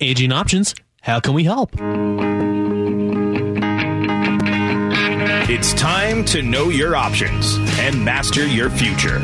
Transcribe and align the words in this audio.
Aging 0.00 0.30
Options, 0.30 0.74
how 1.00 1.18
can 1.18 1.34
we 1.34 1.42
help? 1.44 1.70
It's 5.50 5.72
time 5.74 6.24
to 6.26 6.42
know 6.42 6.68
your 6.68 6.94
options 6.94 7.56
and 7.80 8.04
master 8.04 8.46
your 8.46 8.70
future. 8.70 9.18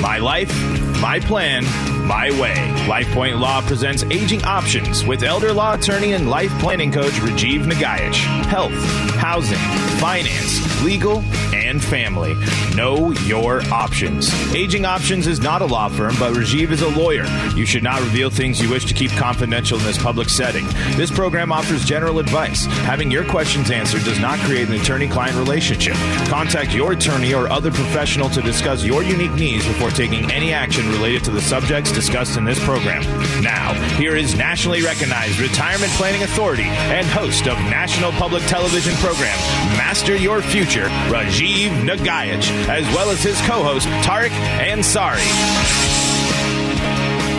My 0.00 0.18
life, 0.18 0.52
my 1.00 1.18
plan, 1.18 1.64
my 2.06 2.30
way. 2.40 2.54
LifePoint 2.86 3.40
Law 3.40 3.62
presents 3.62 4.04
Aging 4.04 4.44
Options 4.44 5.04
with 5.04 5.24
elder 5.24 5.52
law 5.52 5.74
attorney 5.74 6.12
and 6.12 6.30
life 6.30 6.52
planning 6.60 6.92
coach 6.92 7.14
Rajiv 7.14 7.64
Nagaich. 7.64 8.14
Health, 8.46 8.72
housing, 9.16 9.58
finance, 9.98 10.84
legal, 10.84 11.22
and 11.70 11.82
family. 11.82 12.34
Know 12.74 13.12
your 13.24 13.62
options. 13.72 14.28
Aging 14.52 14.84
Options 14.84 15.28
is 15.28 15.40
not 15.40 15.62
a 15.62 15.64
law 15.64 15.88
firm, 15.88 16.16
but 16.18 16.34
Rajiv 16.34 16.70
is 16.72 16.82
a 16.82 16.88
lawyer. 16.88 17.24
You 17.54 17.64
should 17.64 17.84
not 17.84 18.00
reveal 18.00 18.28
things 18.28 18.60
you 18.60 18.68
wish 18.68 18.84
to 18.86 18.94
keep 18.94 19.12
confidential 19.12 19.78
in 19.78 19.84
this 19.84 20.02
public 20.02 20.28
setting. 20.28 20.66
This 20.96 21.10
program 21.10 21.52
offers 21.52 21.84
general 21.84 22.18
advice. 22.18 22.66
Having 22.90 23.12
your 23.12 23.24
questions 23.24 23.70
answered 23.70 24.02
does 24.02 24.18
not 24.18 24.38
create 24.40 24.68
an 24.68 24.74
attorney 24.74 25.06
client 25.08 25.36
relationship. 25.36 25.94
Contact 26.26 26.74
your 26.74 26.92
attorney 26.92 27.32
or 27.32 27.48
other 27.48 27.70
professional 27.70 28.28
to 28.30 28.42
discuss 28.42 28.84
your 28.84 29.04
unique 29.04 29.34
needs 29.34 29.66
before 29.66 29.90
taking 29.90 30.30
any 30.32 30.52
action 30.52 30.88
related 30.88 31.22
to 31.24 31.30
the 31.30 31.40
subjects 31.40 31.92
discussed 31.92 32.36
in 32.36 32.44
this 32.44 32.62
program. 32.64 33.02
Now, 33.42 33.74
here 33.96 34.16
is 34.16 34.34
nationally 34.34 34.82
recognized 34.82 35.38
retirement 35.38 35.92
planning 35.92 36.24
authority 36.24 36.64
and 36.64 37.06
host 37.06 37.46
of 37.46 37.56
national 37.70 38.10
public 38.12 38.42
television 38.44 38.94
program 38.96 39.38
Master 39.78 40.16
Your 40.16 40.42
Future, 40.42 40.88
Rajiv 41.08 41.59
Nagaich, 41.68 42.50
as 42.68 42.84
well 42.94 43.10
as 43.10 43.22
his 43.22 43.40
co-host 43.42 43.86
Tarek 44.04 44.30
Ansari. 44.58 45.18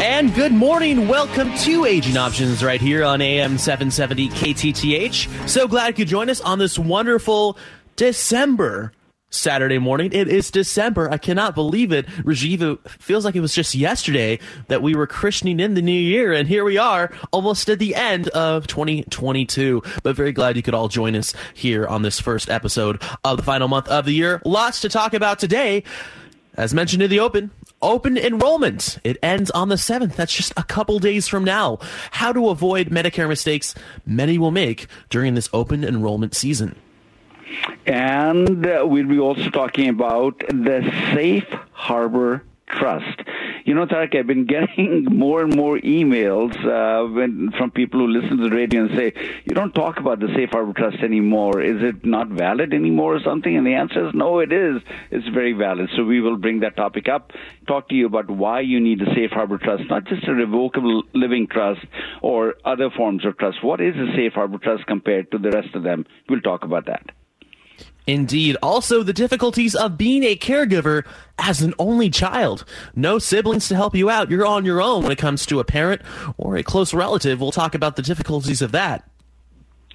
And 0.01 0.33
good 0.35 0.51
morning. 0.51 1.07
Welcome 1.07 1.55
to 1.59 1.85
Aging 1.85 2.17
Options 2.17 2.63
right 2.63 2.81
here 2.81 3.03
on 3.03 3.21
AM 3.21 3.57
770 3.57 4.29
KTTH. 4.29 5.49
So 5.49 5.67
glad 5.67 5.87
you 5.87 5.93
could 5.93 6.07
join 6.07 6.29
us 6.29 6.41
on 6.41 6.59
this 6.59 6.77
wonderful 6.77 7.57
December 7.95 8.91
Saturday 9.31 9.79
morning. 9.79 10.11
It 10.13 10.27
is 10.27 10.51
December. 10.51 11.09
I 11.09 11.17
cannot 11.17 11.55
believe 11.55 11.91
it. 11.91 12.05
Rajiv, 12.05 12.61
it 12.61 12.89
feels 13.01 13.25
like 13.25 13.35
it 13.35 13.39
was 13.39 13.55
just 13.55 13.73
yesterday 13.73 14.39
that 14.67 14.81
we 14.81 14.93
were 14.93 15.07
christening 15.07 15.59
in 15.59 15.73
the 15.73 15.81
new 15.81 15.91
year, 15.91 16.33
and 16.33 16.47
here 16.47 16.63
we 16.63 16.77
are, 16.77 17.11
almost 17.31 17.69
at 17.69 17.79
the 17.79 17.95
end 17.95 18.27
of 18.29 18.67
2022. 18.67 19.81
But 20.03 20.15
very 20.15 20.33
glad 20.33 20.57
you 20.57 20.61
could 20.61 20.75
all 20.75 20.89
join 20.89 21.15
us 21.15 21.33
here 21.53 21.87
on 21.87 22.01
this 22.01 22.19
first 22.19 22.49
episode 22.49 23.01
of 23.23 23.37
the 23.37 23.43
final 23.43 23.67
month 23.67 23.87
of 23.87 24.05
the 24.05 24.13
year. 24.13 24.41
Lots 24.45 24.81
to 24.81 24.89
talk 24.89 25.13
about 25.13 25.39
today. 25.39 25.83
As 26.55 26.73
mentioned 26.73 27.01
in 27.01 27.09
the 27.09 27.21
open, 27.21 27.49
open 27.81 28.17
enrollment. 28.17 28.99
It 29.05 29.17
ends 29.23 29.49
on 29.51 29.69
the 29.69 29.75
7th. 29.75 30.15
That's 30.17 30.35
just 30.35 30.51
a 30.57 30.63
couple 30.63 30.99
days 30.99 31.29
from 31.29 31.45
now. 31.45 31.79
How 32.11 32.33
to 32.33 32.49
avoid 32.49 32.89
Medicare 32.89 33.29
mistakes 33.29 33.73
many 34.05 34.37
will 34.37 34.51
make 34.51 34.87
during 35.09 35.35
this 35.35 35.49
open 35.53 35.85
enrollment 35.85 36.35
season. 36.35 36.75
And 37.85 38.63
we'll 38.65 39.07
be 39.07 39.19
also 39.19 39.49
talking 39.49 39.89
about 39.89 40.39
the 40.39 40.81
Safe 41.13 41.47
Harbor 41.71 42.43
Trust. 42.67 43.21
You 43.65 43.75
know, 43.75 43.85
Tarek, 43.85 44.15
I've 44.15 44.27
been 44.27 44.45
getting 44.57 45.05
more 45.05 45.41
and 45.41 45.55
more 45.55 45.77
emails 45.79 46.55
uh, 46.65 47.07
when, 47.11 47.51
from 47.57 47.71
people 47.71 47.99
who 47.99 48.07
listen 48.07 48.37
to 48.37 48.49
the 48.49 48.55
radio 48.55 48.85
and 48.85 48.97
say, 48.97 49.13
you 49.45 49.53
don't 49.53 49.73
talk 49.73 49.97
about 49.99 50.19
the 50.19 50.27
Safe 50.35 50.49
Harbor 50.51 50.73
Trust 50.73 51.03
anymore. 51.03 51.61
Is 51.61 51.81
it 51.81 52.05
not 52.05 52.29
valid 52.29 52.73
anymore 52.73 53.15
or 53.15 53.19
something? 53.19 53.55
And 53.55 53.65
the 53.65 53.73
answer 53.73 54.07
is 54.07 54.13
no, 54.13 54.39
it 54.39 54.51
is. 54.51 54.81
It's 55.09 55.27
very 55.27 55.53
valid. 55.53 55.89
So 55.95 56.03
we 56.03 56.21
will 56.21 56.37
bring 56.37 56.61
that 56.61 56.75
topic 56.75 57.07
up, 57.09 57.31
talk 57.67 57.89
to 57.89 57.95
you 57.95 58.05
about 58.05 58.29
why 58.29 58.61
you 58.61 58.79
need 58.79 59.01
a 59.01 59.13
Safe 59.13 59.31
Harbor 59.31 59.57
Trust, 59.57 59.83
not 59.89 60.05
just 60.05 60.27
a 60.27 60.33
revocable 60.33 61.03
living 61.13 61.47
trust 61.47 61.81
or 62.21 62.55
other 62.65 62.89
forms 62.89 63.25
of 63.25 63.37
trust. 63.37 63.63
What 63.63 63.81
is 63.81 63.95
a 63.95 64.15
Safe 64.15 64.33
Harbor 64.33 64.57
Trust 64.57 64.85
compared 64.87 65.31
to 65.31 65.37
the 65.37 65.51
rest 65.51 65.75
of 65.75 65.83
them? 65.83 66.05
We'll 66.29 66.41
talk 66.41 66.63
about 66.63 66.85
that. 66.85 67.11
Indeed. 68.11 68.57
Also, 68.61 69.03
the 69.03 69.13
difficulties 69.13 69.73
of 69.73 69.97
being 69.97 70.25
a 70.25 70.35
caregiver 70.35 71.05
as 71.37 71.61
an 71.61 71.73
only 71.79 72.09
child. 72.09 72.65
No 72.93 73.19
siblings 73.19 73.69
to 73.69 73.75
help 73.75 73.95
you 73.95 74.09
out. 74.09 74.29
You're 74.29 74.45
on 74.45 74.65
your 74.65 74.81
own 74.81 75.03
when 75.03 75.13
it 75.13 75.17
comes 75.17 75.45
to 75.45 75.61
a 75.61 75.63
parent 75.63 76.01
or 76.37 76.57
a 76.57 76.63
close 76.63 76.93
relative. 76.93 77.39
We'll 77.39 77.53
talk 77.53 77.73
about 77.73 77.95
the 77.95 78.01
difficulties 78.01 78.61
of 78.61 78.73
that. 78.73 79.09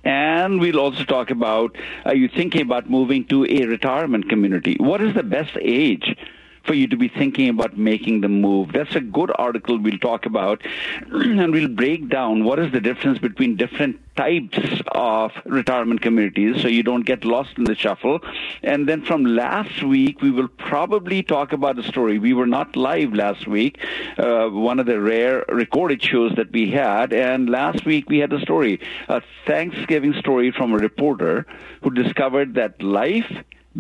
And 0.02 0.60
we'll 0.60 0.80
also 0.80 1.04
talk 1.04 1.30
about 1.30 1.76
are 2.06 2.14
you 2.14 2.28
thinking 2.28 2.62
about 2.62 2.88
moving 2.88 3.26
to 3.26 3.44
a 3.44 3.66
retirement 3.66 4.30
community? 4.30 4.78
What 4.80 5.02
is 5.02 5.14
the 5.14 5.22
best 5.22 5.54
age 5.60 6.16
for 6.64 6.72
you 6.72 6.86
to 6.88 6.96
be 6.96 7.08
thinking 7.08 7.50
about 7.50 7.78
making 7.78 8.22
the 8.22 8.28
move. 8.28 8.72
That's 8.72 8.96
a 8.96 9.00
good 9.00 9.30
article 9.36 9.78
we'll 9.78 9.98
talk 9.98 10.26
about, 10.26 10.62
and 11.12 11.52
we'll 11.52 11.68
break 11.68 12.08
down 12.08 12.42
what 12.42 12.58
is 12.58 12.72
the 12.72 12.80
difference 12.80 13.20
between 13.20 13.54
different 13.54 14.00
types 14.16 14.59
of 14.93 15.32
retirement 15.44 16.00
communities 16.00 16.62
so 16.62 16.69
you 16.69 16.82
don't 16.82 17.04
get 17.04 17.25
lost 17.25 17.56
in 17.56 17.65
the 17.65 17.75
shuffle. 17.75 18.21
And 18.62 18.88
then 18.88 19.03
from 19.03 19.25
last 19.25 19.82
week, 19.82 20.21
we 20.22 20.31
will 20.31 20.49
probably 20.49 21.22
talk 21.22 21.53
about 21.53 21.78
a 21.78 21.82
story. 21.82 22.19
We 22.19 22.32
were 22.32 22.47
not 22.47 22.77
live 22.77 23.12
last 23.15 23.47
week, 23.47 23.78
uh, 24.19 24.49
one 24.49 24.81
of 24.81 24.87
the 24.87 25.00
rare 25.00 25.44
recorded 25.49 26.03
shows 26.03 26.34
that 26.37 26.53
we 26.53 26.71
had. 26.71 27.12
And 27.12 27.49
last 27.49 27.84
week, 27.84 28.09
we 28.09 28.19
had 28.19 28.32
a 28.32 28.41
story, 28.41 28.81
a 29.09 29.22
Thanksgiving 29.47 30.15
story 30.15 30.50
from 30.50 30.72
a 30.72 30.78
reporter 30.78 31.47
who 31.83 31.91
discovered 31.91 32.54
that 32.54 32.83
life 32.83 33.31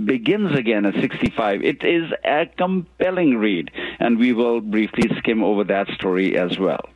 begins 0.04 0.52
again 0.52 0.84
at 0.84 0.94
65. 0.94 1.62
It 1.64 1.82
is 1.82 2.12
a 2.24 2.46
compelling 2.46 3.38
read, 3.38 3.70
and 3.98 4.18
we 4.18 4.32
will 4.32 4.60
briefly 4.60 5.08
skim 5.18 5.42
over 5.42 5.64
that 5.64 5.88
story 5.88 6.36
as 6.36 6.58
well. 6.58 6.90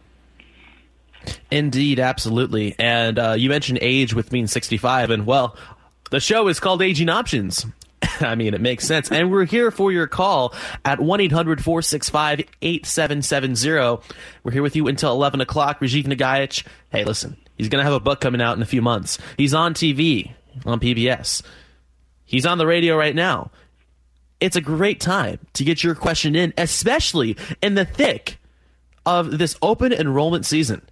Indeed, 1.50 2.00
absolutely. 2.00 2.74
And 2.78 3.18
uh, 3.18 3.32
you 3.32 3.48
mentioned 3.48 3.78
age 3.82 4.14
with 4.14 4.30
being 4.30 4.46
65, 4.46 5.10
and 5.10 5.26
well, 5.26 5.56
the 6.10 6.20
show 6.20 6.48
is 6.48 6.60
called 6.60 6.82
Aging 6.82 7.08
Options. 7.08 7.66
I 8.20 8.34
mean, 8.34 8.54
it 8.54 8.60
makes 8.60 8.86
sense. 8.86 9.10
And 9.10 9.30
we're 9.30 9.44
here 9.44 9.70
for 9.70 9.92
your 9.92 10.06
call 10.06 10.54
at 10.84 11.00
1 11.00 11.20
800 11.20 11.62
465 11.62 12.40
8770. 12.62 14.02
We're 14.42 14.52
here 14.52 14.62
with 14.62 14.76
you 14.76 14.88
until 14.88 15.12
11 15.12 15.40
o'clock. 15.40 15.80
Rajiv 15.80 16.04
Nagaich. 16.04 16.66
Hey, 16.90 17.04
listen, 17.04 17.36
he's 17.56 17.68
going 17.68 17.80
to 17.80 17.84
have 17.84 17.92
a 17.92 18.00
book 18.00 18.20
coming 18.20 18.40
out 18.40 18.56
in 18.56 18.62
a 18.62 18.66
few 18.66 18.82
months. 18.82 19.18
He's 19.36 19.54
on 19.54 19.74
TV 19.74 20.32
on 20.64 20.80
PBS. 20.80 21.42
He's 22.24 22.46
on 22.46 22.58
the 22.58 22.66
radio 22.66 22.96
right 22.96 23.14
now. 23.14 23.50
It's 24.40 24.56
a 24.56 24.60
great 24.60 25.00
time 25.00 25.38
to 25.54 25.64
get 25.64 25.84
your 25.84 25.94
question 25.94 26.34
in, 26.34 26.54
especially 26.56 27.36
in 27.60 27.74
the 27.74 27.84
thick 27.84 28.38
of 29.06 29.38
this 29.38 29.56
open 29.62 29.92
enrollment 29.92 30.46
season. 30.46 30.82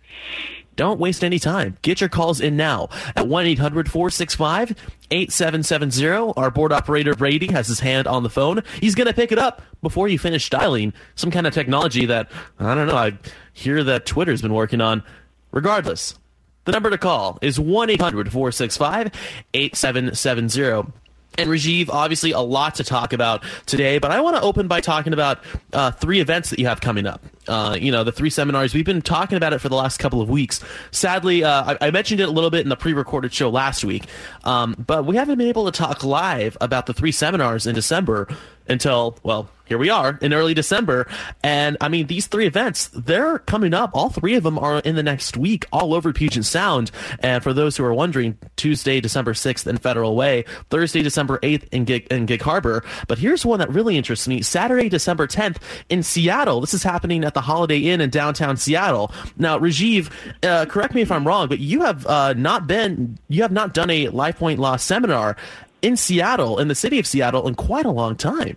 Don't 0.79 1.01
waste 1.01 1.25
any 1.25 1.41
time. 1.41 1.77
Get 1.83 2.01
your 2.01 2.09
calls 2.09 2.41
in 2.41 2.57
now 2.57 2.89
at 3.17 3.27
1 3.27 3.47
800 3.47 3.91
465 3.91 4.77
8770. 5.11 6.35
Our 6.37 6.53
board 6.53 6.73
operator 6.73 7.15
Brady 7.15 7.51
has 7.53 7.67
his 7.67 7.81
hand 7.81 8.07
on 8.07 8.23
the 8.23 8.31
phone. 8.31 8.63
He's 8.81 8.95
going 8.95 9.09
to 9.09 9.13
pick 9.13 9.33
it 9.33 9.41
up 9.41 9.61
before 9.83 10.07
you 10.07 10.21
finish 10.21 10.49
dialing 10.49 10.93
some 11.17 11.33
kind 11.33 11.49
of 11.49 11.53
technology 11.53 12.07
that, 12.07 12.31
I 12.61 12.77
don't 12.77 12.87
know, 12.87 12.97
I 12.97 13.19
hear 13.53 13.83
that 13.83 14.07
Twitter's 14.07 14.41
been 14.41 14.55
working 14.55 14.81
on. 14.81 15.03
Regardless, 15.51 16.17
the 16.65 16.71
number 16.71 16.91
to 16.91 16.99
call 16.99 17.41
is 17.43 17.59
1 17.59 17.91
800 17.91 18.31
465 18.31 19.11
8770. 19.55 20.93
And 21.39 21.49
Rajiv, 21.49 21.89
obviously, 21.89 22.33
a 22.33 22.41
lot 22.41 22.75
to 22.77 22.85
talk 22.85 23.13
about 23.13 23.45
today, 23.67 23.99
but 23.99 24.11
I 24.11 24.21
want 24.21 24.37
to 24.37 24.43
open 24.43 24.67
by 24.67 24.81
talking 24.81 25.13
about 25.13 25.39
uh, 25.73 25.93
three 25.93 26.21
events 26.21 26.51
that 26.51 26.59
you 26.59 26.67
have 26.67 26.81
coming 26.81 27.07
up. 27.07 27.25
Uh, 27.47 27.79
you 27.81 27.91
know, 27.91 28.05
the 28.05 28.13
three 28.13 28.29
seminars. 28.29 28.75
We've 28.75 28.85
been 28.85 29.01
talking 29.01 29.37
about 29.37 29.55
it 29.55 29.61
for 29.61 29.71
the 29.71 29.77
last 29.77 29.99
couple 29.99 30.21
of 30.21 30.29
weeks. 30.29 30.63
Sadly, 30.91 31.45
uh, 31.45 31.77
I, 31.81 31.87
I, 31.87 31.91
mentioned 31.91 32.21
it 32.21 32.29
a 32.29 32.31
little 32.31 32.51
bit 32.51 32.61
in 32.61 32.69
the 32.69 32.77
pre 32.77 32.93
recorded 32.93 33.33
show 33.33 33.49
last 33.49 33.85
week, 33.85 34.05
um, 34.45 34.75
but 34.87 35.07
we 35.07 35.17
haven't 35.17 35.39
been 35.39 35.49
able 35.49 35.65
to 35.65 35.73
talk 35.73 36.05
live 36.05 36.59
about 36.61 36.85
the 36.85 36.93
three 36.93 37.13
seminars 37.13 37.67
in 37.67 37.75
December 37.75 38.29
until, 38.69 39.19
well, 39.23 39.49
here 39.69 39.79
we 39.79 39.91
are 39.91 40.19
in 40.23 40.33
early 40.33 40.55
December. 40.55 41.07
And 41.43 41.77
I 41.81 41.89
mean, 41.89 42.07
these 42.07 42.27
three 42.27 42.47
events, 42.47 42.89
they're 42.95 43.39
coming 43.41 43.75
up. 43.75 43.91
All 43.93 44.09
three 44.09 44.35
of 44.35 44.43
them 44.43 44.59
are 44.59 44.79
in 44.79 44.97
the 44.97 45.03
next 45.03 45.37
week, 45.37 45.67
all 45.73 45.93
over 45.93 46.13
Puget 46.13 46.45
Sound. 46.45 46.91
And 47.21 47.43
for 47.43 47.53
those 47.53 47.77
who 47.77 47.85
are 47.85 47.93
wondering, 47.93 48.39
Tuesday, 48.57 49.01
December 49.01 49.35
6th 49.35 49.67
in 49.67 49.77
Federal 49.77 50.17
Way, 50.17 50.47
Thursday, 50.71 51.03
December 51.03 51.39
8th 51.41 51.69
in 51.71 51.85
Gig, 51.85 52.07
in 52.11 52.25
Gig 52.25 52.41
Harbor. 52.41 52.83
But 53.07 53.19
here's 53.19 53.45
one 53.45 53.59
that 53.59 53.71
really 53.71 53.99
interests 53.99 54.27
me 54.27 54.41
Saturday, 54.41 54.89
December 54.89 55.27
10th 55.27 55.59
in 55.91 56.03
Seattle. 56.03 56.63
This 56.63 56.73
is 56.73 56.83
happening 56.83 57.25
at 57.25 57.35
the 57.35 57.43
Holiday 57.43 57.79
Inn 57.79 58.01
in 58.01 58.09
downtown 58.09 58.57
Seattle. 58.57 59.13
Now, 59.37 59.59
Rajiv, 59.59 60.11
uh, 60.43 60.65
correct 60.65 60.95
me 60.95 61.03
if 61.03 61.13
I'm 61.13 61.27
wrong, 61.27 61.49
but 61.49 61.59
you 61.59 61.83
have 61.83 62.07
uh, 62.07 62.33
not 62.33 62.67
been, 62.67 63.19
you 63.29 63.43
have 63.43 63.53
not 63.53 63.75
done 63.75 63.91
a 63.91 64.07
LifePoint 64.07 64.57
Law 64.57 64.77
seminar 64.77 65.37
in 65.83 65.97
Seattle, 65.97 66.59
in 66.59 66.69
the 66.69 66.75
city 66.75 66.99
of 66.99 67.07
Seattle, 67.07 67.47
in 67.49 67.55
quite 67.55 67.87
a 67.87 67.91
long 67.91 68.17
time. 68.17 68.57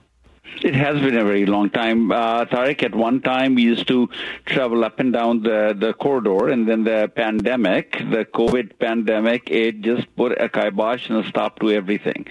It 0.64 0.76
has 0.76 1.00
been 1.00 1.18
a 1.18 1.24
very 1.24 1.46
long 1.46 1.70
time. 1.70 2.12
Uh, 2.12 2.46
Tarek, 2.46 2.84
at 2.84 2.94
one 2.94 3.22
time 3.22 3.56
we 3.56 3.64
used 3.64 3.88
to 3.88 4.10
travel 4.46 4.84
up 4.84 5.00
and 5.00 5.12
down 5.12 5.44
the, 5.44 5.76
the 5.78 5.94
corridor, 5.94 6.50
and 6.50 6.68
then 6.68 6.84
the 6.84 7.12
pandemic, 7.16 7.94
the 7.94 8.26
COVID 8.26 8.78
pandemic, 8.78 9.50
it 9.50 9.82
just 9.82 10.14
put 10.16 10.40
a 10.40 10.50
kibosh 10.50 11.10
and 11.10 11.26
a 11.26 11.28
stop 11.30 11.60
to 11.60 11.72
everything. 11.72 12.28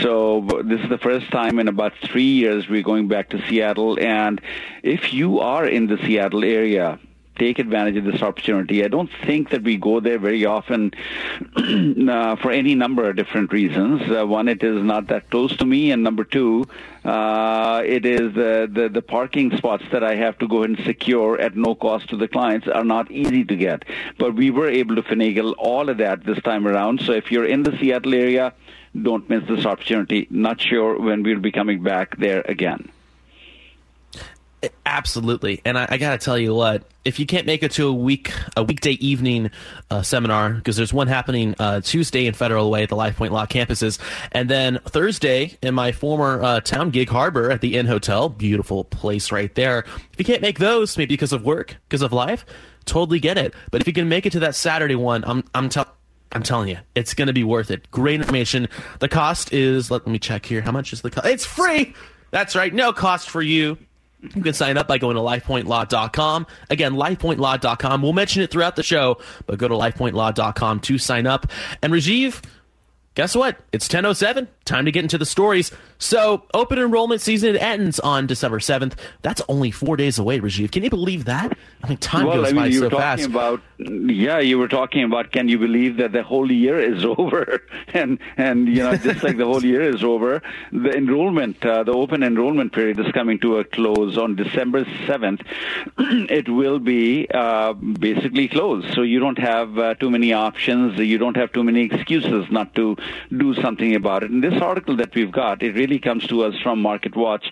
So 0.00 0.46
this 0.64 0.80
is 0.80 0.88
the 0.88 0.98
first 0.98 1.30
time 1.30 1.58
in 1.58 1.68
about 1.68 1.92
three 2.02 2.24
years 2.24 2.68
we're 2.68 2.82
going 2.82 3.08
back 3.08 3.30
to 3.30 3.48
Seattle. 3.48 3.98
And 3.98 4.40
if 4.82 5.14
you 5.14 5.38
are 5.38 5.66
in 5.66 5.86
the 5.86 5.98
Seattle 5.98 6.44
area, 6.44 6.98
take 7.36 7.58
advantage 7.58 7.96
of 7.96 8.04
this 8.04 8.22
opportunity. 8.22 8.84
I 8.84 8.88
don't 8.88 9.10
think 9.24 9.50
that 9.50 9.62
we 9.62 9.76
go 9.76 10.00
there 10.00 10.18
very 10.18 10.44
often 10.44 10.92
uh, 12.08 12.36
for 12.36 12.50
any 12.50 12.74
number 12.74 13.08
of 13.08 13.16
different 13.16 13.52
reasons. 13.52 14.02
Uh, 14.10 14.26
one, 14.26 14.48
it 14.48 14.62
is 14.62 14.82
not 14.82 15.08
that 15.08 15.30
close 15.30 15.56
to 15.56 15.64
me, 15.64 15.90
and 15.90 16.02
number 16.02 16.24
two, 16.24 16.66
uh, 17.04 17.82
it 17.84 18.04
is 18.04 18.36
uh, 18.36 18.66
the 18.70 18.88
the 18.92 19.02
parking 19.02 19.56
spots 19.56 19.84
that 19.92 20.04
I 20.04 20.14
have 20.16 20.38
to 20.38 20.48
go 20.48 20.62
and 20.62 20.78
secure 20.84 21.40
at 21.40 21.56
no 21.56 21.74
cost 21.74 22.08
to 22.10 22.16
the 22.16 22.28
clients 22.28 22.68
are 22.68 22.84
not 22.84 23.10
easy 23.10 23.44
to 23.44 23.56
get. 23.56 23.84
But 24.18 24.34
we 24.34 24.50
were 24.50 24.68
able 24.68 24.96
to 24.96 25.02
finagle 25.02 25.54
all 25.58 25.88
of 25.88 25.98
that 25.98 26.24
this 26.24 26.40
time 26.42 26.66
around. 26.66 27.00
So 27.00 27.12
if 27.12 27.32
you're 27.32 27.46
in 27.46 27.62
the 27.62 27.76
Seattle 27.78 28.14
area, 28.14 28.52
don't 29.00 29.28
miss 29.28 29.42
this 29.48 29.64
opportunity. 29.64 30.26
Not 30.30 30.60
sure 30.60 30.98
when 30.98 31.22
we'll 31.22 31.40
be 31.40 31.52
coming 31.52 31.82
back 31.82 32.16
there 32.18 32.42
again. 32.46 32.90
Absolutely, 34.86 35.60
and 35.64 35.76
I, 35.76 35.86
I 35.90 35.98
got 35.98 36.10
to 36.12 36.24
tell 36.24 36.38
you 36.38 36.54
what: 36.54 36.84
if 37.04 37.18
you 37.18 37.26
can't 37.26 37.46
make 37.46 37.64
it 37.64 37.72
to 37.72 37.88
a 37.88 37.92
week 37.92 38.32
a 38.56 38.62
weekday 38.62 38.92
evening 38.92 39.50
uh, 39.90 40.02
seminar, 40.02 40.52
because 40.52 40.76
there's 40.76 40.92
one 40.92 41.08
happening 41.08 41.56
uh, 41.58 41.80
Tuesday 41.80 42.26
in 42.26 42.34
Federal 42.34 42.70
Way 42.70 42.84
at 42.84 42.88
the 42.88 42.96
LifePoint 42.96 43.30
Law 43.30 43.46
campuses, 43.46 43.98
and 44.30 44.48
then 44.48 44.78
Thursday 44.86 45.58
in 45.62 45.74
my 45.74 45.90
former 45.90 46.42
uh, 46.42 46.60
town, 46.60 46.90
Gig 46.90 47.08
Harbor, 47.08 47.50
at 47.50 47.60
the 47.60 47.76
Inn 47.76 47.86
Hotel, 47.86 48.28
beautiful 48.28 48.84
place 48.84 49.32
right 49.32 49.52
there. 49.56 49.80
If 50.12 50.18
you 50.18 50.24
can't 50.24 50.42
make 50.42 50.60
those, 50.60 50.96
maybe 50.96 51.14
because 51.14 51.32
of 51.32 51.44
work, 51.44 51.76
because 51.88 52.02
of 52.02 52.12
life, 52.12 52.46
totally 52.84 53.18
get 53.18 53.38
it. 53.38 53.54
But 53.72 53.80
if 53.80 53.88
you 53.88 53.92
can 53.92 54.08
make 54.08 54.26
it 54.26 54.30
to 54.32 54.40
that 54.40 54.54
Saturday 54.54 54.94
one, 54.94 55.24
I'm 55.24 55.42
I'm 55.54 55.68
telling. 55.68 55.90
I'm 56.34 56.42
telling 56.42 56.68
you, 56.68 56.78
it's 56.94 57.12
going 57.12 57.26
to 57.26 57.34
be 57.34 57.44
worth 57.44 57.70
it. 57.70 57.90
Great 57.90 58.20
information. 58.20 58.66
The 59.00 59.08
cost 59.08 59.52
is, 59.52 59.90
let 59.90 60.06
me 60.06 60.18
check 60.18 60.46
here. 60.46 60.62
How 60.62 60.72
much 60.72 60.94
is 60.94 61.02
the 61.02 61.10
cost? 61.10 61.26
It's 61.26 61.44
free. 61.44 61.94
That's 62.30 62.56
right. 62.56 62.72
No 62.72 62.94
cost 62.94 63.28
for 63.28 63.42
you. 63.42 63.76
You 64.22 64.42
can 64.42 64.54
sign 64.54 64.76
up 64.76 64.86
by 64.86 64.98
going 64.98 65.16
to 65.16 65.22
lifepointlaw.com. 65.22 66.46
Again, 66.70 66.92
lifepointlaw.com. 66.92 68.02
We'll 68.02 68.12
mention 68.12 68.42
it 68.42 68.50
throughout 68.50 68.76
the 68.76 68.82
show, 68.82 69.18
but 69.46 69.58
go 69.58 69.68
to 69.68 69.74
lifepointlaw.com 69.74 70.80
to 70.80 70.98
sign 70.98 71.26
up. 71.26 71.46
And 71.82 71.92
Rajiv, 71.92 72.42
guess 73.14 73.34
what? 73.34 73.58
It's 73.72 73.88
10.07. 73.88 74.46
Time 74.64 74.84
to 74.84 74.92
get 74.92 75.02
into 75.02 75.18
the 75.18 75.26
stories. 75.26 75.72
So, 76.02 76.42
open 76.52 76.80
enrollment 76.80 77.20
season 77.20 77.56
ends 77.56 78.00
on 78.00 78.26
December 78.26 78.58
7th. 78.58 78.94
That's 79.22 79.40
only 79.48 79.70
four 79.70 79.96
days 79.96 80.18
away, 80.18 80.40
Rajiv. 80.40 80.72
Can 80.72 80.82
you 80.82 80.90
believe 80.90 81.26
that? 81.26 81.56
I 81.84 81.88
mean, 81.88 81.98
time 81.98 82.26
well, 82.26 82.38
goes 82.38 82.48
I 82.48 82.52
mean, 82.52 82.62
by 82.62 82.66
you 82.66 82.78
so 82.78 82.84
were 82.84 82.90
talking 82.90 83.00
fast. 83.00 83.26
About, 83.26 83.62
yeah, 83.78 84.40
you 84.40 84.58
were 84.58 84.66
talking 84.66 85.04
about 85.04 85.30
can 85.30 85.48
you 85.48 85.58
believe 85.58 85.98
that 85.98 86.10
the 86.10 86.24
whole 86.24 86.50
year 86.50 86.80
is 86.80 87.04
over? 87.18 87.62
and, 87.94 88.18
and 88.36 88.66
you 88.66 88.82
know, 88.82 88.96
just 88.96 89.22
like 89.22 89.36
the 89.36 89.44
whole 89.44 89.64
year 89.64 89.82
is 89.82 90.02
over, 90.02 90.42
the 90.72 90.90
enrollment, 90.90 91.64
uh, 91.64 91.84
the 91.84 91.92
open 91.92 92.24
enrollment 92.24 92.72
period 92.72 92.98
is 92.98 93.10
coming 93.12 93.38
to 93.38 93.58
a 93.58 93.64
close 93.64 94.18
on 94.18 94.34
December 94.34 94.84
7th. 94.84 95.46
it 96.30 96.48
will 96.48 96.80
be 96.80 97.28
uh, 97.32 97.74
basically 97.74 98.48
closed. 98.48 98.92
So 98.94 99.02
you 99.02 99.20
don't 99.20 99.38
have 99.38 99.78
uh, 99.78 99.94
too 99.94 100.10
many 100.10 100.32
options. 100.32 100.98
You 100.98 101.18
don't 101.18 101.36
have 101.36 101.52
too 101.52 101.62
many 101.62 101.82
excuses 101.82 102.50
not 102.50 102.74
to 102.74 102.96
do 103.36 103.54
something 103.54 103.94
about 103.94 104.24
it. 104.24 104.32
And 104.32 104.42
this 104.42 104.60
article 104.60 104.96
that 104.96 105.14
we've 105.14 105.30
got, 105.30 105.62
it 105.62 105.76
really 105.76 105.91
comes 105.98 106.26
to 106.28 106.44
us 106.44 106.54
from 106.62 106.80
Market 106.80 107.16
Watch. 107.16 107.44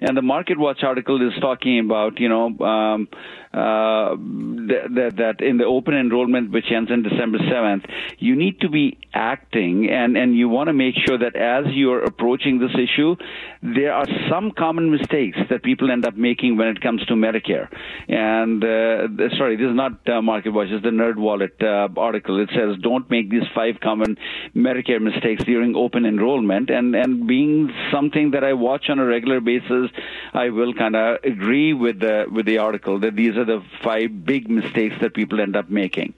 And 0.00 0.16
the 0.16 0.22
Market 0.22 0.58
Watch 0.58 0.82
article 0.82 1.26
is 1.26 1.38
talking 1.40 1.80
about, 1.80 2.18
you 2.20 2.28
know, 2.28 2.46
um, 2.64 3.08
uh, 3.52 4.14
that, 4.14 5.14
that 5.16 5.40
in 5.40 5.56
the 5.56 5.64
open 5.64 5.94
enrollment, 5.94 6.50
which 6.50 6.66
ends 6.70 6.90
on 6.90 7.02
December 7.02 7.38
7th, 7.38 7.88
you 8.18 8.36
need 8.36 8.60
to 8.60 8.68
be 8.68 8.98
acting 9.14 9.88
and, 9.90 10.16
and 10.16 10.36
you 10.36 10.48
want 10.48 10.68
to 10.68 10.74
make 10.74 10.94
sure 11.06 11.16
that 11.18 11.34
as 11.34 11.64
you're 11.72 12.04
approaching 12.04 12.58
this 12.58 12.72
issue, 12.74 13.16
there 13.62 13.94
are 13.94 14.06
some 14.30 14.52
common 14.52 14.90
mistakes 14.90 15.38
that 15.48 15.62
people 15.62 15.90
end 15.90 16.06
up 16.06 16.14
making 16.14 16.56
when 16.56 16.68
it 16.68 16.80
comes 16.80 17.04
to 17.06 17.14
Medicare. 17.14 17.68
And, 18.08 18.62
uh, 18.62 19.34
sorry, 19.36 19.56
this 19.56 19.70
is 19.70 19.74
not 19.74 20.06
uh, 20.08 20.20
Market 20.20 20.50
Watch, 20.50 20.68
it's 20.70 20.84
the 20.84 20.90
NerdWallet 20.90 21.62
uh, 21.62 21.98
article. 21.98 22.40
It 22.40 22.50
says, 22.54 22.76
don't 22.82 23.10
make 23.10 23.30
these 23.30 23.48
five 23.54 23.80
common 23.80 24.18
Medicare 24.54 25.00
mistakes 25.00 25.44
during 25.44 25.74
open 25.74 26.04
enrollment. 26.04 26.70
And, 26.70 26.94
and 26.94 27.26
being 27.26 27.72
something 27.90 28.32
that 28.32 28.44
I 28.44 28.52
watch 28.52 28.90
on 28.90 28.98
a 28.98 29.04
regular 29.04 29.40
basis, 29.40 29.90
I 30.32 30.50
will 30.50 30.74
kind 30.74 30.96
of 30.96 31.18
agree 31.24 31.72
with 31.72 32.00
the, 32.00 32.26
with 32.30 32.46
the 32.46 32.58
article 32.58 32.98
that 33.00 33.16
these 33.16 33.36
are 33.36 33.44
the 33.44 33.62
five 33.82 34.24
big 34.24 34.50
mistakes 34.50 34.96
that 35.00 35.14
people 35.14 35.40
end 35.40 35.56
up 35.56 35.70
making. 35.70 36.14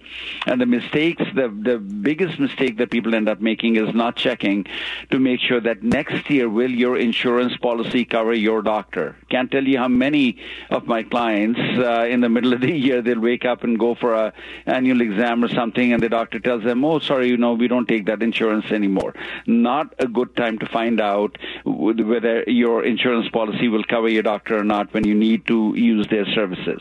And 0.47 0.61
the 0.61 0.67
mistakes, 0.67 1.23
the, 1.35 1.49
the 1.49 1.79
biggest 1.79 2.39
mistake 2.39 2.79
that 2.79 2.91
people 2.91 3.15
end 3.15 3.29
up 3.29 3.41
making 3.41 3.77
is 3.77 3.95
not 3.95 4.17
checking 4.17 4.67
to 5.11 5.19
make 5.19 5.41
sure 5.41 5.61
that 5.61 5.83
next 5.83 6.29
year 6.31 6.49
will 6.49 6.71
your 6.71 6.97
insurance 6.97 7.57
policy 7.57 8.05
cover 8.05 8.35
your 8.35 8.63
doctor. 8.63 9.17
Can't 9.29 9.51
tell 9.51 9.65
you 9.65 9.79
how 9.79 9.89
many 9.89 10.39
of 10.71 10.87
my 10.87 11.03
clients 11.03 11.61
uh, 11.61 12.07
in 12.09 12.21
the 12.21 12.29
middle 12.29 12.53
of 12.53 12.61
the 12.61 12.73
year 12.73 13.03
they'll 13.03 13.21
wake 13.21 13.45
up 13.45 13.65
and 13.65 13.79
go 13.79 13.95
for 13.95 14.15
a 14.15 14.33
annual 14.67 15.01
exam 15.01 15.45
or 15.45 15.49
something 15.49 15.93
and 15.93 16.03
the 16.03 16.09
doctor 16.09 16.39
tells 16.39 16.65
them, 16.65 16.85
oh, 16.85 16.99
sorry, 16.99 17.29
you 17.29 17.37
know, 17.37 17.55
we 17.55 17.69
don't 17.69 17.87
take 17.87 18.07
that 18.07 18.23
insurance 18.23 18.71
anymore. 18.71 19.15
Not 19.47 19.95
a 19.99 20.07
good 20.07 20.37
time 20.37 20.59
to 20.59 20.67
find 20.67 21.01
out 21.01 21.39
whether 21.65 22.43
your 22.47 22.85
insurance 22.85 23.29
policy 23.33 23.69
will 23.69 23.85
cover 23.85 24.09
your 24.09 24.23
doctor 24.23 24.59
or 24.59 24.65
not 24.65 24.93
when 24.93 25.07
you 25.07 25.15
need 25.15 25.47
to 25.47 25.73
use 25.77 26.07
their 26.11 26.27
services. 26.35 26.81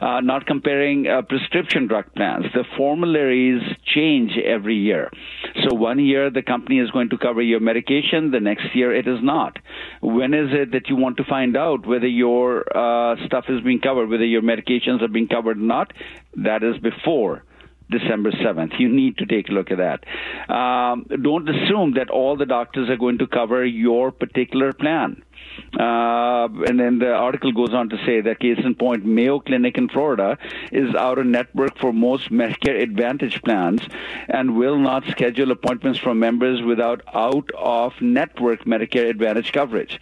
Uh, 0.00 0.20
not 0.20 0.46
comparing 0.46 1.06
uh, 1.06 1.22
prescription 1.22 1.86
drug 1.86 2.04
plans. 2.14 2.46
The 2.54 2.64
formularies 2.76 3.62
change 3.84 4.32
every 4.36 4.76
year. 4.76 5.10
So 5.64 5.74
one 5.74 5.98
year 5.98 6.30
the 6.30 6.42
company 6.42 6.78
is 6.78 6.90
going 6.90 7.10
to 7.10 7.18
cover 7.18 7.42
your 7.42 7.60
medication, 7.60 8.30
the 8.30 8.40
next 8.40 8.74
year 8.74 8.94
it 8.94 9.06
is 9.06 9.18
not. 9.22 9.58
When 10.00 10.34
is 10.34 10.48
it 10.52 10.72
that 10.72 10.88
you 10.88 10.96
want 10.96 11.16
to 11.18 11.24
find 11.24 11.56
out 11.56 11.86
whether 11.86 12.06
your 12.06 12.64
uh, 12.76 13.16
stuff 13.26 13.46
is 13.48 13.60
being 13.62 13.80
covered, 13.80 14.08
whether 14.08 14.26
your 14.26 14.42
medications 14.42 15.02
are 15.02 15.08
being 15.08 15.28
covered 15.28 15.58
or 15.58 15.60
not? 15.60 15.92
That 16.36 16.62
is 16.62 16.78
before. 16.78 17.44
December 17.90 18.30
7th. 18.32 18.78
You 18.78 18.88
need 18.88 19.18
to 19.18 19.26
take 19.26 19.48
a 19.48 19.52
look 19.52 19.70
at 19.70 19.78
that. 19.78 20.52
Um, 20.52 21.06
don't 21.22 21.48
assume 21.48 21.94
that 21.94 22.10
all 22.10 22.36
the 22.36 22.46
doctors 22.46 22.88
are 22.90 22.96
going 22.96 23.18
to 23.18 23.26
cover 23.26 23.64
your 23.64 24.10
particular 24.10 24.72
plan. 24.72 25.22
Uh, 25.78 26.48
and 26.66 26.78
then 26.78 26.98
the 26.98 27.12
article 27.12 27.52
goes 27.52 27.74
on 27.74 27.88
to 27.88 27.96
say 28.06 28.20
that 28.20 28.40
case 28.40 28.58
in 28.64 28.74
point, 28.74 29.04
Mayo 29.04 29.40
Clinic 29.40 29.76
in 29.76 29.88
Florida 29.88 30.38
is 30.72 30.94
out 30.94 31.18
of 31.18 31.26
network 31.26 31.78
for 31.78 31.92
most 31.92 32.30
Medicare 32.30 32.80
Advantage 32.80 33.42
plans 33.42 33.82
and 34.28 34.56
will 34.56 34.78
not 34.78 35.04
schedule 35.08 35.50
appointments 35.50 35.98
for 35.98 36.14
members 36.14 36.62
without 36.62 37.02
out 37.14 37.50
of 37.56 37.92
network 38.00 38.64
Medicare 38.64 39.08
Advantage 39.08 39.52
coverage. 39.52 40.00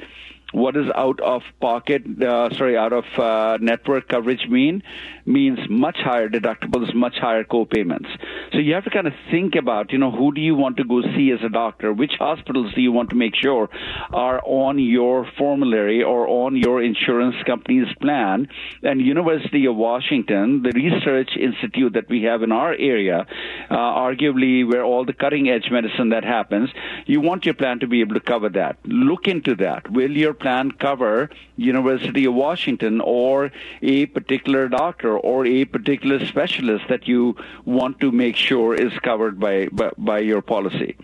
What 0.52 0.74
does 0.74 0.86
out 0.94 1.20
of 1.20 1.42
pocket, 1.60 2.04
uh, 2.22 2.54
sorry, 2.54 2.76
out 2.76 2.92
of 2.92 3.04
uh, 3.18 3.58
network 3.60 4.08
coverage 4.08 4.46
mean? 4.48 4.82
Means 5.24 5.58
much 5.68 5.96
higher 5.98 6.28
deductibles, 6.28 6.94
much 6.94 7.18
higher 7.18 7.42
co-payments. 7.42 8.08
So 8.52 8.58
you 8.58 8.74
have 8.74 8.84
to 8.84 8.90
kind 8.90 9.08
of 9.08 9.12
think 9.28 9.56
about, 9.56 9.90
you 9.92 9.98
know, 9.98 10.12
who 10.12 10.32
do 10.32 10.40
you 10.40 10.54
want 10.54 10.76
to 10.76 10.84
go 10.84 11.02
see 11.02 11.32
as 11.32 11.40
a 11.44 11.48
doctor? 11.48 11.92
Which 11.92 12.12
hospitals 12.18 12.72
do 12.74 12.80
you 12.80 12.92
want 12.92 13.10
to 13.10 13.16
make 13.16 13.34
sure 13.34 13.68
are 14.12 14.40
on 14.44 14.78
your 14.78 15.28
formulary 15.36 16.04
or 16.04 16.28
on 16.28 16.56
your 16.56 16.80
insurance 16.80 17.34
company's 17.44 17.92
plan? 18.00 18.48
And 18.84 19.00
University 19.00 19.66
of 19.66 19.74
Washington, 19.74 20.62
the 20.62 20.70
research 20.70 21.30
institute 21.36 21.94
that 21.94 22.08
we 22.08 22.22
have 22.22 22.44
in 22.44 22.52
our 22.52 22.72
area, 22.72 23.26
uh, 23.68 23.74
arguably 23.74 24.66
where 24.66 24.84
all 24.84 25.04
the 25.04 25.12
cutting 25.12 25.48
edge 25.48 25.70
medicine 25.72 26.10
that 26.10 26.22
happens, 26.22 26.70
you 27.06 27.20
want 27.20 27.44
your 27.44 27.54
plan 27.54 27.80
to 27.80 27.88
be 27.88 28.00
able 28.00 28.14
to 28.14 28.20
cover 28.20 28.48
that. 28.50 28.78
Look 28.84 29.26
into 29.26 29.56
that. 29.56 29.90
Will 29.90 30.12
your 30.12 30.35
plan 30.38 30.70
cover 30.72 31.30
University 31.56 32.24
of 32.26 32.34
Washington 32.34 33.00
or 33.00 33.50
a 33.82 34.06
particular 34.06 34.68
doctor 34.68 35.16
or 35.18 35.46
a 35.46 35.64
particular 35.64 36.24
specialist 36.26 36.84
that 36.88 37.08
you 37.08 37.36
want 37.64 38.00
to 38.00 38.12
make 38.12 38.36
sure 38.36 38.74
is 38.74 38.92
covered 39.00 39.40
by 39.40 39.68
by, 39.72 39.90
by 39.98 40.18
your 40.18 40.42
policy. 40.42 40.96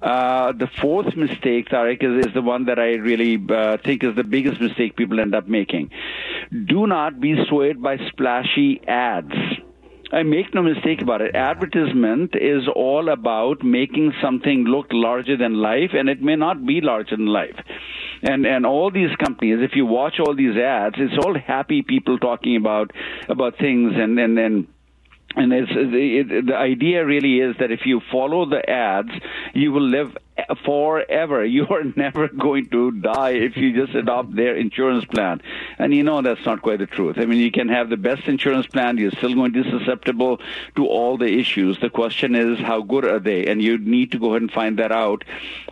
Uh, 0.00 0.52
the 0.52 0.68
fourth 0.80 1.16
mistake, 1.16 1.68
Tarek, 1.68 2.04
is, 2.04 2.26
is, 2.26 2.32
the 2.32 2.42
one 2.42 2.66
that 2.66 2.78
I 2.78 2.94
really 2.94 3.36
uh, 3.50 3.78
think 3.84 4.04
is 4.04 4.14
the 4.14 4.22
biggest 4.22 4.60
mistake 4.60 4.96
people 4.96 5.18
end 5.18 5.34
up 5.34 5.48
making. 5.48 5.90
Do 6.66 6.86
not 6.86 7.18
be 7.20 7.34
swayed 7.48 7.82
by 7.82 7.98
splashy 8.08 8.80
ads. 8.86 9.34
I 10.12 10.22
make 10.22 10.54
no 10.54 10.62
mistake 10.62 11.02
about 11.02 11.20
it. 11.20 11.34
Advertisement 11.34 12.34
is 12.34 12.62
all 12.74 13.10
about 13.10 13.62
making 13.62 14.14
something 14.22 14.64
look 14.64 14.86
larger 14.90 15.36
than 15.36 15.54
life, 15.54 15.90
and 15.92 16.08
it 16.08 16.22
may 16.22 16.36
not 16.36 16.64
be 16.64 16.80
larger 16.80 17.16
than 17.16 17.26
life. 17.26 17.56
And 18.22 18.46
and 18.46 18.66
all 18.66 18.90
these 18.90 19.14
companies, 19.16 19.58
if 19.60 19.76
you 19.76 19.86
watch 19.86 20.14
all 20.18 20.34
these 20.34 20.56
ads, 20.56 20.96
it's 20.98 21.24
all 21.24 21.36
happy 21.38 21.82
people 21.82 22.18
talking 22.18 22.56
about 22.56 22.90
about 23.28 23.58
things, 23.58 23.92
and 23.96 24.18
and 24.18 24.38
and 24.38 24.66
and 25.36 25.52
it's, 25.52 25.70
it, 25.72 26.46
the 26.46 26.56
idea 26.56 27.04
really 27.04 27.38
is 27.38 27.54
that 27.60 27.70
if 27.70 27.80
you 27.84 28.00
follow 28.10 28.48
the 28.48 28.68
ads, 28.68 29.10
you 29.54 29.72
will 29.72 29.88
live 29.88 30.16
forever. 30.64 31.44
You 31.58 31.66
are 31.70 31.82
never 31.96 32.28
going 32.28 32.68
to 32.68 32.92
die 32.92 33.30
if 33.30 33.56
you 33.56 33.74
just 33.74 33.94
adopt 33.96 34.36
their 34.36 34.54
insurance 34.54 35.04
plan. 35.06 35.40
And 35.78 35.92
you 35.92 36.04
know 36.04 36.22
that's 36.22 36.44
not 36.46 36.62
quite 36.62 36.78
the 36.78 36.86
truth. 36.86 37.16
I 37.18 37.24
mean, 37.24 37.40
you 37.40 37.50
can 37.50 37.68
have 37.68 37.88
the 37.88 37.96
best 37.96 38.28
insurance 38.28 38.66
plan, 38.66 38.96
you're 38.96 39.10
still 39.10 39.34
going 39.34 39.52
to 39.54 39.64
be 39.64 39.70
susceptible 39.70 40.40
to 40.76 40.86
all 40.86 41.16
the 41.18 41.26
issues. 41.26 41.80
The 41.80 41.90
question 41.90 42.36
is, 42.36 42.60
how 42.60 42.82
good 42.82 43.04
are 43.04 43.18
they? 43.18 43.46
And 43.46 43.60
you 43.60 43.78
need 43.78 44.12
to 44.12 44.18
go 44.18 44.30
ahead 44.30 44.42
and 44.42 44.52
find 44.52 44.78
that 44.78 44.92
out 44.92 45.24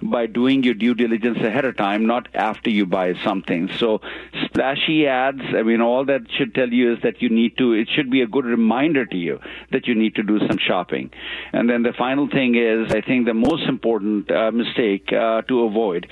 by 0.02 0.26
doing 0.26 0.64
your 0.64 0.74
due 0.74 0.94
diligence 0.94 1.38
ahead 1.38 1.64
of 1.64 1.76
time, 1.76 2.06
not 2.06 2.28
after 2.34 2.70
you 2.70 2.84
buy 2.84 3.14
something. 3.22 3.70
So, 3.78 4.00
splashy 4.46 5.06
ads, 5.06 5.42
I 5.54 5.62
mean, 5.62 5.80
all 5.80 6.04
that 6.06 6.22
should 6.36 6.54
tell 6.54 6.72
you 6.72 6.94
is 6.94 7.02
that 7.02 7.22
you 7.22 7.28
need 7.28 7.56
to, 7.58 7.74
it 7.74 7.88
should 7.88 8.10
be 8.10 8.22
a 8.22 8.26
good 8.26 8.44
reminder 8.44 9.06
to 9.06 9.16
you 9.16 9.40
that 9.70 9.86
you 9.86 9.94
need 9.94 10.16
to 10.16 10.22
do 10.22 10.40
some 10.48 10.58
shopping. 10.58 11.10
And 11.52 11.70
then 11.70 11.82
the 11.82 11.92
final 11.92 12.28
thing 12.28 12.56
is, 12.56 12.92
I 12.92 13.02
think 13.02 13.26
the 13.26 13.34
most 13.34 13.68
important 13.68 14.30
uh, 14.30 14.50
mistake 14.56 15.12
uh, 15.12 15.42
to 15.42 15.62
avoid 15.64 16.06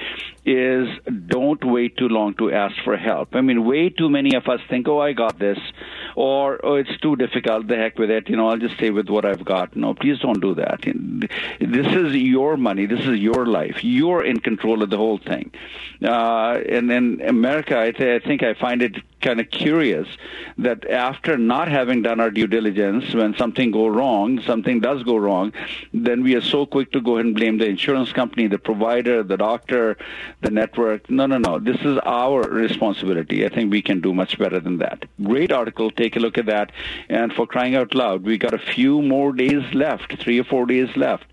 is 0.45 0.89
don't 1.27 1.65
wait 1.65 1.97
too 1.97 2.09
long 2.09 2.35
to 2.35 2.53
ask 2.53 2.77
for 2.85 2.97
help. 2.97 3.35
I 3.35 3.41
mean, 3.41 3.65
way 3.65 3.89
too 3.89 4.11
many 4.11 4.35
of 4.35 4.47
us 4.49 4.61
think, 4.69 4.87
oh, 4.89 5.01
I 5.01 5.13
got 5.13 5.39
this, 5.39 5.59
or 6.17 6.61
oh, 6.65 6.75
it's 6.75 6.97
too 7.01 7.17
difficult, 7.17 7.67
the 7.67 7.77
heck 7.77 7.99
with 7.99 8.11
it, 8.11 8.29
you 8.29 8.37
know, 8.37 8.49
I'll 8.49 8.59
just 8.59 8.75
stay 8.75 8.91
with 8.91 9.09
what 9.09 9.25
I've 9.25 9.45
got. 9.45 9.75
No, 9.75 9.95
please 9.95 10.19
don't 10.19 10.41
do 10.41 10.55
that. 10.57 10.83
This 11.61 11.87
is 11.87 12.15
your 12.17 12.57
money, 12.57 12.87
this 12.87 13.01
is 13.01 13.19
your 13.21 13.47
life. 13.47 13.83
You're 13.83 14.25
in 14.25 14.41
control 14.41 14.83
of 14.83 14.91
the 14.91 14.97
whole 14.99 15.19
thing. 15.19 15.51
Uh, 16.03 16.61
and 16.69 16.91
in 16.91 17.21
America, 17.23 17.79
I, 17.79 17.91
th- 17.93 18.23
I 18.23 18.27
think 18.27 18.43
I 18.43 18.55
find 18.55 18.83
it 18.83 18.97
kind 19.21 19.41
of 19.41 19.51
curious 19.51 20.07
that 20.59 20.89
after 20.91 21.39
not 21.39 21.67
having 21.69 22.03
done 22.03 22.21
our 22.21 22.31
due 22.31 22.47
diligence, 22.47 23.15
when 23.15 23.35
something 23.37 23.71
go 23.71 23.87
wrong, 23.87 24.41
something 24.43 24.81
does 24.81 25.03
go 25.03 25.17
wrong, 25.17 25.53
then 25.95 26.23
we 26.23 26.35
are 26.35 26.43
so 26.43 26.67
quick 26.67 26.93
to 26.93 27.01
go 27.01 27.15
ahead 27.15 27.25
and 27.25 27.35
blame 27.35 27.57
the 27.57 27.67
insurance 27.67 28.13
company, 28.13 28.47
the 28.47 28.59
provider, 28.59 29.23
the 29.23 29.39
doctor, 29.39 29.97
the 30.45 30.51
network. 30.51 31.11
No, 31.11 31.27
no, 31.27 31.39
no. 31.39 31.59
This 31.59 31.81
is 31.81 31.99
our 32.05 32.43
responsibility. 32.43 33.45
I 33.45 33.49
think 33.49 33.71
we 33.71 33.83
can 33.83 34.01
do 34.01 34.15
much 34.15 34.39
better 34.39 34.61
than 34.61 34.79
that. 34.79 35.05
Great 35.23 35.51
article. 35.51 35.91
Take 35.91 36.17
a 36.17 36.21
look 36.21 36.39
at 36.39 36.47
that. 36.47 36.71
And 37.09 37.33
for 37.33 37.47
crying 37.47 37.75
out 37.75 37.95
loud, 37.95 38.23
we 38.23 38.39
got 38.39 38.55
a 38.55 38.59
few 38.59 39.03
more 39.03 39.33
days 39.33 39.65
left, 39.75 40.23
three 40.23 40.39
or 40.39 40.45
four 40.45 40.67
days 40.67 40.95
left. 40.97 41.25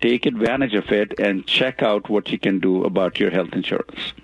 Take 0.00 0.26
advantage 0.26 0.74
of 0.74 0.90
it 0.90 1.18
and 1.20 1.46
check 1.46 1.82
out 1.82 2.08
what 2.08 2.30
you 2.30 2.38
can 2.38 2.58
do 2.58 2.84
about 2.84 3.20
your 3.20 3.30
health 3.30 3.50
insurance. 3.52 4.14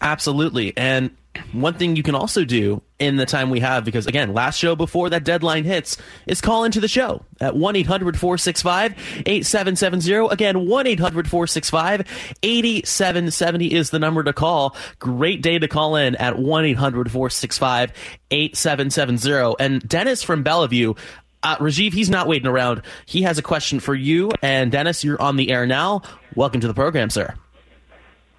Absolutely. 0.00 0.76
And 0.76 1.10
one 1.52 1.74
thing 1.74 1.96
you 1.96 2.02
can 2.02 2.14
also 2.14 2.44
do 2.44 2.82
in 3.04 3.16
the 3.16 3.26
time 3.26 3.50
we 3.50 3.60
have, 3.60 3.84
because 3.84 4.06
again, 4.06 4.32
last 4.32 4.58
show 4.58 4.74
before 4.74 5.10
that 5.10 5.24
deadline 5.24 5.64
hits, 5.64 5.96
is 6.26 6.40
call 6.40 6.64
into 6.64 6.80
the 6.80 6.88
show 6.88 7.24
at 7.40 7.56
1 7.56 7.76
800 7.76 8.18
465 8.18 8.92
8770. 9.26 10.32
Again, 10.32 10.66
1 10.66 10.86
800 10.86 11.28
465 11.28 12.00
8770 12.42 13.72
is 13.72 13.90
the 13.90 13.98
number 13.98 14.22
to 14.22 14.32
call. 14.32 14.76
Great 14.98 15.42
day 15.42 15.58
to 15.58 15.68
call 15.68 15.96
in 15.96 16.16
at 16.16 16.38
1 16.38 16.64
800 16.64 17.10
465 17.10 17.92
8770. 18.30 19.56
And 19.60 19.86
Dennis 19.86 20.22
from 20.22 20.42
Bellevue, 20.42 20.94
uh, 21.42 21.56
Rajiv, 21.56 21.92
he's 21.92 22.10
not 22.10 22.26
waiting 22.26 22.48
around. 22.48 22.82
He 23.06 23.22
has 23.22 23.38
a 23.38 23.42
question 23.42 23.78
for 23.78 23.94
you. 23.94 24.30
And 24.42 24.72
Dennis, 24.72 25.04
you're 25.04 25.20
on 25.20 25.36
the 25.36 25.50
air 25.50 25.66
now. 25.66 26.02
Welcome 26.34 26.60
to 26.62 26.66
the 26.66 26.74
program, 26.74 27.10
sir. 27.10 27.34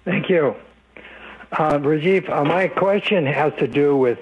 Thank 0.04 0.28
you. 0.28 0.54
Uh, 1.52 1.78
Rajiv, 1.78 2.28
uh, 2.28 2.44
my 2.44 2.68
question 2.68 3.24
has 3.24 3.52
to 3.58 3.68
do 3.68 3.96
with 3.96 4.18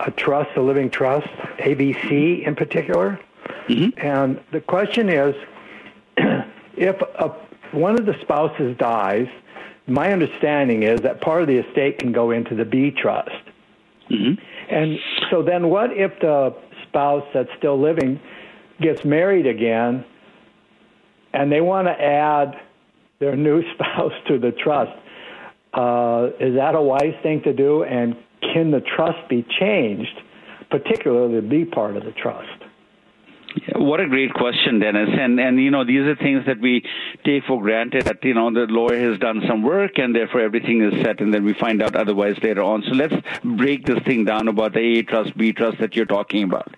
a 0.00 0.10
trust, 0.10 0.50
a 0.56 0.60
living 0.60 0.90
trust, 0.90 1.28
ABC 1.58 2.46
in 2.46 2.54
particular. 2.54 3.20
Mm-hmm. 3.68 3.98
And 4.06 4.40
the 4.52 4.60
question 4.60 5.08
is 5.08 5.34
if 6.76 7.00
a, 7.00 7.34
one 7.72 7.98
of 7.98 8.06
the 8.06 8.14
spouses 8.22 8.76
dies, 8.78 9.28
my 9.86 10.12
understanding 10.12 10.82
is 10.82 11.00
that 11.00 11.20
part 11.20 11.42
of 11.42 11.48
the 11.48 11.58
estate 11.58 11.98
can 11.98 12.12
go 12.12 12.30
into 12.30 12.54
the 12.54 12.64
B 12.64 12.90
trust. 12.90 13.30
Mm-hmm. 14.10 14.42
And 14.74 14.98
so 15.30 15.42
then 15.42 15.68
what 15.68 15.92
if 15.92 16.18
the 16.20 16.54
spouse 16.86 17.26
that's 17.34 17.50
still 17.56 17.80
living 17.80 18.20
gets 18.80 19.04
married 19.04 19.46
again 19.46 20.04
and 21.32 21.50
they 21.50 21.60
want 21.60 21.88
to 21.88 21.92
add 21.92 22.60
their 23.18 23.36
new 23.36 23.62
spouse 23.74 24.12
to 24.28 24.38
the 24.38 24.52
trust? 24.52 24.92
Uh, 25.74 26.30
is 26.40 26.54
that 26.54 26.74
a 26.74 26.80
wise 26.80 27.14
thing 27.22 27.42
to 27.42 27.52
do? 27.52 27.84
And 27.84 28.16
can 28.40 28.70
the 28.70 28.80
trust 28.80 29.28
be 29.28 29.46
changed, 29.58 30.20
particularly 30.70 31.36
the 31.36 31.46
B 31.46 31.64
part 31.64 31.96
of 31.96 32.04
the 32.04 32.12
trust? 32.12 32.57
What 33.74 34.00
a 34.00 34.06
great 34.06 34.34
question, 34.34 34.78
Dennis. 34.78 35.10
And 35.12 35.40
and 35.40 35.60
you 35.60 35.70
know 35.70 35.84
these 35.84 36.02
are 36.02 36.16
things 36.16 36.44
that 36.46 36.60
we 36.60 36.84
take 37.24 37.44
for 37.44 37.60
granted 37.60 38.04
that 38.04 38.24
you 38.24 38.34
know 38.34 38.52
the 38.52 38.66
lawyer 38.66 39.10
has 39.10 39.18
done 39.18 39.42
some 39.46 39.62
work 39.62 39.98
and 39.98 40.14
therefore 40.14 40.40
everything 40.40 40.82
is 40.82 41.02
set, 41.02 41.20
and 41.20 41.32
then 41.32 41.44
we 41.44 41.54
find 41.54 41.82
out 41.82 41.96
otherwise 41.96 42.36
later 42.42 42.62
on. 42.62 42.82
So 42.82 42.90
let's 42.90 43.14
break 43.44 43.86
this 43.86 44.02
thing 44.04 44.24
down 44.24 44.48
about 44.48 44.74
the 44.74 44.80
A 44.80 45.02
trust, 45.02 45.36
B 45.36 45.52
trust 45.52 45.78
that 45.78 45.96
you're 45.96 46.06
talking 46.06 46.42
about. 46.44 46.74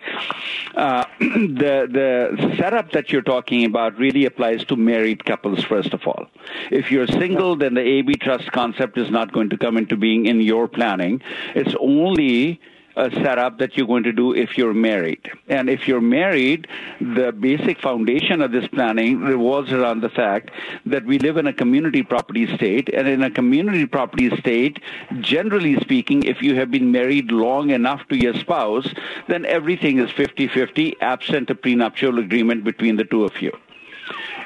Uh, 0.74 1.04
the 1.20 1.88
the 1.90 2.54
setup 2.56 2.92
that 2.92 3.10
you're 3.10 3.22
talking 3.22 3.64
about 3.64 3.98
really 3.98 4.24
applies 4.24 4.64
to 4.64 4.76
married 4.76 5.24
couples 5.24 5.62
first 5.64 5.92
of 5.92 6.06
all. 6.06 6.26
If 6.70 6.90
you're 6.90 7.06
single, 7.06 7.56
then 7.56 7.74
the 7.74 7.82
AB 7.82 8.14
trust 8.14 8.52
concept 8.52 8.98
is 8.98 9.10
not 9.10 9.32
going 9.32 9.50
to 9.50 9.58
come 9.58 9.76
into 9.76 9.96
being 9.96 10.26
in 10.26 10.40
your 10.40 10.68
planning. 10.68 11.22
It's 11.54 11.74
only 11.80 12.60
a 12.96 13.10
setup 13.10 13.58
that 13.58 13.76
you're 13.76 13.86
going 13.86 14.02
to 14.02 14.12
do 14.12 14.34
if 14.34 14.58
you're 14.58 14.74
married. 14.74 15.30
And 15.48 15.70
if 15.70 15.86
you're 15.86 16.00
married, 16.00 16.66
the 17.00 17.32
basic 17.32 17.80
foundation 17.80 18.42
of 18.42 18.52
this 18.52 18.66
planning 18.68 19.20
revolves 19.20 19.72
around 19.72 20.00
the 20.00 20.08
fact 20.08 20.50
that 20.86 21.04
we 21.04 21.18
live 21.18 21.36
in 21.36 21.46
a 21.46 21.52
community 21.52 22.02
property 22.02 22.52
state. 22.56 22.88
And 22.92 23.08
in 23.08 23.22
a 23.22 23.30
community 23.30 23.86
property 23.86 24.34
state, 24.38 24.80
generally 25.20 25.76
speaking, 25.80 26.24
if 26.24 26.42
you 26.42 26.54
have 26.56 26.70
been 26.70 26.90
married 26.92 27.30
long 27.30 27.70
enough 27.70 28.06
to 28.08 28.16
your 28.16 28.34
spouse, 28.34 28.88
then 29.28 29.44
everything 29.46 29.98
is 29.98 30.10
50 30.10 30.48
50, 30.48 31.00
absent 31.00 31.50
a 31.50 31.54
prenuptial 31.54 32.18
agreement 32.18 32.64
between 32.64 32.96
the 32.96 33.04
two 33.04 33.24
of 33.24 33.40
you. 33.40 33.52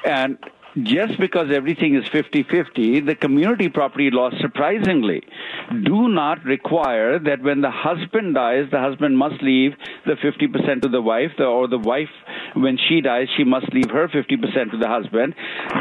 And 0.04 0.38
just 0.82 1.18
because 1.20 1.48
everything 1.52 1.94
is 1.94 2.04
50-50, 2.06 3.06
the 3.06 3.14
community 3.14 3.68
property 3.68 4.10
laws 4.10 4.34
surprisingly 4.40 5.22
do 5.84 6.08
not 6.08 6.44
require 6.44 7.18
that 7.18 7.42
when 7.42 7.60
the 7.60 7.70
husband 7.70 8.34
dies, 8.34 8.66
the 8.70 8.80
husband 8.80 9.16
must 9.16 9.40
leave 9.42 9.72
the 10.04 10.14
50% 10.14 10.82
to 10.82 10.88
the 10.88 11.00
wife, 11.00 11.32
or 11.38 11.68
the 11.68 11.78
wife, 11.78 12.10
when 12.54 12.76
she 12.88 13.00
dies, 13.00 13.28
she 13.36 13.44
must 13.44 13.72
leave 13.72 13.90
her 13.90 14.08
50% 14.08 14.70
to 14.72 14.78
the 14.78 14.88
husband. 14.88 15.34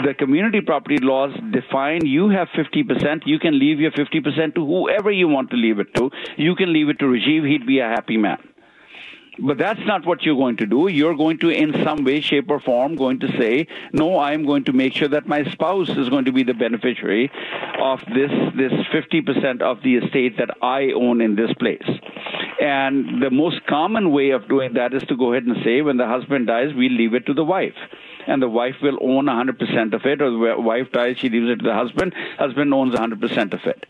The 0.05 0.13
community 0.13 0.62
property 0.62 0.97
laws 1.01 1.31
define 1.51 2.05
you 2.05 2.29
have 2.29 2.47
50%, 2.50 3.23
you 3.25 3.39
can 3.39 3.57
leave 3.57 3.79
your 3.79 3.91
50% 3.91 4.55
to 4.55 4.65
whoever 4.65 5.12
you 5.12 5.27
want 5.27 5.50
to 5.51 5.57
leave 5.57 5.79
it 5.79 5.93
to. 5.95 6.12
You 6.38 6.55
can 6.55 6.71
leave 6.71 6.89
it 6.89 7.00
to 7.00 7.05
Rajiv, 7.05 7.50
he'd 7.50 7.65
be 7.65 7.79
a 7.79 7.88
happy 7.88 8.17
man. 8.17 8.52
But 9.40 9.58
that's 9.58 9.80
not 9.86 10.06
what 10.06 10.24
you're 10.24 10.36
going 10.36 10.58
to 10.58 10.66
do. 10.66 10.88
You're 10.88 11.16
going 11.16 11.40
to, 11.40 11.50
in 11.50 11.74
some 11.84 12.04
way, 12.04 12.22
shape, 12.22 12.50
or 12.50 12.60
form, 12.60 12.96
going 12.96 13.20
to 13.20 13.28
say, 13.38 13.68
no, 13.92 14.20
I'm 14.20 14.46
going 14.46 14.63
to 14.66 14.74
make 14.74 14.94
sure 14.94 15.08
that 15.08 15.28
my 15.28 15.44
spouse 15.46 15.90
is 15.90 16.10
going 16.10 16.25
to 16.25 16.32
be 16.32 16.44
the 16.44 16.54
beneficiary 16.54 17.32
of 17.80 18.00
this, 18.13 18.32
this 18.56 18.72
50% 18.94 19.62
of 19.62 19.82
the 19.82 19.96
estate 19.96 20.38
that 20.38 20.56
I 20.62 20.92
own 20.92 21.20
in 21.20 21.36
this 21.36 21.52
place. 21.54 21.88
And 22.62 23.22
the 23.22 23.32
most 23.32 23.66
common 23.66 24.12
way 24.12 24.30
of 24.30 24.48
doing 24.48 24.74
that 24.74 24.94
is 24.94 25.04
to 25.04 25.18
go 25.18 25.34
ahead 25.34 25.46
and 25.46 25.58
say, 25.63 25.82
when 25.82 25.98
the 25.98 26.08
husband 26.08 26.48
dies, 26.48 26.74
we 26.74 26.90
leave 26.90 27.16
it 27.16 27.25
to 27.25 27.34
the 27.34 27.44
wife. 27.44 27.75
And 28.28 28.42
the 28.42 28.48
wife 28.48 28.75
will 28.82 29.00
own 29.02 29.25
100% 29.25 29.94
of 29.94 30.06
it, 30.06 30.22
or 30.22 30.30
the 30.30 30.62
wife 30.62 30.92
dies, 30.92 31.18
she 31.18 31.30
leaves 31.30 31.50
it 31.50 31.56
to 31.58 31.66
the 31.66 31.74
husband, 31.74 32.13
husband 32.38 32.74
owns 32.74 32.94
100% 32.94 33.54
of 33.54 33.66
it. 33.66 33.86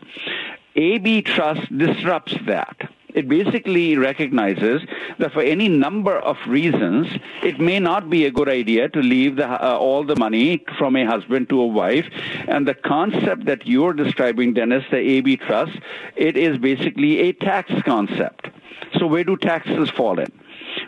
AB 0.74 1.22
trust 1.22 1.76
disrupts 1.76 2.34
that 2.46 2.90
it 3.14 3.28
basically 3.28 3.96
recognizes 3.96 4.82
that 5.18 5.32
for 5.32 5.40
any 5.40 5.68
number 5.68 6.18
of 6.18 6.36
reasons, 6.46 7.06
it 7.42 7.60
may 7.60 7.78
not 7.78 8.10
be 8.10 8.26
a 8.26 8.30
good 8.30 8.48
idea 8.48 8.88
to 8.88 9.00
leave 9.00 9.36
the, 9.36 9.46
uh, 9.46 9.78
all 9.78 10.04
the 10.04 10.16
money 10.16 10.64
from 10.78 10.96
a 10.96 11.06
husband 11.06 11.48
to 11.48 11.60
a 11.60 11.66
wife. 11.66 12.06
And 12.48 12.66
the 12.66 12.74
concept 12.74 13.46
that 13.46 13.66
you're 13.66 13.92
describing, 13.92 14.54
Dennis, 14.54 14.84
the 14.90 14.98
AB 14.98 15.36
trust, 15.36 15.78
it 16.16 16.36
is 16.36 16.58
basically 16.58 17.20
a 17.20 17.32
tax 17.32 17.70
concept. 17.84 18.48
So 18.98 19.06
where 19.06 19.24
do 19.24 19.36
taxes 19.36 19.90
fall 19.90 20.18
in? 20.18 20.30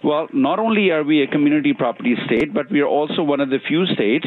Well, 0.02 0.28
not 0.32 0.58
only 0.58 0.90
are 0.90 1.02
we 1.02 1.22
a 1.22 1.26
community 1.26 1.72
property 1.72 2.16
state, 2.26 2.52
but 2.52 2.70
we 2.70 2.80
are 2.80 2.88
also 2.88 3.22
one 3.22 3.40
of 3.40 3.50
the 3.50 3.58
few 3.58 3.86
states 3.86 4.26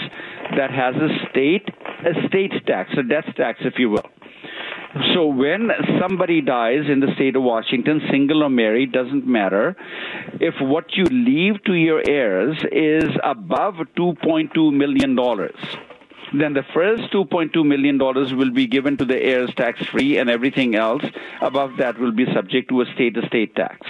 that 0.56 0.72
has 0.72 0.96
a 0.96 1.10
state 1.30 1.70
estate 2.06 2.66
tax, 2.66 2.92
a 2.98 3.04
death 3.04 3.26
tax, 3.36 3.60
if 3.64 3.78
you 3.78 3.90
will. 3.90 4.06
So 5.14 5.28
when 5.28 5.70
somebody 6.02 6.42
dies 6.42 6.90
in 6.90 7.00
the 7.00 7.14
state 7.14 7.36
of 7.36 7.44
Washington, 7.44 8.02
single 8.10 8.42
or 8.44 8.50
married, 8.50 8.92
doesn't 8.92 9.28
matter. 9.28 9.76
If 10.40 10.56
what 10.60 10.96
you 10.96 11.04
leave 11.04 11.64
to 11.66 11.74
your 11.74 12.02
heirs 12.08 12.58
is 12.72 13.10
above 13.24 13.76
$2.2 13.96 14.74
million, 14.74 15.16
then 16.34 16.54
the 16.54 16.64
first 16.74 17.04
$2.2 17.14 17.66
million 17.66 18.00
will 18.00 18.52
be 18.52 18.66
given 18.66 18.98
to 18.98 19.06
the 19.06 19.22
heirs 19.22 19.54
tax 19.56 19.86
free, 19.86 20.18
and 20.18 20.28
everything 20.28 20.74
else 20.74 21.04
above 21.42 21.78
that 21.78 22.00
will 22.00 22.12
be 22.12 22.26
subject 22.34 22.70
to 22.70 22.82
a 22.82 22.86
state 22.96 23.16
estate 23.16 23.56
tax. 23.56 23.86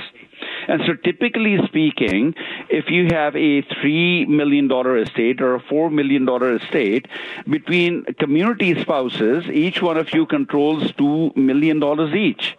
And 0.68 0.82
so, 0.86 0.94
typically 0.94 1.58
speaking, 1.66 2.36
if 2.70 2.90
you 2.90 3.08
have 3.08 3.36
a 3.36 3.62
$3 3.64 4.28
million 4.28 4.70
estate 4.98 5.42
or 5.42 5.56
a 5.56 5.60
$4 5.62 5.92
million 5.92 6.28
estate, 6.62 7.08
between 7.50 8.06
community 8.20 8.80
spouses, 8.82 9.46
each 9.48 9.82
one 9.82 9.98
of 9.98 10.14
you 10.14 10.26
controls 10.26 10.92
$2 10.94 11.36
million 11.36 11.84
each. 12.16 12.58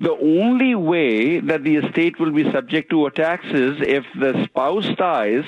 The 0.00 0.12
only 0.12 0.74
way 0.74 1.40
that 1.40 1.64
the 1.64 1.76
estate 1.76 2.18
will 2.18 2.30
be 2.32 2.50
subject 2.50 2.90
to 2.90 3.06
a 3.06 3.10
tax 3.10 3.46
is 3.46 3.80
if 3.80 4.04
the 4.18 4.44
spouse 4.44 4.88
dies 4.96 5.44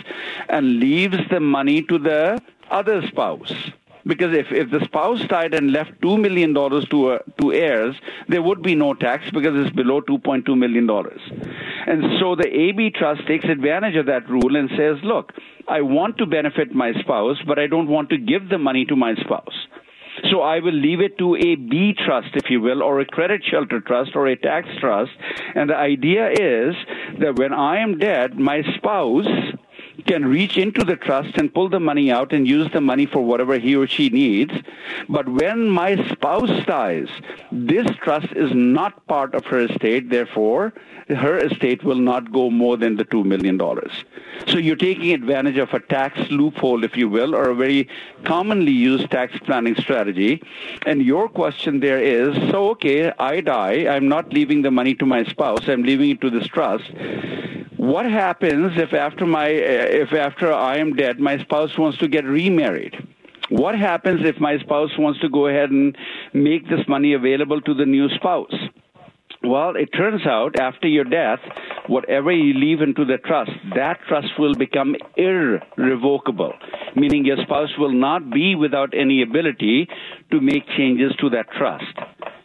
and 0.49 0.79
leaves 0.79 1.19
the 1.31 1.41
money 1.41 1.83
to 1.83 1.99
the 1.99 2.41
other 2.71 3.07
spouse. 3.07 3.53
Because 4.07 4.35
if, 4.35 4.47
if 4.51 4.71
the 4.71 4.85
spouse 4.85 5.21
died 5.29 5.55
and 5.55 5.73
left 5.73 6.01
$2 6.01 6.21
million 6.21 6.55
to, 6.55 7.09
uh, 7.09 7.19
to 7.41 7.53
heirs, 7.53 7.97
there 8.29 8.43
would 8.43 8.63
be 8.63 8.75
no 8.75 8.95
tax 8.95 9.31
because 9.31 9.55
it's 9.55 9.75
below 9.75 10.01
$2.2 10.03 10.57
million. 10.57 10.89
And 11.87 12.19
so 12.21 12.35
the 12.35 12.49
AB 12.49 12.91
trust 12.91 13.27
takes 13.27 13.45
advantage 13.45 13.97
of 13.97 14.07
that 14.07 14.29
rule 14.29 14.57
and 14.57 14.71
says, 14.77 14.97
look, 15.03 15.33
I 15.69 15.83
want 15.83 16.19
to 16.19 16.27
benefit 16.27 16.75
my 16.75 16.93
spouse, 17.01 17.37
but 17.47 17.59
I 17.59 17.67
don't 17.67 17.89
want 17.89 18.11
to 18.11 18.19
give 18.19 18.49
the 18.49 18.59
money 18.59 18.85
to 18.87 18.97
my 18.97 19.15
spouse. 19.17 19.67
So 20.31 20.41
I 20.41 20.59
will 20.61 20.75
leave 20.75 21.01
it 21.01 21.19
to 21.19 21.37
a 21.37 21.55
B 21.55 21.95
trust, 22.05 22.29
if 22.35 22.51
you 22.51 22.61
will, 22.61 22.83
or 22.83 23.01
a 23.01 23.07
credit 23.07 23.43
shelter 23.49 23.81
trust 23.81 24.13
or 24.15 24.27
a 24.27 24.37
tax 24.37 24.69
trust. 24.81 25.13
And 25.55 25.71
the 25.71 25.77
idea 25.77 26.31
is 26.31 26.75
that 27.21 27.39
when 27.39 27.53
I 27.53 27.79
am 27.79 27.99
dead, 27.99 28.39
my 28.39 28.63
spouse 28.77 29.27
can 30.07 30.25
reach 30.25 30.57
into 30.57 30.85
the 30.85 30.97
trust 30.97 31.37
and 31.37 31.53
pull 31.53 31.69
the 31.69 31.81
money 31.81 32.11
out 32.11 32.33
and 32.33 32.47
use 32.47 32.71
the 32.73 32.81
money 32.81 33.07
for 33.07 33.25
whatever 33.25 33.59
he 33.59 33.77
or 33.77 33.87
she 33.87 34.09
needs. 34.09 34.53
But 35.09 35.29
when 35.29 35.69
my 35.69 35.97
spouse 36.11 36.65
dies, 36.67 37.09
this 37.51 37.87
trust 38.03 38.33
is 38.33 38.53
not 38.55 39.07
part 39.07 39.35
of 39.35 39.45
her 39.47 39.61
estate. 39.61 40.11
Therefore, 40.11 40.73
her 41.09 41.39
estate 41.39 41.83
will 41.85 41.97
not 41.97 42.33
go 42.33 42.51
more 42.51 42.77
than 42.77 42.97
the 42.97 43.05
$2 43.05 43.25
million. 43.25 43.59
So 44.47 44.59
you're 44.59 44.77
taking 44.77 45.13
advantage 45.13 45.57
of 45.57 45.73
a 45.73 45.81
tax 45.81 46.19
loophole, 46.31 46.85
if 46.85 46.97
you 46.97 47.09
will, 47.09 47.35
or 47.35 47.51
a 47.51 47.55
very 47.55 47.89
commonly 48.25 48.73
used 48.73 49.11
tax 49.11 49.39
planning 49.41 49.75
strategy. 49.77 50.43
And 50.87 51.03
your 51.03 51.29
question 51.29 51.81
there 51.81 52.01
is, 52.01 52.37
so 52.51 52.71
okay, 52.71 53.13
I 53.19 53.41
die. 53.41 53.87
I'm 53.89 54.09
not 54.09 54.33
leaving 54.33 54.63
the 54.63 54.71
money 54.71 54.95
to 54.97 55.07
my 55.07 55.25
spouse. 55.25 55.69
I'm 55.69 55.83
leaving 55.83 56.11
it 56.11 56.21
to 56.21 56.31
this 56.31 56.47
trust. 56.47 56.91
What 57.79 58.07
happens 58.07 58.73
if 58.77 58.93
after 58.93 59.25
my 59.25 59.49
eh, 59.49 60.03
if 60.03 60.13
after 60.13 60.53
I 60.53 60.79
am 60.79 60.97
dead, 60.97 61.21
my 61.21 61.39
spouse 61.39 61.79
wants 61.79 61.97
to 61.99 62.09
get 62.09 62.25
remarried? 62.25 62.97
What 63.51 63.77
happens 63.77 64.23
if 64.25 64.41
my 64.41 64.59
spouse 64.59 64.91
wants 64.99 65.21
to 65.21 65.29
go 65.29 65.47
ahead 65.47 65.71
and 65.71 65.97
make 66.35 66.69
this 66.69 66.89
money 66.89 67.13
available 67.13 67.61
to 67.61 67.75
the 67.75 67.87
new 67.87 68.09
spouse? 68.17 68.53
Well, 69.45 69.77
it 69.77 69.91
turns 69.97 70.27
out 70.27 70.59
after 70.59 70.89
your 70.89 71.05
death, 71.05 71.39
whatever 71.87 72.33
you 72.33 72.53
leave 72.53 72.83
into 72.83 73.05
the 73.05 73.19
trust, 73.19 73.53
that 73.77 74.01
trust 74.09 74.37
will 74.41 74.57
become 74.57 74.97
irrevocable, 75.17 76.55
meaning 76.97 77.25
your 77.25 77.41
spouse 77.45 77.71
will 77.79 77.93
not 77.93 78.29
be 78.29 78.57
without 78.57 78.93
any 78.93 79.23
ability 79.23 79.87
to 80.33 80.41
make 80.41 80.67
changes 80.77 81.13
to 81.21 81.31
that 81.31 81.47
trust. 81.57 81.95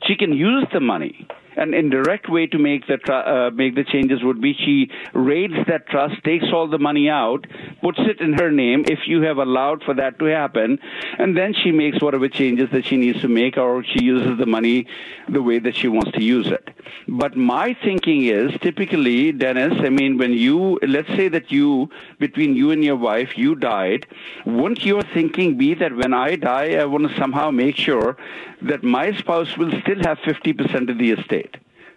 She 0.08 0.16
can 0.16 0.32
use 0.32 0.68
the 0.72 0.80
money 0.80 1.28
an 1.58 1.74
indirect 1.74 2.30
way 2.30 2.48
to 2.48 2.58
make 2.58 2.88
the 2.88 2.98
uh, 3.14 3.50
make 3.52 3.76
the 3.76 3.84
changes 3.84 4.24
would 4.24 4.42
be 4.42 4.54
she 4.54 4.90
raids 5.14 5.54
that 5.68 5.88
trust, 5.88 6.24
takes 6.24 6.46
all 6.54 6.68
the 6.68 6.80
money 6.80 7.10
out, 7.10 7.46
puts 7.82 8.00
it 8.00 8.22
in 8.22 8.34
her 8.34 8.52
name 8.52 8.84
if 8.88 9.00
you 9.08 9.22
have 9.22 9.38
allowed 9.38 9.84
for 9.84 9.94
that 9.94 10.20
to 10.20 10.26
happen, 10.26 10.80
and 11.18 11.38
then 11.38 11.54
she 11.54 11.72
makes 11.72 12.02
whatever 12.02 12.28
changes 12.28 12.70
that 12.72 12.86
she 12.86 12.98
needs 12.98 13.22
to 13.22 13.28
make, 13.28 13.58
or 13.58 13.84
she 13.84 14.04
uses 14.04 14.38
the 14.38 14.46
money 14.46 14.88
the 15.30 15.42
way 15.42 15.60
that 15.60 15.76
she 15.76 15.88
wants 15.88 16.12
to 16.12 16.24
use 16.24 16.48
it. 16.48 16.70
But 17.08 17.36
my 17.36 17.76
thinking 17.84 18.26
is 18.26 18.52
typically, 18.62 19.32
Dennis. 19.32 19.74
I 19.80 19.90
mean, 19.90 20.18
when 20.18 20.34
you 20.34 20.80
let's 20.88 21.10
say 21.10 21.28
that 21.30 21.52
you 21.52 21.90
between 22.20 22.56
you 22.56 22.72
and 22.72 22.84
your 22.84 22.96
wife 22.96 23.38
you 23.38 23.56
died, 23.56 24.06
wouldn't 24.46 24.86
your 24.86 25.04
thinking 25.14 25.58
be 25.58 25.74
that 25.76 25.96
when 25.96 26.14
I 26.14 26.36
die, 26.36 26.74
I 26.76 26.86
want 26.86 27.10
to 27.10 27.18
somehow 27.18 27.52
make 27.52 27.76
sure 27.76 28.18
that 28.62 28.84
my 28.84 29.12
spouse 29.18 29.58
will 29.58 29.72
still 29.82 30.02
have 30.04 30.18
50% 30.20 30.90
of 30.90 30.98
the 30.98 31.12
estate. 31.12 31.43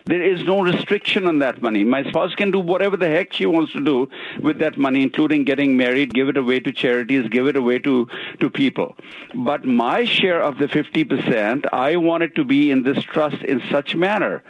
There 0.06 0.22
is 0.22 0.44
no 0.44 0.62
restriction 0.62 1.26
on 1.26 1.40
that 1.40 1.60
money. 1.60 1.82
My 1.82 2.04
spouse 2.04 2.32
can 2.36 2.52
do 2.52 2.60
whatever 2.60 2.96
the 2.96 3.08
heck 3.08 3.32
she 3.32 3.44
wants 3.44 3.72
to 3.72 3.84
do 3.84 4.08
with 4.40 4.60
that 4.60 4.78
money, 4.78 5.02
including 5.02 5.42
getting 5.42 5.76
married, 5.76 6.14
give 6.14 6.28
it 6.28 6.36
away 6.36 6.60
to 6.60 6.72
charities, 6.72 7.28
give 7.28 7.48
it 7.48 7.56
away 7.56 7.80
to, 7.80 8.06
to 8.38 8.48
people. 8.48 8.96
But 9.34 9.64
my 9.64 10.04
share 10.04 10.40
of 10.40 10.58
the 10.58 10.68
50%, 10.68 11.66
I 11.72 11.96
want 11.96 12.22
it 12.22 12.36
to 12.36 12.44
be 12.44 12.70
in 12.70 12.84
this 12.84 13.02
trust 13.02 13.42
in 13.42 13.60
such 13.68 13.96
manner 13.96 14.44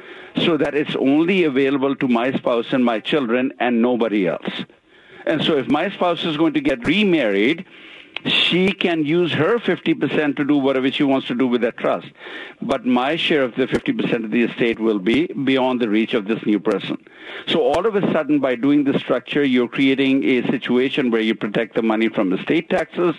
so 0.44 0.58
that 0.58 0.74
it's 0.74 0.94
only 0.96 1.44
available 1.44 1.96
to 1.96 2.06
my 2.06 2.32
spouse 2.32 2.74
and 2.74 2.84
my 2.84 3.00
children 3.00 3.54
and 3.58 3.80
nobody 3.80 4.28
else. 4.28 4.66
And 5.24 5.42
so 5.42 5.56
if 5.56 5.68
my 5.68 5.90
spouse 5.90 6.22
is 6.24 6.36
going 6.36 6.52
to 6.52 6.60
get 6.60 6.86
remarried, 6.86 7.64
she 8.28 8.72
can 8.72 9.04
use 9.04 9.32
her 9.32 9.58
50% 9.58 10.36
to 10.36 10.44
do 10.44 10.56
whatever 10.56 10.90
she 10.90 11.02
wants 11.02 11.26
to 11.28 11.34
do 11.34 11.46
with 11.46 11.60
that 11.62 11.76
trust. 11.76 12.08
But 12.62 12.86
my 12.86 13.16
share 13.16 13.42
of 13.42 13.54
the 13.54 13.66
50% 13.66 14.24
of 14.24 14.30
the 14.30 14.42
estate 14.42 14.78
will 14.78 14.98
be 14.98 15.26
beyond 15.26 15.80
the 15.80 15.88
reach 15.88 16.14
of 16.14 16.26
this 16.26 16.44
new 16.46 16.60
person. 16.60 16.96
So 17.46 17.60
all 17.62 17.86
of 17.86 17.94
a 17.96 18.12
sudden, 18.12 18.40
by 18.40 18.54
doing 18.54 18.84
this 18.84 19.00
structure, 19.00 19.44
you're 19.44 19.68
creating 19.68 20.24
a 20.24 20.42
situation 20.50 21.10
where 21.10 21.20
you 21.20 21.34
protect 21.34 21.74
the 21.74 21.82
money 21.82 22.08
from 22.08 22.32
estate 22.32 22.70
taxes 22.70 23.14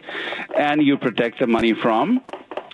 and 0.57 0.81
you 0.81 0.97
protect 0.97 1.39
the 1.39 1.47
money 1.47 1.73
from 1.73 2.21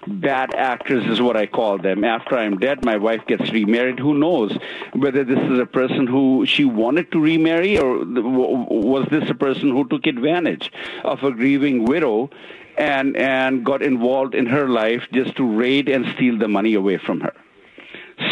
bad 0.08 0.54
actors 0.56 1.06
is 1.06 1.22
what 1.22 1.38
I 1.38 1.46
call 1.46 1.78
them. 1.78 2.04
After 2.04 2.38
I'm 2.38 2.58
dead, 2.58 2.84
my 2.84 2.98
wife 2.98 3.26
gets 3.28 3.52
remarried. 3.52 4.00
Who 4.00 4.14
knows 4.14 4.58
whether 4.94 5.24
this 5.24 5.40
is 5.40 5.60
a 5.60 5.66
person 5.66 6.08
who 6.08 6.46
she 6.46 6.66
wanted 6.66 7.12
to 7.12 7.20
remarry 7.20 7.78
or 7.78 8.04
was 8.06 9.08
this 9.10 9.30
a 9.30 9.36
person 9.36 9.70
who 9.70 9.88
took 9.88 10.08
advantage 10.08 10.72
of 11.04 11.24
a 11.24 11.32
grieving 11.32 11.86
widow 11.86 12.30
and 12.78 13.16
and 13.16 13.64
got 13.64 13.84
involved 13.84 14.34
in 14.34 14.48
her 14.48 14.68
life 14.68 15.04
just 15.12 15.36
to 15.36 15.44
raid 15.46 15.88
and 15.88 16.06
steal 16.16 16.38
the 16.38 16.48
money 16.48 16.74
away 16.74 16.98
from 16.98 17.22
her. 17.22 17.34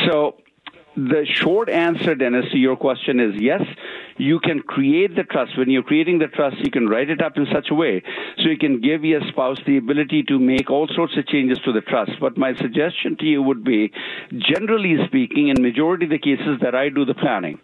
So 0.05 0.40
the 0.95 1.25
short 1.25 1.69
answer, 1.69 2.15
Dennis, 2.15 2.45
to 2.51 2.58
your 2.58 2.75
question 2.75 3.19
is 3.19 3.41
yes, 3.41 3.62
you 4.17 4.39
can 4.39 4.60
create 4.60 5.15
the 5.15 5.23
trust. 5.23 5.58
When 5.58 5.69
you're 5.69 5.84
creating 5.84 6.19
the 6.19 6.27
trust, 6.27 6.58
you 6.60 6.69
can 6.69 6.88
write 6.88 7.10
it 7.10 7.21
up 7.21 7.38
in 7.38 7.47
such 7.51 7.69
a 7.71 7.75
way 7.75 8.04
so 8.38 8.49
you 8.49 8.58
can 8.58 8.82
give 8.82 9.06
your 9.06 9.21
spouse 9.30 9.58
the 9.65 9.77
ability 9.77 10.23
to 10.23 10.38
make 10.38 10.69
all 10.69 10.88
sorts 10.93 11.17
of 11.17 11.27
changes 11.27 11.60
to 11.63 11.71
the 11.71 11.82
trust. 11.82 12.12
But 12.19 12.38
my 12.38 12.56
suggestion 12.56 13.15
to 13.19 13.25
you 13.25 13.41
would 13.41 13.63
be, 13.63 13.91
generally 14.32 14.97
speaking, 15.08 15.47
in 15.47 15.62
majority 15.62 16.06
of 16.06 16.12
the 16.12 16.19
cases 16.19 16.60
that 16.62 16.75
I 16.75 16.89
do 16.89 17.06
the 17.06 17.13
planning, 17.13 17.60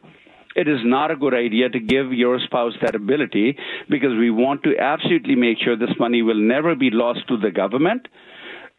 it 0.55 0.67
is 0.67 0.79
not 0.83 1.11
a 1.11 1.15
good 1.15 1.33
idea 1.33 1.69
to 1.69 1.79
give 1.79 2.13
your 2.13 2.39
spouse 2.39 2.73
that 2.81 2.95
ability 2.95 3.57
because 3.89 4.17
we 4.17 4.31
want 4.31 4.63
to 4.63 4.77
absolutely 4.79 5.35
make 5.35 5.57
sure 5.59 5.75
this 5.75 5.99
money 5.99 6.21
will 6.21 6.39
never 6.39 6.75
be 6.75 6.89
lost 6.89 7.27
to 7.27 7.37
the 7.37 7.51
government 7.51 8.07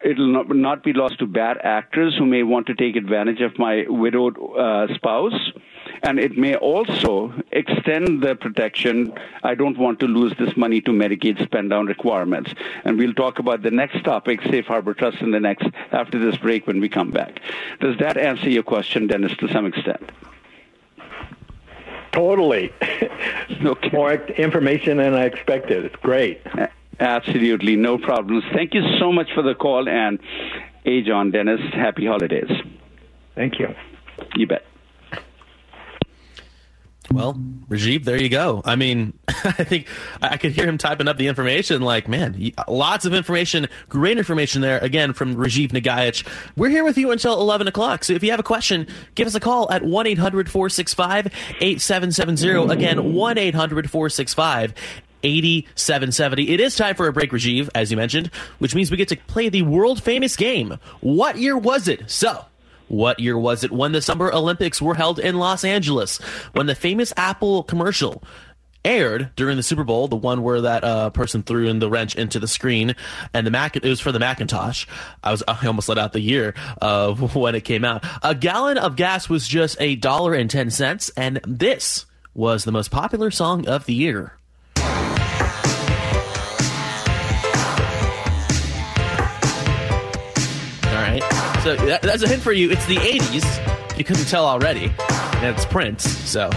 it'll 0.05 0.29
not, 0.29 0.49
not 0.49 0.85
be 0.85 0.93
lost 0.93 1.19
to 1.19 1.27
bad 1.27 1.59
actors 1.63 2.17
who 2.17 2.25
may 2.25 2.43
want 2.43 2.67
to 2.67 2.75
take 2.75 2.97
advantage 2.97 3.41
of 3.41 3.59
my 3.59 3.85
widowed 3.89 4.37
uh, 4.57 4.93
spouse. 4.95 5.53
And 6.03 6.21
it 6.21 6.37
may 6.37 6.55
also 6.55 7.33
extend 7.51 8.23
the 8.23 8.37
protection. 8.37 9.13
I 9.43 9.55
don't 9.55 9.77
want 9.77 9.99
to 10.01 10.07
lose 10.07 10.33
this 10.39 10.57
money 10.57 10.81
to 10.83 10.93
Medicaid 10.93 11.43
spend 11.43 11.71
down 11.71 11.87
requirements. 11.87 12.55
And 12.85 12.99
we'll 12.99 13.15
talk 13.15 13.39
about 13.39 13.63
the 13.63 13.71
next 13.71 14.05
topic, 14.05 14.43
Safe 14.43 14.67
Harbor 14.67 14.95
Trust, 14.95 15.21
in 15.21 15.33
the 15.33 15.41
next, 15.41 15.67
after 15.91 16.19
this 16.19 16.37
break 16.37 16.67
when 16.67 16.81
we 16.81 16.89
come 16.89 17.11
back. 17.11 17.41
Does 17.81 17.99
that 17.99 18.17
answer 18.17 18.49
your 18.49 18.63
question, 18.63 19.09
Dennis, 19.09 19.37
to 19.39 19.49
some 19.49 19.67
extent? 19.67 20.13
Totally. 22.13 22.73
okay. 23.65 23.91
More 23.93 24.13
information 24.13 24.99
than 24.99 25.15
I 25.15 25.25
expected. 25.25 25.85
It's 25.85 25.97
great. 25.97 26.41
Absolutely, 27.01 27.77
no 27.77 27.99
problems. 27.99 28.45
Thank 28.53 28.75
you 28.75 28.83
so 28.99 29.13
much 29.13 29.29
for 29.35 29.43
the 29.43 29.55
call, 29.55 29.89
and 29.89 30.19
hey, 30.85 31.03
John 31.03 31.31
Dennis, 31.31 31.61
happy 31.73 32.07
holidays. 32.07 32.51
Thank 33.35 33.61
you. 33.61 33.69
You 34.37 34.47
bet. 34.49 34.65
Well, 37.11 37.41
Rajiv, 37.69 38.05
there 38.05 38.21
you 38.21 38.29
go. 38.29 38.61
I 38.67 38.77
mean, 38.77 39.19
I 39.29 39.65
think 39.65 39.87
I 40.21 40.37
could 40.37 40.53
hear 40.53 40.67
him 40.67 40.77
typing 40.77 41.09
up 41.09 41.17
the 41.17 41.29
information. 41.29 41.81
Like, 41.81 42.07
man, 42.07 42.53
lots 42.67 43.07
of 43.07 43.15
information, 43.15 43.69
great 43.89 44.19
information 44.19 44.61
there. 44.61 44.79
Again, 44.81 45.15
from 45.15 45.35
Rajiv 45.35 45.71
Nagaich. 45.71 46.27
We're 46.57 46.69
here 46.69 46.85
with 46.85 46.99
you 46.99 47.11
until 47.11 47.41
11 47.41 47.67
o'clock. 47.67 48.05
So 48.05 48.13
if 48.13 48.23
you 48.23 48.31
have 48.31 48.41
a 48.41 48.45
question, 48.45 48.87
give 49.15 49.27
us 49.27 49.35
a 49.35 49.41
call 49.41 49.71
at 49.71 49.83
1 49.83 50.07
800 50.07 50.51
465 50.51 51.27
8770. 51.61 52.73
Again, 52.73 53.15
1 53.15 53.39
800 53.39 53.91
465 53.91 54.75
8770. 55.23 56.51
It 56.51 56.61
is 56.61 56.77
time 56.77 56.95
for 56.95 57.09
a 57.09 57.13
break, 57.13 57.31
Rajiv, 57.31 57.69
as 57.75 57.91
you 57.91 57.97
mentioned, 57.97 58.31
which 58.59 58.75
means 58.75 58.91
we 58.91 58.97
get 58.97 59.09
to 59.09 59.17
play 59.17 59.49
the 59.49 59.63
world 59.63 60.03
famous 60.03 60.37
game. 60.37 60.79
What 61.01 61.39
year 61.39 61.57
was 61.57 61.89
it? 61.89 62.11
So, 62.11 62.45
what 62.89 63.21
year 63.21 63.39
was 63.39 63.65
it 63.65 63.71
when 63.73 63.93
the 63.93 64.03
Summer 64.03 64.33
Olympics 64.33 64.81
were 64.81 64.95
held 64.95 65.19
in 65.19 65.39
Los 65.39 65.65
Angeles? 65.65 66.19
When 66.53 66.67
the 66.67 66.75
famous 66.75 67.13
Apple 67.17 67.63
commercial 67.63 68.23
aired 68.85 69.31
during 69.37 69.57
the 69.57 69.63
Super 69.63 69.85
Bowl, 69.85 70.09
the 70.09 70.17
one 70.17 70.43
where 70.43 70.63
that 70.63 70.85
uh, 70.85 71.11
person 71.11 71.43
threw 71.43 71.69
in 71.69 71.79
the 71.79 71.91
wrench 71.91 72.17
into 72.17 72.39
the 72.39 72.49
screen, 72.49 72.95
and 73.35 73.47
the 73.47 73.51
Mac 73.51 73.77
it 73.77 73.85
was 73.85 74.01
for 74.01 74.13
the 74.13 74.19
Macintosh. 74.19 74.87
I 75.23 75.31
was 75.31 75.43
I 75.49 75.67
almost 75.67 75.89
let 75.89 75.99
out 75.99 76.13
the 76.13 76.21
year 76.21 76.55
of 76.81 77.35
when 77.37 77.55
it 77.55 77.63
came 77.63 77.85
out. 77.85 78.05
A 78.23 78.35
gallon 78.35 78.79
of 78.79 78.97
gas 78.97 79.29
was 79.29 79.47
just 79.47 79.77
a 79.81 79.97
dollar 79.97 80.35
and 80.35 80.51
ten 80.51 80.71
cents, 80.71 81.11
and 81.17 81.41
this 81.47 82.07
was 82.35 82.65
the 82.65 82.73
most 82.73 82.91
popular 82.91 83.31
song 83.31 83.67
of 83.69 83.85
the 83.87 83.95
year? 83.95 84.38
So 91.69 91.77
that, 91.85 92.01
that's 92.01 92.23
a 92.23 92.29
hint 92.29 92.41
for 92.41 92.53
you. 92.53 92.71
It's 92.71 92.87
the 92.87 92.97
80s. 92.97 93.99
You 93.99 94.05
couldn't 94.05 94.25
tell 94.25 94.47
already. 94.47 94.91
And 95.35 95.55
it's 95.55 95.67
Prince. 95.67 96.09
So 96.09 96.49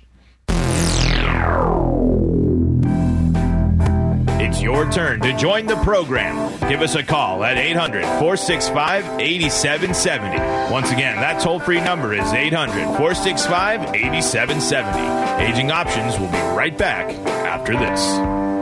It's 4.47 4.61
your 4.61 4.91
turn 4.91 5.21
to 5.23 5.37
join 5.37 5.67
the 5.67 5.77
program. 5.77 6.37
Give 6.69 6.83
us 6.83 6.95
a 6.95 7.03
call 7.03 7.43
at 7.45 7.57
800 7.57 8.03
465 8.03 9.21
8770. 9.21 10.73
Once 10.73 10.91
again, 10.91 11.17
that 11.17 11.41
toll 11.41 11.59
free 11.59 11.81
number 11.81 12.13
is 12.13 12.33
800 12.33 12.85
465 12.99 13.95
8770. 13.95 15.45
Aging 15.45 15.71
Options 15.71 16.19
will 16.19 16.29
be 16.29 16.39
right 16.55 16.77
back 16.77 17.11
after 17.27 17.77
this. 17.77 18.54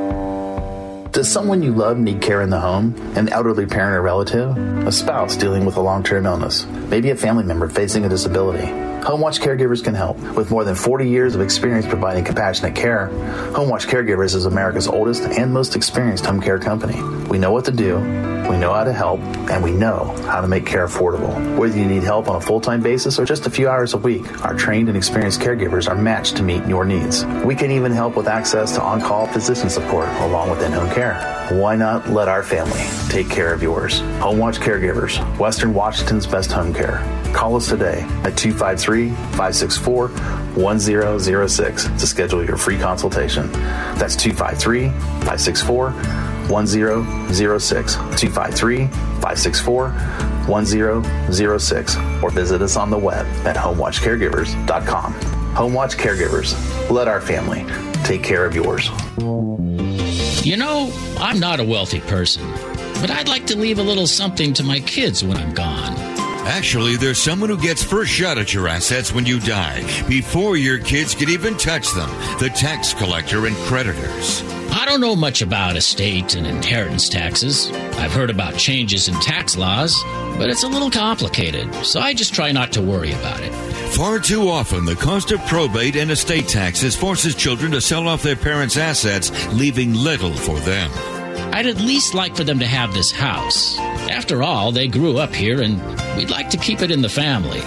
Does 1.22 1.30
someone 1.30 1.62
you 1.62 1.72
love 1.72 1.98
need 1.98 2.20
care 2.20 2.42
in 2.42 2.50
the 2.50 2.58
home? 2.58 2.96
An 3.14 3.28
elderly 3.28 3.64
parent 3.64 3.94
or 3.94 4.02
relative? 4.02 4.56
A 4.84 4.90
spouse 4.90 5.36
dealing 5.36 5.64
with 5.64 5.76
a 5.76 5.80
long 5.80 6.02
term 6.02 6.26
illness? 6.26 6.66
Maybe 6.90 7.10
a 7.10 7.14
family 7.14 7.44
member 7.44 7.68
facing 7.68 8.04
a 8.04 8.08
disability? 8.08 8.91
HomeWatch 9.02 9.40
Caregivers 9.40 9.82
can 9.82 9.94
help. 9.94 10.16
With 10.36 10.52
more 10.52 10.62
than 10.62 10.76
40 10.76 11.08
years 11.08 11.34
of 11.34 11.40
experience 11.40 11.86
providing 11.86 12.22
compassionate 12.22 12.76
care, 12.76 13.08
HomeWatch 13.52 13.88
Caregivers 13.88 14.36
is 14.36 14.46
America's 14.46 14.86
oldest 14.86 15.24
and 15.24 15.52
most 15.52 15.74
experienced 15.74 16.24
home 16.24 16.40
care 16.40 16.60
company. 16.60 17.02
We 17.26 17.38
know 17.38 17.50
what 17.50 17.64
to 17.64 17.72
do, 17.72 17.96
we 18.48 18.58
know 18.58 18.72
how 18.72 18.84
to 18.84 18.92
help, 18.92 19.18
and 19.50 19.64
we 19.64 19.72
know 19.72 20.14
how 20.26 20.40
to 20.40 20.46
make 20.46 20.66
care 20.66 20.86
affordable. 20.86 21.58
Whether 21.58 21.78
you 21.78 21.86
need 21.86 22.04
help 22.04 22.28
on 22.28 22.36
a 22.36 22.40
full 22.40 22.60
time 22.60 22.80
basis 22.80 23.18
or 23.18 23.24
just 23.24 23.44
a 23.46 23.50
few 23.50 23.68
hours 23.68 23.92
a 23.92 23.98
week, 23.98 24.44
our 24.44 24.54
trained 24.54 24.88
and 24.88 24.96
experienced 24.96 25.40
caregivers 25.40 25.88
are 25.88 25.96
matched 25.96 26.36
to 26.36 26.44
meet 26.44 26.64
your 26.66 26.84
needs. 26.84 27.24
We 27.44 27.56
can 27.56 27.72
even 27.72 27.90
help 27.90 28.14
with 28.14 28.28
access 28.28 28.72
to 28.74 28.82
on 28.82 29.00
call 29.00 29.26
physician 29.26 29.68
support 29.68 30.08
along 30.20 30.50
with 30.50 30.62
in 30.62 30.70
home 30.70 30.90
care. 30.90 31.14
Why 31.50 31.74
not 31.74 32.08
let 32.10 32.28
our 32.28 32.42
family 32.42 32.84
take 33.08 33.28
care 33.28 33.52
of 33.52 33.62
yours? 33.62 34.00
HomeWatch 34.20 34.58
Caregivers, 34.58 35.18
Western 35.38 35.74
Washington's 35.74 36.26
best 36.26 36.52
home 36.52 36.72
care. 36.72 37.02
Call 37.32 37.56
us 37.56 37.68
today 37.68 38.02
at 38.24 38.36
253 38.36 38.91
564 39.10 40.08
1006 40.08 41.84
to 41.84 42.06
schedule 42.06 42.44
your 42.44 42.56
free 42.56 42.78
consultation. 42.78 43.50
That's 43.52 44.16
253 44.16 44.90
564 44.90 45.90
1006. 46.48 47.94
253 47.94 48.86
564 48.86 49.88
1006. 50.46 51.96
Or 52.22 52.30
visit 52.30 52.62
us 52.62 52.76
on 52.76 52.90
the 52.90 52.98
web 52.98 53.26
at 53.46 53.56
homewatchcaregivers.com. 53.56 55.14
Homewatch 55.54 55.96
Caregivers, 55.96 56.54
let 56.90 57.08
our 57.08 57.20
family 57.20 57.66
take 58.04 58.22
care 58.22 58.46
of 58.46 58.54
yours. 58.54 58.88
You 60.44 60.56
know, 60.56 60.90
I'm 61.18 61.38
not 61.38 61.60
a 61.60 61.64
wealthy 61.64 62.00
person, 62.00 62.50
but 63.00 63.10
I'd 63.10 63.28
like 63.28 63.46
to 63.48 63.58
leave 63.58 63.78
a 63.78 63.82
little 63.82 64.06
something 64.06 64.54
to 64.54 64.62
my 64.64 64.80
kids 64.80 65.22
when 65.22 65.36
I'm 65.36 65.52
gone. 65.52 66.11
Actually, 66.44 66.96
there's 66.96 67.22
someone 67.22 67.48
who 67.48 67.56
gets 67.56 67.84
first 67.84 68.10
shot 68.10 68.36
at 68.36 68.52
your 68.52 68.66
assets 68.66 69.12
when 69.12 69.24
you 69.24 69.38
die, 69.38 69.80
before 70.08 70.56
your 70.56 70.78
kids 70.78 71.14
can 71.14 71.28
even 71.30 71.56
touch 71.56 71.92
them 71.92 72.10
the 72.38 72.48
tax 72.48 72.92
collector 72.92 73.46
and 73.46 73.54
creditors. 73.58 74.42
I 74.72 74.84
don't 74.84 75.00
know 75.00 75.14
much 75.14 75.40
about 75.40 75.76
estate 75.76 76.34
and 76.34 76.46
inheritance 76.46 77.08
taxes. 77.08 77.70
I've 77.70 78.12
heard 78.12 78.30
about 78.30 78.56
changes 78.56 79.06
in 79.06 79.14
tax 79.20 79.56
laws, 79.56 80.02
but 80.36 80.50
it's 80.50 80.64
a 80.64 80.68
little 80.68 80.90
complicated, 80.90 81.72
so 81.84 82.00
I 82.00 82.12
just 82.12 82.34
try 82.34 82.50
not 82.50 82.72
to 82.72 82.82
worry 82.82 83.12
about 83.12 83.40
it. 83.40 83.52
Far 83.94 84.18
too 84.18 84.48
often, 84.48 84.84
the 84.84 84.96
cost 84.96 85.30
of 85.30 85.46
probate 85.46 85.94
and 85.94 86.10
estate 86.10 86.48
taxes 86.48 86.96
forces 86.96 87.36
children 87.36 87.70
to 87.72 87.80
sell 87.80 88.08
off 88.08 88.22
their 88.22 88.34
parents' 88.34 88.76
assets, 88.76 89.30
leaving 89.52 89.94
little 89.94 90.32
for 90.32 90.58
them. 90.60 90.90
I'd 91.52 91.66
at 91.66 91.80
least 91.80 92.14
like 92.14 92.36
for 92.36 92.44
them 92.44 92.58
to 92.60 92.66
have 92.66 92.92
this 92.92 93.10
house. 93.10 93.78
After 93.78 94.42
all, 94.42 94.72
they 94.72 94.88
grew 94.88 95.18
up 95.18 95.34
here 95.34 95.62
and 95.62 95.80
we'd 96.16 96.30
like 96.30 96.50
to 96.50 96.56
keep 96.56 96.82
it 96.82 96.90
in 96.90 97.02
the 97.02 97.08
family. 97.08 97.60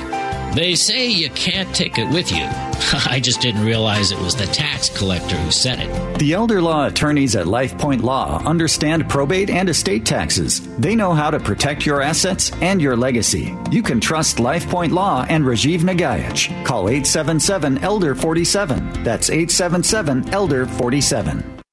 They 0.56 0.76
say 0.76 1.08
you 1.08 1.30
can't 1.32 1.76
take 1.76 1.98
it 1.98 2.10
with 2.14 2.32
you. 2.32 2.46
I 3.10 3.20
just 3.22 3.42
didn't 3.42 3.66
realize 3.66 4.12
it 4.12 4.20
was 4.20 4.38
the 4.38 4.46
tax 4.46 4.88
collector 4.88 5.36
who 5.36 5.52
said 5.52 5.80
it. 5.80 6.20
The 6.20 6.32
elder 6.32 6.62
law 6.62 6.88
attorneys 6.88 7.36
at 7.36 7.46
LifePoint 7.46 8.04
Law 8.04 8.42
understand 8.46 9.10
probate 9.10 9.50
and 9.50 9.68
estate 9.68 10.06
taxes. 10.06 10.62
They 10.78 10.96
know 10.96 11.12
how 11.12 11.30
to 11.30 11.42
protect 11.42 11.86
your 11.86 12.02
assets 12.02 12.54
and 12.62 12.82
your 12.82 12.96
legacy. 12.96 13.54
You 13.70 13.84
can 13.84 14.00
trust 14.00 14.38
LifePoint 14.38 14.92
Law 14.92 15.26
and 15.28 15.44
Rajiv 15.44 15.82
Nagaich. 15.82 16.48
Call 16.66 16.88
877 16.88 17.80
Elder 17.80 18.16
47. 18.16 19.04
That's 19.04 19.30
877 19.30 20.30
Elder 20.30 20.66
47. 20.66 21.65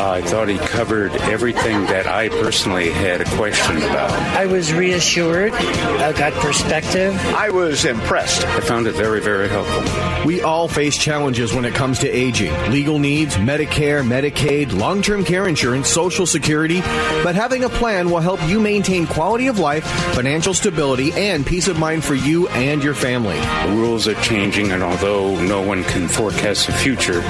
I 0.00 0.22
thought 0.22 0.48
he 0.48 0.56
covered 0.56 1.12
everything 1.12 1.84
that 1.86 2.06
I 2.06 2.30
personally 2.30 2.90
had 2.90 3.20
a 3.20 3.24
question 3.36 3.76
about. 3.76 4.10
I 4.10 4.46
was 4.46 4.72
reassured. 4.72 5.52
I 5.52 6.14
got 6.14 6.32
perspective. 6.32 7.14
I 7.34 7.50
was 7.50 7.84
impressed. 7.84 8.42
I 8.46 8.60
found 8.60 8.86
it 8.86 8.94
very, 8.94 9.20
very 9.20 9.46
helpful. 9.50 10.26
We 10.26 10.40
all 10.40 10.68
face 10.68 10.96
challenges 10.96 11.52
when 11.52 11.66
it 11.66 11.74
comes 11.74 11.98
to 11.98 12.08
aging 12.08 12.50
legal 12.70 12.98
needs, 12.98 13.36
Medicare, 13.36 14.02
Medicaid, 14.02 14.72
long 14.72 15.02
term 15.02 15.22
care 15.22 15.46
insurance, 15.46 15.88
Social 15.88 16.24
Security. 16.24 16.80
But 17.22 17.34
having 17.34 17.64
a 17.64 17.68
plan 17.68 18.10
will 18.10 18.20
help 18.20 18.42
you 18.48 18.58
maintain 18.58 19.06
quality 19.06 19.48
of 19.48 19.58
life, 19.58 19.84
financial 20.14 20.54
stability, 20.54 21.12
and 21.12 21.46
peace 21.46 21.68
of 21.68 21.78
mind 21.78 22.04
for 22.04 22.14
you 22.14 22.48
and 22.48 22.82
your 22.82 22.94
family. 22.94 23.38
The 23.38 23.76
rules 23.76 24.08
are 24.08 24.14
changing, 24.22 24.72
and 24.72 24.82
although 24.82 25.38
no 25.42 25.60
one 25.60 25.84
can 25.84 26.08
forecast 26.08 26.68
the 26.68 26.72
future, 26.72 27.20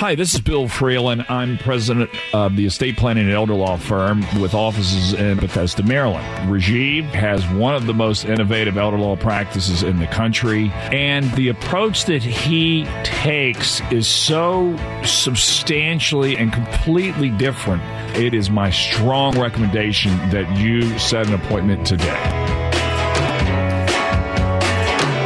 Hi, 0.00 0.14
this 0.14 0.32
is 0.32 0.40
Bill 0.40 0.66
Freeland. 0.66 1.26
I'm 1.28 1.58
president 1.58 2.08
of 2.32 2.56
the 2.56 2.64
estate 2.64 2.96
planning 2.96 3.26
and 3.26 3.34
elder 3.34 3.52
law 3.52 3.76
firm 3.76 4.24
with 4.40 4.54
offices 4.54 5.12
in 5.12 5.36
Bethesda, 5.36 5.82
Maryland. 5.82 6.26
Rajiv 6.50 7.04
has 7.10 7.46
one 7.48 7.74
of 7.74 7.84
the 7.84 7.92
most 7.92 8.24
innovative 8.24 8.78
elder 8.78 8.96
law 8.96 9.14
practices 9.14 9.82
in 9.82 9.98
the 9.98 10.06
country, 10.06 10.70
and 10.90 11.30
the 11.32 11.50
approach 11.50 12.06
that 12.06 12.22
he 12.22 12.86
takes 13.04 13.82
is 13.92 14.08
so 14.08 14.74
substantially 15.04 16.34
and 16.34 16.50
completely 16.50 17.28
different. 17.28 17.82
It 18.16 18.32
is 18.32 18.48
my 18.48 18.70
strong 18.70 19.38
recommendation 19.38 20.16
that 20.30 20.50
you 20.56 20.98
set 20.98 21.26
an 21.26 21.34
appointment 21.34 21.86
today. 21.86 22.49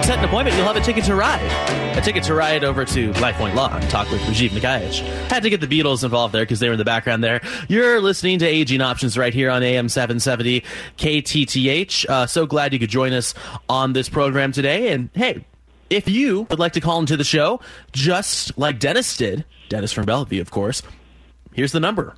Set 0.04 0.18
an 0.18 0.24
appointment, 0.26 0.54
you'll 0.54 0.66
have 0.66 0.76
a 0.76 0.82
ticket 0.82 1.02
to 1.04 1.14
ride. 1.14 1.96
A 1.96 2.00
ticket 2.02 2.24
to 2.24 2.34
ride 2.34 2.62
over 2.62 2.84
to 2.84 3.12
LifePoint 3.14 3.54
Law 3.54 3.74
and 3.74 3.88
talk 3.88 4.10
with 4.10 4.20
Rajiv 4.20 4.50
Nagaich. 4.50 5.00
Had 5.30 5.44
to 5.44 5.48
get 5.48 5.62
the 5.62 5.66
Beatles 5.66 6.04
involved 6.04 6.34
there 6.34 6.42
because 6.42 6.60
they 6.60 6.68
were 6.68 6.74
in 6.74 6.78
the 6.78 6.84
background 6.84 7.24
there. 7.24 7.40
You're 7.68 8.02
listening 8.02 8.38
to 8.40 8.46
Aging 8.46 8.82
Options 8.82 9.16
right 9.16 9.32
here 9.32 9.48
on 9.48 9.62
AM 9.62 9.88
770 9.88 10.62
KTTH. 10.98 12.06
Uh, 12.06 12.26
so 12.26 12.44
glad 12.44 12.74
you 12.74 12.78
could 12.78 12.90
join 12.90 13.14
us 13.14 13.32
on 13.66 13.94
this 13.94 14.10
program 14.10 14.52
today. 14.52 14.92
And 14.92 15.08
hey, 15.14 15.42
if 15.88 16.06
you 16.06 16.42
would 16.50 16.58
like 16.58 16.74
to 16.74 16.82
call 16.82 16.98
into 16.98 17.16
the 17.16 17.24
show, 17.24 17.60
just 17.92 18.58
like 18.58 18.78
Dennis 18.78 19.16
did, 19.16 19.46
Dennis 19.70 19.90
from 19.90 20.04
Bellevue, 20.04 20.42
of 20.42 20.50
course, 20.50 20.82
here's 21.54 21.72
the 21.72 21.80
number 21.80 22.14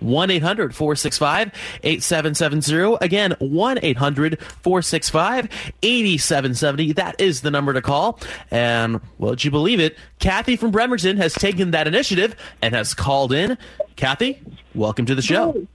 1 0.00 0.30
800 0.30 0.74
465 0.74 1.52
8770. 1.82 2.98
Again, 3.00 3.36
1 3.38 3.78
800 3.82 4.40
465 4.40 5.48
8770. 5.82 6.92
That 6.92 7.20
is 7.20 7.42
the 7.42 7.50
number 7.50 7.72
to 7.72 7.82
call. 7.82 8.18
And, 8.50 9.00
well, 9.18 9.32
did 9.32 9.44
you 9.44 9.50
believe 9.50 9.80
it? 9.80 9.96
Kathy 10.18 10.56
from 10.56 10.70
Bremerton 10.70 11.16
has 11.16 11.34
taken 11.34 11.70
that 11.72 11.86
initiative 11.86 12.36
and 12.62 12.74
has 12.74 12.94
called 12.94 13.32
in. 13.32 13.56
Kathy, 13.96 14.40
welcome 14.74 15.06
to 15.06 15.14
the 15.14 15.22
show. 15.22 15.66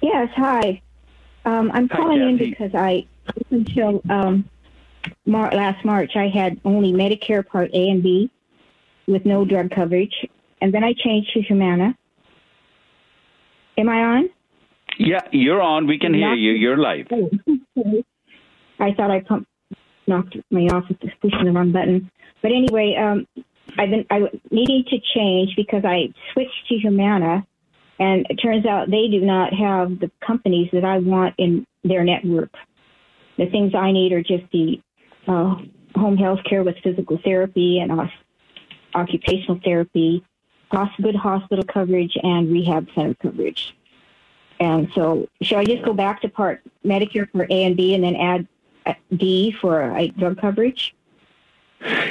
Yes, 0.00 0.30
hi. 0.34 0.82
Um, 1.44 1.70
I'm 1.72 1.88
Hi, 1.88 1.96
calling 1.96 2.20
in 2.20 2.36
because 2.36 2.74
I, 2.74 3.06
until 3.50 4.02
um, 4.08 4.48
Mar- 5.26 5.52
last 5.52 5.84
March, 5.84 6.16
I 6.16 6.28
had 6.28 6.60
only 6.64 6.92
Medicare 6.92 7.46
Part 7.46 7.70
A 7.72 7.88
and 7.88 8.02
B 8.02 8.30
with 9.06 9.26
no 9.26 9.44
drug 9.44 9.70
coverage. 9.70 10.28
And 10.62 10.72
then 10.72 10.84
I 10.84 10.94
changed 10.96 11.32
to 11.34 11.42
Humana. 11.42 11.98
Am 13.76 13.88
I 13.88 13.96
on? 13.96 14.30
Yeah, 14.96 15.22
you're 15.32 15.60
on. 15.60 15.88
We 15.88 15.98
can 15.98 16.14
hear 16.14 16.34
you. 16.34 16.52
You're 16.52 16.76
live. 16.76 17.08
I 18.78 18.94
thought 18.94 19.10
I 19.10 19.20
pump, 19.26 19.48
knocked 20.06 20.36
me 20.52 20.70
off 20.70 20.84
with 20.88 21.00
pushing 21.20 21.46
the 21.46 21.50
wrong 21.50 21.72
button. 21.72 22.08
But 22.42 22.52
anyway, 22.52 22.94
um, 22.96 23.26
I've 23.76 23.90
been 23.90 24.06
I 24.08 24.20
needing 24.52 24.84
to 24.90 24.98
change 25.16 25.56
because 25.56 25.84
I 25.84 26.14
switched 26.32 26.68
to 26.68 26.76
Humana, 26.76 27.44
and 27.98 28.24
it 28.30 28.36
turns 28.36 28.64
out 28.64 28.88
they 28.88 29.08
do 29.10 29.20
not 29.20 29.52
have 29.52 29.98
the 29.98 30.12
companies 30.24 30.68
that 30.72 30.84
I 30.84 30.98
want 30.98 31.34
in 31.38 31.66
their 31.82 32.04
network. 32.04 32.50
The 33.36 33.46
things 33.46 33.74
I 33.74 33.90
need 33.90 34.12
are 34.12 34.22
just 34.22 34.44
the 34.52 34.80
uh, 35.26 35.56
home 35.98 36.16
health 36.16 36.40
care 36.48 36.62
with 36.62 36.76
physical 36.84 37.18
therapy 37.24 37.80
and 37.80 37.90
occupational 38.94 39.58
therapy, 39.64 40.24
good 41.00 41.14
hospital 41.14 41.64
coverage, 41.64 42.16
and 42.22 42.50
rehab 42.50 42.88
center 42.94 43.14
coverage. 43.14 43.74
And 44.60 44.88
so, 44.94 45.28
should 45.42 45.58
I 45.58 45.64
just 45.64 45.84
go 45.84 45.92
back 45.92 46.20
to 46.22 46.28
part 46.28 46.62
Medicare 46.84 47.28
for 47.30 47.44
A 47.50 47.64
and 47.64 47.76
B 47.76 47.94
and 47.94 48.04
then 48.04 48.16
add 48.16 48.46
uh, 48.86 48.94
D 49.16 49.52
for 49.60 49.82
uh, 49.82 50.06
drug 50.18 50.40
coverage? 50.40 50.94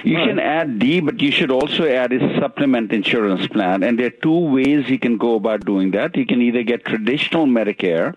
You 0.03 0.17
can 0.17 0.37
add 0.37 0.79
D, 0.79 0.99
but 0.99 1.21
you 1.21 1.31
should 1.31 1.49
also 1.49 1.87
add 1.87 2.11
a 2.11 2.39
supplement 2.39 2.91
insurance 2.91 3.47
plan. 3.47 3.83
And 3.83 3.97
there 3.97 4.07
are 4.07 4.09
two 4.21 4.37
ways 4.37 4.89
you 4.89 4.99
can 4.99 5.17
go 5.17 5.35
about 5.35 5.65
doing 5.65 5.91
that. 5.91 6.17
You 6.17 6.25
can 6.25 6.41
either 6.41 6.63
get 6.63 6.83
traditional 6.83 7.45
Medicare, 7.45 8.15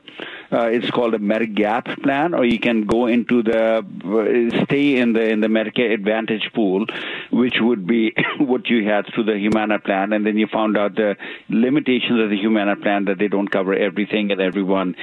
uh, 0.54 0.66
it's 0.66 0.90
called 0.90 1.14
a 1.14 1.18
Medigap 1.18 2.02
plan, 2.02 2.32
or 2.34 2.44
you 2.44 2.60
can 2.60 2.84
go 2.86 3.06
into 3.06 3.42
the 3.42 3.78
uh, 3.78 4.64
stay 4.64 4.96
in 4.96 5.12
the 5.12 5.28
in 5.28 5.40
the 5.40 5.48
Medicare 5.48 5.92
Advantage 5.92 6.50
pool, 6.54 6.86
which 7.32 7.56
would 7.60 7.86
be 7.86 8.14
what 8.38 8.68
you 8.68 8.84
had 8.88 9.06
through 9.12 9.24
the 9.24 9.36
Humana 9.36 9.78
plan, 9.80 10.12
and 10.12 10.24
then 10.24 10.36
you 10.36 10.46
found 10.46 10.78
out 10.78 10.94
the 10.94 11.16
limitations 11.48 12.20
of 12.20 12.30
the 12.30 12.36
Humana 12.36 12.76
plan 12.76 13.06
that 13.06 13.18
they 13.18 13.28
don't 13.28 13.48
cover 13.48 13.74
everything 13.74 14.30
and 14.30 14.40
everyone. 14.40 14.94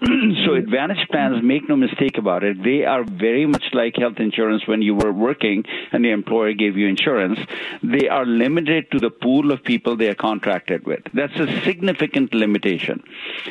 so 0.44 0.54
Advantage 0.54 1.08
plans, 1.10 1.42
make 1.42 1.68
no 1.68 1.76
mistake 1.76 2.16
about 2.16 2.44
it, 2.44 2.62
they 2.62 2.84
are 2.84 3.02
very 3.02 3.46
much 3.46 3.64
like 3.72 3.96
health 3.96 4.18
insurance 4.18 4.66
when 4.66 4.82
you 4.82 4.94
were 4.94 5.12
working 5.12 5.64
and 5.92 6.04
the 6.04 6.10
employer 6.10 6.52
gave 6.52 6.76
you 6.76 6.86
insurance. 6.86 7.38
They 7.82 8.08
are 8.08 8.24
limited 8.24 8.90
to 8.92 8.98
the 8.98 9.10
pool 9.10 9.50
of 9.50 9.64
people 9.64 9.96
they 9.96 10.08
are 10.08 10.14
contracted 10.14 10.86
with. 10.86 11.02
That's 11.12 11.36
a 11.38 11.60
significant 11.62 12.32
limitation. 12.34 13.02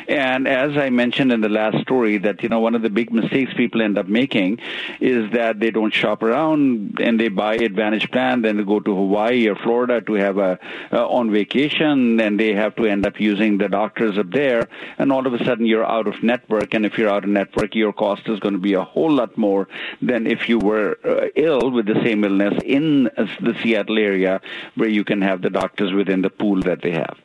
And 0.08 0.48
as 0.48 0.76
I 0.76 0.88
mentioned 0.88 1.32
in 1.32 1.40
the 1.40 1.49
last 1.50 1.78
story, 1.82 2.18
that 2.18 2.42
you 2.42 2.48
know 2.48 2.60
one 2.60 2.74
of 2.74 2.82
the 2.82 2.90
big 2.90 3.12
mistakes 3.12 3.52
people 3.54 3.82
end 3.82 3.98
up 3.98 4.06
making 4.06 4.58
is 5.00 5.30
that 5.32 5.60
they 5.60 5.70
don't 5.70 5.92
shop 5.92 6.22
around 6.22 6.98
and 7.00 7.18
they 7.20 7.28
buy 7.28 7.54
Advantage 7.54 8.10
plan, 8.10 8.42
then 8.42 8.56
they 8.56 8.64
go 8.64 8.80
to 8.80 8.94
Hawaii 8.94 9.48
or 9.48 9.56
Florida 9.56 10.00
to 10.02 10.14
have 10.14 10.38
a 10.38 10.58
uh, 10.92 11.06
on 11.06 11.30
vacation, 11.30 12.20
and 12.20 12.38
they 12.38 12.54
have 12.54 12.74
to 12.76 12.86
end 12.86 13.06
up 13.06 13.20
using 13.20 13.58
the 13.58 13.68
doctors 13.68 14.18
up 14.18 14.30
there, 14.30 14.68
and 14.98 15.12
all 15.12 15.26
of 15.26 15.34
a 15.34 15.44
sudden 15.44 15.66
you're 15.66 15.84
out 15.84 16.06
of 16.06 16.22
network. 16.22 16.74
And 16.74 16.86
if 16.86 16.98
you're 16.98 17.10
out 17.10 17.24
of 17.24 17.30
network, 17.30 17.74
your 17.74 17.92
cost 17.92 18.28
is 18.28 18.40
going 18.40 18.54
to 18.54 18.60
be 18.60 18.74
a 18.74 18.82
whole 18.82 19.10
lot 19.10 19.36
more 19.36 19.68
than 20.00 20.26
if 20.26 20.48
you 20.48 20.58
were 20.58 20.98
uh, 21.04 21.26
ill 21.36 21.70
with 21.70 21.86
the 21.86 22.00
same 22.04 22.24
illness 22.24 22.54
in 22.64 23.08
uh, 23.16 23.26
the 23.40 23.56
Seattle 23.62 23.98
area, 23.98 24.40
where 24.74 24.88
you 24.88 25.04
can 25.04 25.22
have 25.22 25.42
the 25.42 25.50
doctors 25.50 25.92
within 25.92 26.22
the 26.22 26.30
pool 26.30 26.60
that 26.62 26.82
they 26.82 26.92
have. 26.92 27.18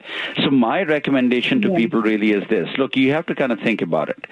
So 0.44 0.50
my 0.52 0.84
recommendation 0.84 1.62
to 1.62 1.76
people 1.76 2.02
really 2.02 2.32
is 2.32 2.48
this: 2.50 2.70
look, 2.78 2.96
you 2.96 3.12
have 3.14 3.26
to 3.28 3.36
kind 3.36 3.52
of 3.52 3.60
think 3.60 3.82
about 3.82 4.05
it. 4.10 4.26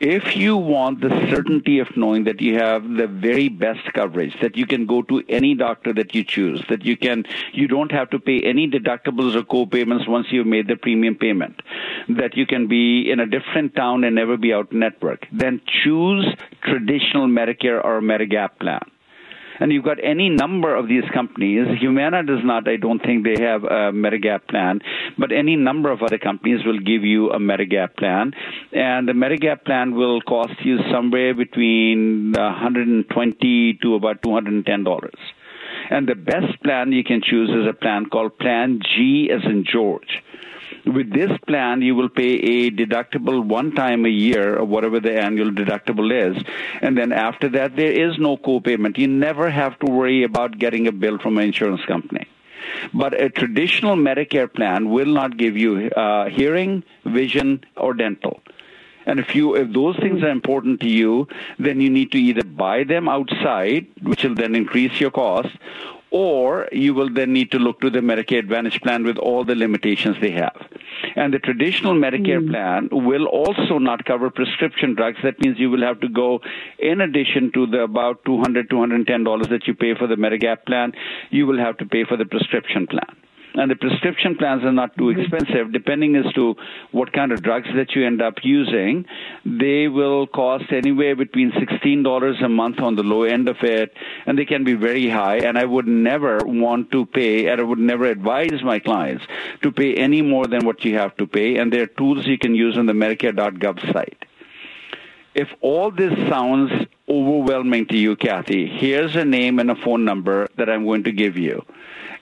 If 0.00 0.34
you 0.34 0.56
want 0.56 1.02
the 1.02 1.10
certainty 1.28 1.78
of 1.78 1.94
knowing 1.94 2.24
that 2.24 2.40
you 2.40 2.54
have 2.54 2.88
the 2.88 3.06
very 3.06 3.50
best 3.50 3.92
coverage, 3.92 4.34
that 4.40 4.56
you 4.56 4.66
can 4.66 4.86
go 4.86 5.02
to 5.02 5.22
any 5.28 5.54
doctor 5.54 5.92
that 5.92 6.14
you 6.14 6.24
choose, 6.24 6.64
that 6.70 6.86
you 6.86 6.96
can, 6.96 7.24
you 7.52 7.68
don't 7.68 7.92
have 7.92 8.08
to 8.10 8.18
pay 8.18 8.40
any 8.40 8.66
deductibles 8.66 9.34
or 9.34 9.42
co-payments 9.44 10.08
once 10.08 10.28
you've 10.30 10.46
made 10.46 10.68
the 10.68 10.76
premium 10.76 11.16
payment, 11.16 11.60
that 12.08 12.34
you 12.34 12.46
can 12.46 12.66
be 12.66 13.10
in 13.10 13.20
a 13.20 13.26
different 13.26 13.76
town 13.76 14.02
and 14.04 14.14
never 14.14 14.38
be 14.38 14.54
out 14.54 14.72
network, 14.72 15.26
then 15.32 15.60
choose 15.66 16.26
traditional 16.62 17.26
Medicare 17.26 17.84
or 17.84 18.00
Medigap 18.00 18.58
plan 18.58 18.80
and 19.60 19.70
you've 19.70 19.84
got 19.84 19.98
any 20.02 20.28
number 20.28 20.74
of 20.74 20.88
these 20.88 21.04
companies. 21.12 21.66
Humana 21.78 22.22
does 22.22 22.40
not, 22.42 22.66
I 22.66 22.76
don't 22.76 23.00
think 23.00 23.24
they 23.24 23.42
have 23.42 23.64
a 23.64 23.92
Medigap 23.92 24.48
plan, 24.48 24.80
but 25.18 25.30
any 25.30 25.54
number 25.56 25.92
of 25.92 26.02
other 26.02 26.18
companies 26.18 26.64
will 26.64 26.80
give 26.80 27.04
you 27.04 27.30
a 27.30 27.38
Medigap 27.38 27.96
plan, 27.96 28.32
and 28.72 29.06
the 29.06 29.12
Medigap 29.12 29.64
plan 29.64 29.94
will 29.94 30.20
cost 30.22 30.54
you 30.64 30.78
somewhere 30.90 31.34
between 31.34 32.34
uh, 32.36 32.50
120 32.50 33.78
to 33.82 33.94
about 33.94 34.22
210 34.22 34.84
dollars. 34.84 35.14
And 35.90 36.08
the 36.08 36.14
best 36.14 36.62
plan 36.62 36.92
you 36.92 37.02
can 37.02 37.20
choose 37.20 37.50
is 37.50 37.66
a 37.68 37.72
plan 37.72 38.06
called 38.06 38.38
Plan 38.38 38.80
G 38.80 39.30
as 39.32 39.44
in 39.44 39.64
George. 39.70 40.22
With 40.86 41.12
this 41.12 41.30
plan, 41.46 41.82
you 41.82 41.94
will 41.94 42.08
pay 42.08 42.34
a 42.34 42.70
deductible 42.70 43.44
one 43.44 43.74
time 43.74 44.06
a 44.06 44.08
year, 44.08 44.58
or 44.58 44.64
whatever 44.64 44.98
the 44.98 45.20
annual 45.20 45.50
deductible 45.50 46.10
is. 46.10 46.42
And 46.80 46.96
then 46.96 47.12
after 47.12 47.48
that, 47.50 47.76
there 47.76 47.92
is 47.92 48.18
no 48.18 48.36
co-payment. 48.36 48.96
You 48.96 49.08
never 49.08 49.50
have 49.50 49.78
to 49.80 49.90
worry 49.90 50.22
about 50.22 50.58
getting 50.58 50.86
a 50.86 50.92
bill 50.92 51.18
from 51.18 51.38
an 51.38 51.44
insurance 51.44 51.84
company. 51.84 52.26
But 52.94 53.20
a 53.20 53.28
traditional 53.28 53.96
Medicare 53.96 54.52
plan 54.52 54.90
will 54.90 55.06
not 55.06 55.36
give 55.36 55.56
you 55.56 55.90
uh, 55.90 56.28
hearing, 56.28 56.82
vision, 57.04 57.64
or 57.76 57.94
dental. 57.94 58.40
And 59.06 59.18
if 59.18 59.34
you 59.34 59.56
if 59.56 59.72
those 59.72 59.96
things 59.96 60.22
are 60.22 60.30
important 60.30 60.80
to 60.80 60.88
you, 60.88 61.26
then 61.58 61.80
you 61.80 61.90
need 61.90 62.12
to 62.12 62.18
either 62.18 62.44
buy 62.44 62.84
them 62.84 63.08
outside, 63.08 63.86
which 64.02 64.22
will 64.22 64.34
then 64.34 64.54
increase 64.54 65.00
your 65.00 65.10
cost, 65.10 65.48
or 66.10 66.68
you 66.72 66.94
will 66.94 67.12
then 67.12 67.32
need 67.32 67.50
to 67.52 67.58
look 67.58 67.80
to 67.80 67.90
the 67.90 68.00
Medicare 68.00 68.38
Advantage 68.38 68.80
plan 68.80 69.04
with 69.04 69.16
all 69.16 69.44
the 69.44 69.54
limitations 69.54 70.16
they 70.20 70.32
have. 70.32 70.56
And 71.16 71.32
the 71.32 71.38
traditional 71.38 71.94
Medicare 71.94 72.40
hmm. 72.40 72.50
plan 72.50 72.88
will 72.90 73.26
also 73.26 73.78
not 73.78 74.04
cover 74.04 74.30
prescription 74.30 74.94
drugs. 74.94 75.18
That 75.22 75.40
means 75.40 75.58
you 75.58 75.70
will 75.70 75.82
have 75.82 76.00
to 76.00 76.08
go, 76.08 76.40
in 76.78 77.00
addition 77.00 77.52
to 77.54 77.66
the 77.66 77.82
about 77.82 78.24
$200, 78.24 78.68
$210 78.68 79.48
that 79.48 79.66
you 79.66 79.74
pay 79.74 79.94
for 79.94 80.06
the 80.06 80.16
Medigap 80.16 80.66
plan, 80.66 80.92
you 81.30 81.46
will 81.46 81.58
have 81.58 81.78
to 81.78 81.86
pay 81.86 82.04
for 82.04 82.16
the 82.16 82.24
prescription 82.24 82.86
plan 82.86 83.19
and 83.54 83.70
the 83.70 83.76
prescription 83.76 84.36
plans 84.36 84.64
are 84.64 84.72
not 84.72 84.96
too 84.96 85.04
mm-hmm. 85.04 85.20
expensive. 85.20 85.72
Depending 85.72 86.16
as 86.16 86.32
to 86.34 86.56
what 86.92 87.12
kind 87.12 87.32
of 87.32 87.42
drugs 87.42 87.68
that 87.74 87.94
you 87.94 88.06
end 88.06 88.22
up 88.22 88.38
using 88.42 89.04
they 89.44 89.88
will 89.88 90.26
cost 90.26 90.72
anywhere 90.72 91.16
between 91.16 91.50
$16 91.52 92.44
a 92.44 92.48
month 92.48 92.80
on 92.80 92.96
the 92.96 93.02
low 93.02 93.22
end 93.22 93.48
of 93.48 93.56
it 93.62 93.92
and 94.26 94.38
they 94.38 94.44
can 94.44 94.64
be 94.64 94.74
very 94.74 95.08
high. 95.08 95.36
And 95.38 95.58
i 95.58 95.64
would 95.64 95.86
never 95.86 96.38
want 96.44 96.90
to 96.92 97.06
pay 97.06 97.48
and 97.48 97.60
i 97.60 97.64
would 97.64 97.78
never 97.78 98.04
advise 98.04 98.62
my 98.62 98.78
clients 98.78 99.24
to 99.62 99.72
pay 99.72 99.94
any 99.94 100.22
more 100.22 100.46
than 100.46 100.64
what 100.64 100.84
you 100.84 100.96
have 100.96 101.16
to 101.16 101.26
pay. 101.26 101.56
And 101.56 101.72
there 101.72 101.82
are 101.82 101.86
tools 101.86 102.26
you 102.26 102.38
can 102.38 102.54
use 102.54 102.76
on 102.76 102.86
the 102.86 102.92
medicare.gov 102.92 103.92
site. 103.92 104.24
If 105.34 105.48
all 105.60 105.90
this 105.90 106.12
sounds 106.28 106.72
overwhelming 107.08 107.86
to 107.86 107.96
you, 107.96 108.16
Kathy, 108.16 108.66
here's 108.66 109.14
a 109.14 109.24
name 109.24 109.58
and 109.60 109.70
a 109.70 109.76
phone 109.76 110.04
number 110.04 110.48
that 110.56 110.68
I'm 110.68 110.84
going 110.84 111.04
to 111.04 111.12
give 111.12 111.36
you. 111.36 111.64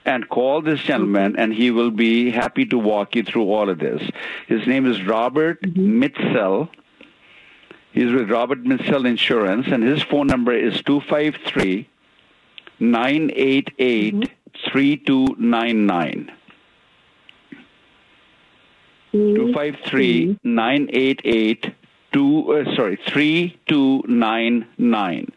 And 0.04 0.28
call 0.28 0.62
this 0.62 0.80
gentleman, 0.80 1.36
and 1.36 1.52
he 1.52 1.70
will 1.70 1.90
be 1.90 2.30
happy 2.30 2.64
to 2.66 2.78
walk 2.78 3.14
you 3.14 3.22
through 3.22 3.52
all 3.52 3.68
of 3.68 3.78
this. 3.78 4.02
His 4.46 4.66
name 4.66 4.86
is 4.86 5.02
Robert 5.02 5.60
Mitzel. 5.62 6.70
He's 7.92 8.12
with 8.12 8.30
Robert 8.30 8.64
Mitzel 8.64 9.06
Insurance, 9.06 9.66
and 9.66 9.82
his 9.82 10.02
phone 10.02 10.26
number 10.26 10.52
is 10.52 10.82
253 10.82 11.88
988 12.80 14.30
3299. 14.72 16.32
253 19.12 20.38
988 20.42 21.74
two 22.12 22.64
sorry 22.74 22.98
three 23.06 23.58
two 23.66 24.02
nine 24.06 24.66
nine 24.78 25.30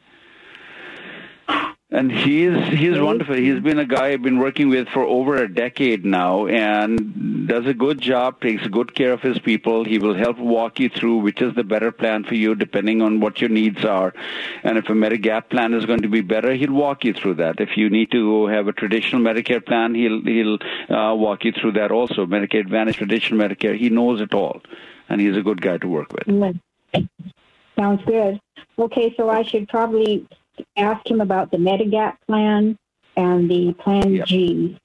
And 1.93 2.09
he's 2.09 2.57
he's 2.69 2.97
wonderful. 2.97 3.35
He's 3.35 3.59
been 3.59 3.77
a 3.77 3.85
guy 3.85 4.11
I've 4.11 4.21
been 4.21 4.39
working 4.39 4.69
with 4.69 4.87
for 4.87 5.03
over 5.03 5.35
a 5.35 5.53
decade 5.53 6.05
now, 6.05 6.47
and 6.47 7.49
does 7.49 7.65
a 7.65 7.73
good 7.73 7.99
job. 7.99 8.39
Takes 8.39 8.65
good 8.67 8.95
care 8.95 9.11
of 9.11 9.21
his 9.21 9.39
people. 9.39 9.83
He 9.83 9.99
will 9.99 10.13
help 10.13 10.37
walk 10.37 10.79
you 10.79 10.87
through 10.87 11.17
which 11.17 11.41
is 11.41 11.53
the 11.53 11.65
better 11.65 11.91
plan 11.91 12.23
for 12.23 12.35
you, 12.35 12.55
depending 12.55 13.01
on 13.01 13.19
what 13.19 13.41
your 13.41 13.49
needs 13.49 13.83
are. 13.83 14.13
And 14.63 14.77
if 14.77 14.85
a 14.85 14.93
Medigap 14.93 15.49
plan 15.49 15.73
is 15.73 15.85
going 15.85 16.01
to 16.01 16.07
be 16.07 16.21
better, 16.21 16.53
he'll 16.53 16.71
walk 16.71 17.03
you 17.03 17.13
through 17.13 17.33
that. 17.35 17.59
If 17.59 17.75
you 17.75 17.89
need 17.89 18.09
to 18.11 18.45
have 18.47 18.69
a 18.69 18.71
traditional 18.71 19.21
Medicare 19.21 19.65
plan, 19.65 19.93
he'll 19.93 20.21
he'll 20.23 20.59
uh, 20.89 21.13
walk 21.13 21.43
you 21.43 21.51
through 21.51 21.73
that 21.73 21.91
also. 21.91 22.25
Medicare 22.25 22.61
Advantage, 22.61 22.95
traditional 22.95 23.45
Medicare. 23.45 23.77
He 23.77 23.89
knows 23.89 24.21
it 24.21 24.33
all, 24.33 24.61
and 25.09 25.19
he's 25.19 25.35
a 25.35 25.41
good 25.41 25.61
guy 25.61 25.77
to 25.79 25.87
work 25.89 26.13
with. 26.13 26.61
Sounds 27.77 28.01
good. 28.05 28.39
Okay, 28.79 29.13
so 29.17 29.29
I 29.29 29.43
should 29.43 29.67
probably 29.67 30.25
ask 30.77 31.09
him 31.09 31.21
about 31.21 31.51
the 31.51 31.57
Medigap 31.57 32.17
plan 32.27 32.77
and 33.15 33.49
the 33.49 33.73
Plan 33.73 34.13
Yep. 34.15 34.27
G. 34.27 34.77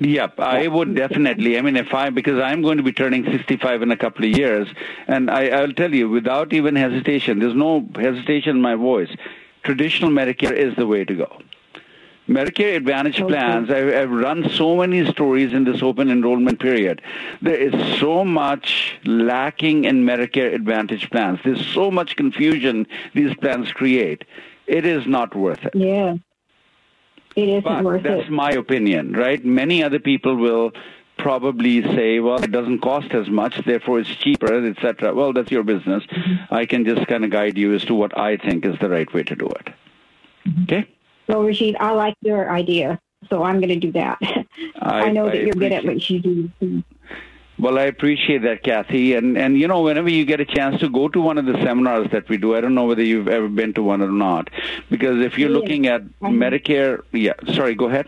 Yep, 0.00 0.40
uh, 0.40 0.42
I 0.42 0.66
would 0.66 0.96
definitely. 0.96 1.56
I 1.56 1.62
mean, 1.62 1.76
if 1.76 1.94
I 1.94 2.10
because 2.10 2.40
I'm 2.40 2.62
going 2.62 2.78
to 2.78 2.82
be 2.82 2.92
turning 2.92 3.24
65 3.24 3.82
in 3.82 3.90
a 3.92 3.96
couple 3.96 4.24
of 4.24 4.36
years, 4.36 4.68
and 5.06 5.30
I, 5.30 5.48
I'll 5.48 5.72
tell 5.72 5.94
you 5.94 6.08
without 6.08 6.52
even 6.52 6.74
hesitation, 6.74 7.38
there's 7.38 7.54
no 7.54 7.88
hesitation 7.94 8.56
in 8.56 8.62
my 8.62 8.74
voice. 8.74 9.14
Traditional 9.62 10.10
Medicare 10.10 10.52
is 10.52 10.74
the 10.76 10.86
way 10.86 11.04
to 11.04 11.14
go. 11.14 11.38
Medicare 12.28 12.74
Advantage 12.74 13.18
plans. 13.18 13.70
I've, 13.70 13.92
I've 13.94 14.10
run 14.10 14.48
so 14.48 14.76
many 14.76 15.06
stories 15.10 15.52
in 15.52 15.64
this 15.64 15.82
open 15.82 16.10
enrollment 16.10 16.58
period. 16.58 17.02
There 17.42 17.56
is 17.56 17.98
so 18.00 18.24
much 18.24 18.98
lacking 19.04 19.84
in 19.84 20.04
Medicare 20.04 20.54
Advantage 20.54 21.10
plans. 21.10 21.38
There's 21.44 21.66
so 21.66 21.90
much 21.90 22.16
confusion 22.16 22.86
these 23.14 23.34
plans 23.36 23.72
create. 23.72 24.24
It 24.66 24.84
is 24.86 25.06
not 25.06 25.34
worth 25.34 25.64
it. 25.64 25.74
Yeah. 25.74 26.16
It 27.36 27.48
isn't 27.48 27.64
But 27.64 27.84
worth 27.84 28.02
that's 28.02 28.14
it. 28.14 28.18
That's 28.18 28.30
my 28.30 28.52
opinion, 28.52 29.12
right? 29.12 29.44
Many 29.44 29.82
other 29.82 29.98
people 29.98 30.36
will 30.36 30.72
probably 31.18 31.82
say, 31.82 32.20
well, 32.20 32.42
it 32.42 32.50
doesn't 32.52 32.80
cost 32.80 33.12
as 33.12 33.28
much, 33.28 33.64
therefore 33.64 34.00
it's 34.00 34.08
cheaper, 34.10 34.66
etc. 34.66 35.14
Well, 35.14 35.32
that's 35.32 35.50
your 35.50 35.62
business. 35.62 36.04
Mm-hmm. 36.04 36.54
I 36.54 36.66
can 36.66 36.84
just 36.84 37.06
kind 37.06 37.24
of 37.24 37.30
guide 37.30 37.56
you 37.58 37.74
as 37.74 37.84
to 37.86 37.94
what 37.94 38.16
I 38.18 38.36
think 38.36 38.64
is 38.64 38.78
the 38.80 38.88
right 38.88 39.12
way 39.12 39.22
to 39.24 39.34
do 39.36 39.46
it. 39.46 39.68
Mm-hmm. 40.46 40.62
Okay? 40.64 40.88
Well, 41.28 41.42
Rashid, 41.44 41.76
I 41.80 41.92
like 41.92 42.14
your 42.20 42.50
idea, 42.50 43.00
so 43.30 43.42
I'm 43.42 43.56
going 43.60 43.68
to 43.70 43.80
do 43.80 43.92
that. 43.92 44.18
I, 44.80 45.04
I- 45.06 45.10
know 45.12 45.26
I 45.28 45.30
that 45.30 45.42
you're 45.44 45.54
good 45.54 45.72
at 45.72 45.84
what 45.84 46.08
you 46.10 46.20
do. 46.20 46.82
Well, 47.56 47.78
I 47.78 47.82
appreciate 47.82 48.42
that, 48.42 48.64
Kathy. 48.64 49.14
And, 49.14 49.38
and, 49.38 49.56
you 49.58 49.68
know, 49.68 49.82
whenever 49.82 50.08
you 50.08 50.24
get 50.24 50.40
a 50.40 50.44
chance 50.44 50.80
to 50.80 50.88
go 50.88 51.08
to 51.08 51.20
one 51.20 51.38
of 51.38 51.46
the 51.46 51.54
seminars 51.64 52.10
that 52.10 52.28
we 52.28 52.36
do, 52.36 52.56
I 52.56 52.60
don't 52.60 52.74
know 52.74 52.84
whether 52.86 53.02
you've 53.02 53.28
ever 53.28 53.48
been 53.48 53.72
to 53.74 53.82
one 53.82 54.02
or 54.02 54.10
not, 54.10 54.50
because 54.90 55.24
if 55.24 55.38
you're 55.38 55.50
Yeah. 55.50 55.56
looking 55.58 55.86
at 55.86 56.02
Medicare, 56.20 57.02
yeah, 57.12 57.34
sorry, 57.52 57.74
go 57.76 57.86
ahead. 57.86 58.06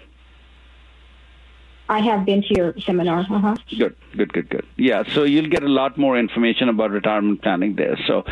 I 1.89 2.01
have 2.01 2.27
been 2.27 2.43
to 2.43 2.55
your 2.57 2.75
seminar. 2.81 3.21
Uh-huh. 3.31 3.55
Good, 3.79 3.95
good, 4.17 4.33
good, 4.33 4.49
good. 4.51 4.67
Yeah, 4.77 5.05
so 5.15 5.23
you'll 5.23 5.49
get 5.49 5.63
a 5.63 5.69
lot 5.69 5.97
more 5.97 6.19
information 6.19 6.69
about 6.69 6.91
retirement 6.91 7.43
planning 7.43 7.77
there. 7.77 7.97
So, 8.09 8.25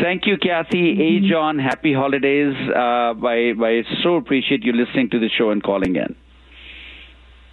thank 0.00 0.26
you, 0.26 0.38
Kathy. 0.38 0.98
A. 1.02 1.28
John, 1.28 1.58
happy 1.58 1.92
holidays. 1.92 2.54
Uh, 2.74 3.12
I, 3.22 3.52
I 3.62 3.84
so 4.02 4.16
appreciate 4.16 4.64
you 4.64 4.72
listening 4.72 5.10
to 5.10 5.18
the 5.18 5.28
show 5.28 5.50
and 5.50 5.62
calling 5.62 5.96
in. 5.96 6.16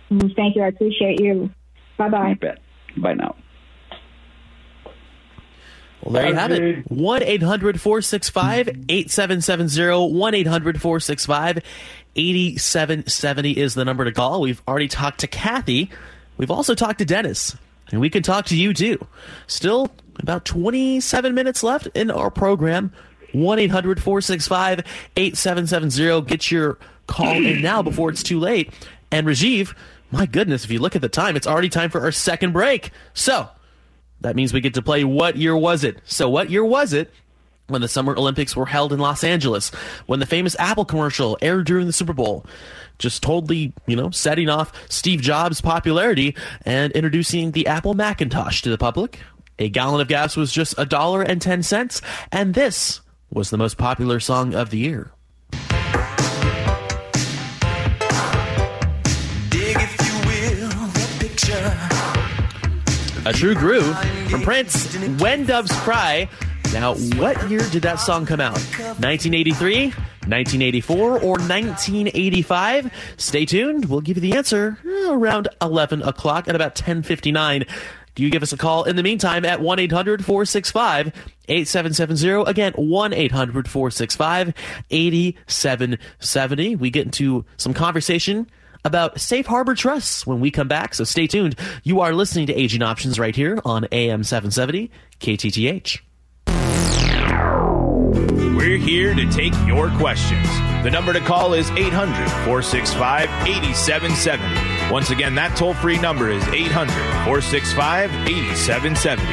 Mm, 0.09 0.33
Thank 0.37 0.55
you. 0.55 0.63
I 0.63 0.67
appreciate 0.67 1.19
you. 1.19 1.49
Bye-bye. 1.97 2.29
You 2.29 2.35
bet. 2.95 3.01
Bye 3.01 3.13
now. 3.13 3.35
Well, 6.03 6.13
there 6.13 6.29
you 6.29 6.33
have 6.33 6.51
it. 6.51 6.89
1 6.89 7.23
800 7.23 7.79
465 7.79 8.69
8770. 8.89 10.13
1 10.13 10.33
800 10.33 10.81
465 10.81 11.59
8770 12.15 13.57
is 13.57 13.73
the 13.75 13.85
number 13.85 14.05
to 14.05 14.11
call. 14.11 14.41
We've 14.41 14.61
already 14.67 14.87
talked 14.87 15.19
to 15.19 15.27
Kathy. 15.27 15.91
We've 16.37 16.51
also 16.51 16.73
talked 16.73 16.99
to 16.99 17.05
Dennis. 17.05 17.55
And 17.91 18.01
we 18.01 18.09
can 18.09 18.23
talk 18.23 18.45
to 18.47 18.57
you 18.57 18.73
too. 18.73 19.05
Still 19.47 19.91
about 20.17 20.45
27 20.45 21.35
minutes 21.35 21.61
left 21.61 21.87
in 21.93 22.09
our 22.09 22.31
program. 22.31 22.91
1 23.33 23.59
800 23.59 24.01
465 24.01 24.79
8770. 25.15 26.21
Get 26.27 26.51
your 26.51 26.77
call 27.07 27.45
in 27.45 27.61
now 27.61 27.81
before 27.81 28.09
it's 28.09 28.23
too 28.23 28.39
late. 28.39 28.73
And 29.11 29.27
Rajiv, 29.27 29.75
my 30.11 30.25
goodness, 30.25 30.63
if 30.63 30.71
you 30.71 30.79
look 30.79 30.95
at 30.95 31.01
the 31.01 31.09
time, 31.09 31.35
it's 31.35 31.47
already 31.47 31.69
time 31.69 31.89
for 31.89 32.01
our 32.01 32.11
second 32.11 32.51
break. 32.51 32.91
So, 33.13 33.49
that 34.21 34.35
means 34.35 34.53
we 34.53 34.61
get 34.61 34.75
to 34.75 34.81
play 34.81 35.03
What 35.03 35.37
Year 35.37 35.55
Was 35.55 35.83
It? 35.83 35.99
So, 36.05 36.29
what 36.29 36.49
year 36.49 36.63
was 36.63 36.93
it 36.93 37.11
when 37.67 37.81
the 37.81 37.87
Summer 37.87 38.15
Olympics 38.15 38.55
were 38.55 38.65
held 38.65 38.93
in 38.93 38.99
Los 38.99 39.23
Angeles? 39.23 39.69
When 40.05 40.19
the 40.19 40.25
famous 40.25 40.55
Apple 40.59 40.85
commercial 40.85 41.37
aired 41.41 41.65
during 41.65 41.87
the 41.87 41.93
Super 41.93 42.13
Bowl? 42.13 42.45
Just 42.99 43.23
totally, 43.23 43.73
you 43.87 43.95
know, 43.95 44.11
setting 44.11 44.49
off 44.49 44.71
Steve 44.89 45.21
Jobs' 45.21 45.61
popularity 45.61 46.35
and 46.65 46.91
introducing 46.91 47.51
the 47.51 47.65
Apple 47.67 47.95
Macintosh 47.95 48.61
to 48.61 48.69
the 48.69 48.77
public. 48.77 49.19
A 49.57 49.69
gallon 49.69 50.01
of 50.01 50.07
gas 50.07 50.35
was 50.35 50.51
just 50.51 50.75
a 50.77 50.85
dollar 50.85 51.21
and 51.21 51.41
ten 51.41 51.63
cents, 51.63 52.01
and 52.31 52.53
this 52.53 53.01
was 53.31 53.49
the 53.49 53.57
most 53.57 53.77
popular 53.77 54.19
song 54.19 54.53
of 54.53 54.69
the 54.69 54.77
year. 54.77 55.11
A 63.31 63.33
True 63.33 63.55
Groove 63.55 63.97
from 64.29 64.41
Prince, 64.41 64.93
When 65.21 65.45
Doves 65.45 65.71
Cry. 65.71 66.27
Now, 66.73 66.95
what 66.95 67.49
year 67.49 67.61
did 67.69 67.81
that 67.83 68.01
song 68.01 68.25
come 68.25 68.41
out? 68.41 68.57
1983, 68.99 69.85
1984, 69.85 70.99
or 70.99 71.37
1985? 71.37 72.91
Stay 73.15 73.45
tuned. 73.45 73.85
We'll 73.85 74.01
give 74.01 74.17
you 74.17 74.21
the 74.21 74.35
answer 74.35 74.77
around 75.07 75.47
11 75.61 76.01
o'clock 76.01 76.49
at 76.49 76.55
about 76.55 76.71
1059. 76.71 77.63
Do 78.15 78.23
You 78.23 78.29
give 78.29 78.43
us 78.43 78.51
a 78.51 78.57
call 78.57 78.83
in 78.83 78.97
the 78.97 79.03
meantime 79.03 79.45
at 79.45 79.61
1 79.61 79.79
800 79.79 80.25
465 80.25 81.13
8770. 81.47 82.51
Again, 82.51 82.73
1 82.73 83.13
800 83.13 83.69
465 83.69 84.53
8770. 84.89 86.75
We 86.75 86.89
get 86.89 87.05
into 87.05 87.45
some 87.55 87.73
conversation 87.73 88.47
about 88.83 89.19
safe 89.19 89.45
harbor 89.45 89.75
trusts 89.75 90.25
when 90.25 90.39
we 90.39 90.51
come 90.51 90.67
back. 90.67 90.93
So 90.95 91.03
stay 91.03 91.27
tuned. 91.27 91.55
You 91.83 92.01
are 92.01 92.13
listening 92.13 92.47
to 92.47 92.53
Aging 92.53 92.81
Options 92.81 93.19
right 93.19 93.35
here 93.35 93.59
on 93.65 93.87
AM 93.91 94.23
770 94.23 94.91
KTTH. 95.19 95.99
We're 98.55 98.77
here 98.77 99.15
to 99.15 99.29
take 99.31 99.53
your 99.65 99.89
questions. 99.97 100.47
The 100.83 100.89
number 100.91 101.13
to 101.13 101.19
call 101.19 101.53
is 101.53 101.69
800 101.71 102.13
465 102.45 103.29
8770. 103.47 104.91
Once 104.91 105.09
again, 105.09 105.35
that 105.35 105.55
toll 105.57 105.73
free 105.73 105.99
number 105.99 106.29
is 106.29 106.45
800 106.47 106.93
465 107.25 108.11
8770. 108.27 109.23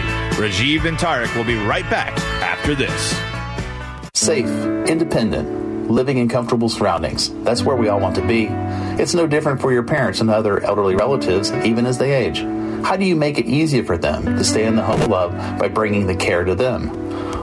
Rajiv 0.41 0.87
and 0.87 0.97
Tarek 0.97 1.35
will 1.37 1.45
be 1.45 1.57
right 1.57 1.89
back 1.91 2.17
after 2.43 2.75
this. 2.75 3.21
Safe, 4.15 4.47
independent, 4.89 5.68
living 5.89 6.19
in 6.19 6.29
comfortable 6.29 6.69
surroundings. 6.69 7.31
That's 7.45 7.63
where 7.63 7.77
we 7.77 7.89
all 7.89 8.01
want 8.01 8.15
to 8.17 8.27
be. 8.27 8.49
It's 9.01 9.15
no 9.15 9.27
different 9.27 9.61
for 9.61 9.73
your 9.73 9.83
parents 9.83 10.21
and 10.21 10.31
other 10.31 10.61
elderly 10.63 10.95
relatives, 10.97 11.51
even 11.53 11.87
as 11.87 11.99
they 11.99 12.13
age. 12.13 12.41
How 12.85 12.97
do 12.97 13.05
you 13.05 13.17
make 13.17 13.39
it 13.39 13.47
easier 13.47 13.85
for 13.85 13.99
them 13.99 14.25
to 14.25 14.45
stay 14.45 14.65
in 14.65 14.77
the 14.77 14.83
home 14.83 15.01
of 15.03 15.09
love 15.09 15.59
by 15.59 15.69
bringing 15.69 16.07
the 16.07 16.17
care 16.17 16.45
to 16.45 16.55
them? 16.55 16.91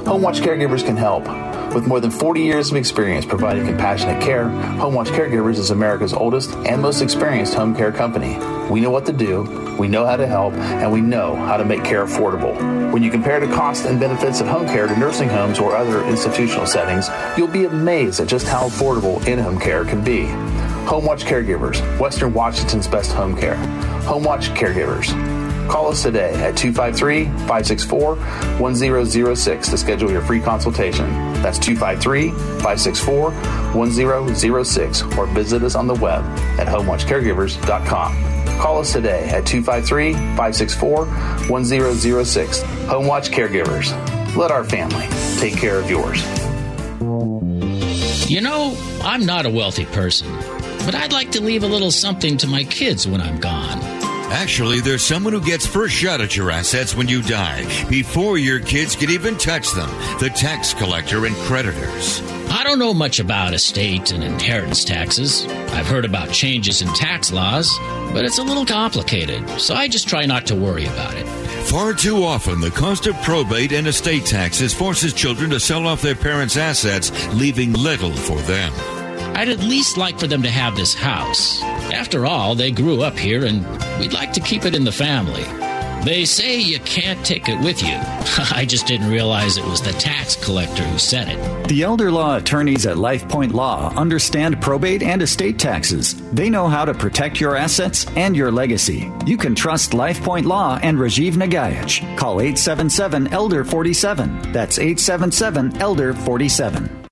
HomeWatch 0.06 0.42
Caregivers 0.42 0.86
can 0.86 0.98
help. 0.98 1.26
With 1.74 1.88
more 1.88 2.00
than 2.00 2.12
40 2.12 2.42
years 2.42 2.72
of 2.72 2.78
experience 2.78 3.26
providing 3.26 3.66
compassionate 3.66 4.22
care, 4.22 4.46
HomeWatch 4.46 5.08
Caregivers 5.08 5.58
is 5.58 5.72
America's 5.72 6.14
oldest 6.14 6.54
and 6.54 6.82
most 6.82 7.02
experienced 7.02 7.54
home 7.54 7.76
care 7.76 7.92
company. 7.92 8.38
We 8.70 8.80
know 8.80 8.92
what 8.92 9.06
to 9.08 9.14
do, 9.14 9.76
we 9.78 9.88
know 9.88 10.06
how 10.06 10.16
to 10.16 10.26
help, 10.26 10.54
and 10.54 10.92
we 10.92 11.02
know 11.02 11.36
how 11.36 11.58
to 11.58 11.66
make 11.66 11.84
care 11.84 12.06
affordable. 12.06 12.56
When 12.92 13.04
you 13.04 13.12
compare 13.12 13.40
the 13.40 13.54
costs 13.54 13.86
and 13.86 14.00
benefits 14.00 14.40
of 14.40 14.48
home 14.48 14.68
care 14.68 14.88
to 14.88 14.98
nursing 14.98 15.28
homes 15.28 15.60
or 15.60 15.76
other 15.76 16.04
institutional 16.06 16.66
settings, 16.66 17.10
you'll 17.38 17.48
be 17.48 17.66
amazed 17.66 18.20
at 18.20 18.28
just 18.28 18.48
how 18.48 18.70
affordable 18.70 19.26
in-home 19.28 19.60
care 19.60 19.84
can 19.84 20.04
be. 20.04 20.26
HomeWatch 20.86 21.26
Caregivers, 21.26 21.82
Western 22.00 22.34
Washington's 22.34 22.88
best 22.88 23.12
home 23.12 23.36
care. 23.36 23.56
HomeWatch 24.06 24.56
Caregivers. 24.56 25.35
Call 25.68 25.88
us 25.90 26.04
today 26.04 26.34
at 26.36 26.56
253 26.56 27.26
564 27.26 28.16
1006 28.16 29.70
to 29.70 29.78
schedule 29.78 30.12
your 30.12 30.22
free 30.22 30.40
consultation. 30.40 31.10
That's 31.42 31.60
253 31.60 32.32
564 32.32 33.32
1006 33.32 35.02
or 35.18 35.26
visit 35.28 35.64
us 35.64 35.76
on 35.76 35.88
the 35.88 35.96
web 35.96 36.24
at 36.60 36.68
homewatchcaregivers.com. 36.68 38.36
Call 38.60 38.80
us 38.80 38.94
today 38.94 39.26
at 39.30 39.46
253 39.46 40.14
564 40.14 41.06
1006. 41.06 42.64
Homewatch 42.64 43.30
Caregivers. 43.30 44.36
Let 44.36 44.52
our 44.52 44.64
family 44.64 45.08
take 45.40 45.58
care 45.58 45.80
of 45.80 45.90
yours. 45.90 46.24
You 48.30 48.42
know, 48.42 48.76
I'm 49.04 49.26
not 49.26 49.46
a 49.46 49.50
wealthy 49.50 49.86
person, 49.86 50.28
but 50.86 50.96
I'd 50.96 51.14
like 51.14 51.32
to 51.32 51.42
leave 51.42 51.64
a 51.64 51.68
little 51.68 51.92
something 51.92 52.38
to 52.38 52.48
my 52.48 52.64
kids 52.64 53.08
when 53.08 53.22
I'm 53.22 53.40
gone. 53.40 53.80
Actually, 54.36 54.82
there's 54.82 55.02
someone 55.02 55.32
who 55.32 55.40
gets 55.40 55.66
first 55.66 55.96
shot 55.96 56.20
at 56.20 56.36
your 56.36 56.52
assets 56.52 56.94
when 56.94 57.08
you 57.08 57.22
die, 57.22 57.64
before 57.90 58.38
your 58.38 58.60
kids 58.60 58.94
can 58.94 59.10
even 59.10 59.38
touch 59.38 59.72
them 59.72 59.90
the 60.20 60.30
tax 60.30 60.74
collector 60.74 61.26
and 61.26 61.34
creditors. 61.48 62.22
I 62.50 62.66
don't 62.66 62.78
know 62.78 62.94
much 62.94 63.22
about 63.22 63.54
estate 63.54 64.12
and 64.12 64.22
inheritance 64.22 64.84
taxes. 64.84 65.46
I've 65.70 65.88
heard 65.88 66.04
about 66.04 66.34
changes 66.34 66.82
in 66.82 66.90
tax 66.90 67.32
laws, 67.32 67.74
but 68.12 68.26
it's 68.26 68.38
a 68.38 68.44
little 68.44 68.66
complicated, 68.66 69.50
so 69.58 69.74
I 69.74 69.88
just 69.88 70.10
try 70.10 70.26
not 70.26 70.46
to 70.48 70.56
worry 70.56 70.86
about 70.86 71.14
it. 71.16 71.26
Far 71.70 71.94
too 71.94 72.22
often, 72.22 72.60
the 72.60 72.72
cost 72.72 73.08
of 73.08 73.16
probate 73.22 73.72
and 73.72 73.88
estate 73.88 74.26
taxes 74.26 74.74
forces 74.74 75.14
children 75.14 75.50
to 75.52 75.62
sell 75.62 75.88
off 75.88 76.02
their 76.02 76.14
parents' 76.14 76.58
assets, 76.58 77.10
leaving 77.34 77.72
little 77.72 78.12
for 78.12 78.40
them. 78.42 78.74
I'd 79.34 79.48
at 79.48 79.60
least 79.60 79.96
like 79.96 80.20
for 80.20 80.28
them 80.28 80.44
to 80.44 80.52
have 80.52 80.76
this 80.76 80.94
house. 80.94 81.62
After 81.94 82.26
all, 82.26 82.56
they 82.56 82.72
grew 82.72 83.02
up 83.02 83.18
here 83.18 83.46
and 83.46 83.66
we'd 84.00 84.14
like 84.14 84.34
to 84.34 84.40
keep 84.40 84.66
it 84.66 84.76
in 84.76 84.84
the 84.84 84.92
family. 84.92 85.44
They 86.06 86.24
say 86.24 86.60
you 86.60 86.80
can't 86.82 87.26
take 87.26 87.50
it 87.50 87.60
with 87.62 87.82
you. 87.82 87.96
I 88.56 88.64
just 88.68 88.86
didn't 88.86 89.10
realize 89.10 89.58
it 89.58 89.66
was 89.66 89.82
the 89.82 89.92
tax 89.94 90.36
collector 90.36 90.84
who 90.84 91.00
said 91.00 91.30
it. 91.30 91.68
The 91.68 91.82
elder 91.82 92.12
law 92.12 92.38
attorneys 92.38 92.86
at 92.86 92.98
LifePoint 92.98 93.54
Law 93.54 93.92
understand 93.96 94.62
probate 94.62 95.02
and 95.02 95.24
estate 95.24 95.58
taxes. 95.58 96.14
They 96.32 96.48
know 96.52 96.68
how 96.68 96.86
to 96.86 96.94
protect 96.94 97.42
your 97.42 97.56
assets 97.56 98.06
and 98.16 98.38
your 98.38 98.52
legacy. 98.52 99.12
You 99.26 99.36
can 99.36 99.56
trust 99.56 99.94
LifePoint 99.94 100.46
Law 100.46 100.78
and 100.84 101.00
Rajiv 101.00 101.34
Nagaich. 101.34 102.18
Call 102.18 102.40
877 102.40 103.30
Elder 103.30 103.64
47. 103.64 104.52
That's 104.52 104.78
877 104.78 105.78
Elder 105.78 106.14
47. 106.14 107.05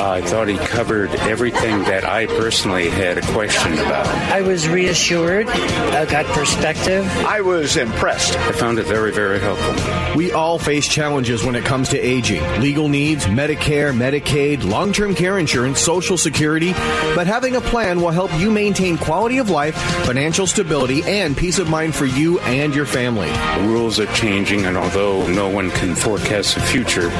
Uh, 0.00 0.12
I 0.12 0.22
thought 0.22 0.48
he 0.48 0.56
covered 0.56 1.10
everything 1.10 1.80
that 1.80 2.06
I 2.06 2.24
personally 2.24 2.88
had 2.88 3.18
a 3.18 3.20
question 3.34 3.74
about. 3.74 4.06
I 4.06 4.40
was 4.40 4.66
reassured. 4.66 5.46
I 5.46 6.06
got 6.06 6.24
perspective. 6.24 7.06
I 7.26 7.42
was 7.42 7.76
impressed. 7.76 8.34
I 8.38 8.52
found 8.52 8.78
it 8.78 8.86
very, 8.86 9.12
very 9.12 9.38
helpful. 9.38 10.16
We 10.16 10.32
all 10.32 10.58
face 10.58 10.88
challenges 10.88 11.44
when 11.44 11.54
it 11.54 11.66
comes 11.66 11.90
to 11.90 11.98
aging 11.98 12.42
legal 12.62 12.88
needs, 12.88 13.26
Medicare, 13.26 13.92
Medicaid, 13.94 14.64
long 14.64 14.94
term 14.94 15.14
care 15.14 15.38
insurance, 15.38 15.80
Social 15.80 16.16
Security. 16.16 16.72
But 17.14 17.26
having 17.26 17.56
a 17.56 17.60
plan 17.60 18.00
will 18.00 18.10
help 18.10 18.32
you 18.40 18.50
maintain 18.50 18.96
quality 18.96 19.36
of 19.36 19.50
life, 19.50 19.76
financial 20.06 20.46
stability, 20.46 21.02
and 21.04 21.36
peace 21.36 21.58
of 21.58 21.68
mind 21.68 21.94
for 21.94 22.06
you 22.06 22.40
and 22.40 22.74
your 22.74 22.86
family. 22.86 23.28
The 23.28 23.68
rules 23.68 24.00
are 24.00 24.10
changing, 24.14 24.64
and 24.64 24.78
although 24.78 25.26
no 25.28 25.50
one 25.50 25.70
can 25.72 25.94
forecast 25.94 26.54
the 26.54 26.62
future, 26.62 27.10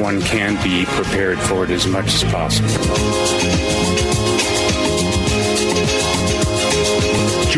one 0.00 0.22
can 0.22 0.54
be 0.62 0.84
prepared 0.86 1.40
for 1.40 1.64
it 1.64 1.70
as 1.70 1.88
much 1.88 2.14
as 2.14 2.27
possible. 2.30 3.78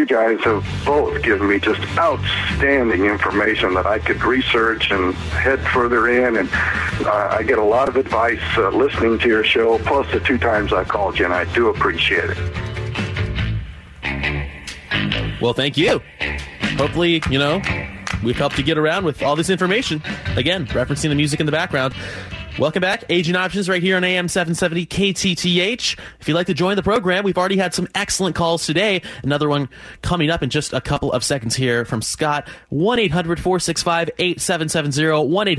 you 0.00 0.06
guys 0.06 0.40
have 0.44 0.64
both 0.86 1.22
given 1.22 1.46
me 1.46 1.60
just 1.60 1.82
outstanding 1.98 3.04
information 3.04 3.74
that 3.74 3.84
I 3.84 3.98
could 3.98 4.22
research 4.22 4.90
and 4.90 5.12
head 5.14 5.60
further 5.74 6.08
in. 6.08 6.38
And 6.38 6.48
uh, 7.06 7.28
I 7.30 7.42
get 7.42 7.58
a 7.58 7.62
lot 7.62 7.86
of 7.86 7.96
advice 7.96 8.40
uh, 8.56 8.70
listening 8.70 9.18
to 9.18 9.28
your 9.28 9.44
show, 9.44 9.78
plus 9.80 10.10
the 10.10 10.20
two 10.20 10.38
times 10.38 10.72
I 10.72 10.84
called 10.84 11.18
you, 11.18 11.26
and 11.26 11.34
I 11.34 11.44
do 11.52 11.68
appreciate 11.68 12.30
it. 12.30 12.38
Well, 15.38 15.52
thank 15.52 15.76
you. 15.76 16.00
Hopefully, 16.78 17.22
you 17.28 17.38
know, 17.38 17.60
we've 18.24 18.38
helped 18.38 18.56
you 18.56 18.64
get 18.64 18.78
around 18.78 19.04
with 19.04 19.22
all 19.22 19.36
this 19.36 19.50
information. 19.50 20.02
Again, 20.34 20.66
referencing 20.68 21.10
the 21.10 21.14
music 21.14 21.40
in 21.40 21.46
the 21.46 21.52
background. 21.52 21.94
Welcome 22.60 22.82
back. 22.82 23.04
Aging 23.08 23.36
Options 23.36 23.70
right 23.70 23.82
here 23.82 23.96
on 23.96 24.04
AM 24.04 24.28
770 24.28 24.84
KTTH. 24.84 25.98
If 26.20 26.28
you'd 26.28 26.34
like 26.34 26.48
to 26.48 26.52
join 26.52 26.76
the 26.76 26.82
program, 26.82 27.24
we've 27.24 27.38
already 27.38 27.56
had 27.56 27.72
some 27.72 27.88
excellent 27.94 28.36
calls 28.36 28.66
today. 28.66 29.00
Another 29.22 29.48
one 29.48 29.70
coming 30.02 30.28
up 30.28 30.42
in 30.42 30.50
just 30.50 30.74
a 30.74 30.80
couple 30.82 31.10
of 31.10 31.24
seconds 31.24 31.56
here 31.56 31.86
from 31.86 32.02
Scott. 32.02 32.46
1-800-465-8770. 32.70 35.56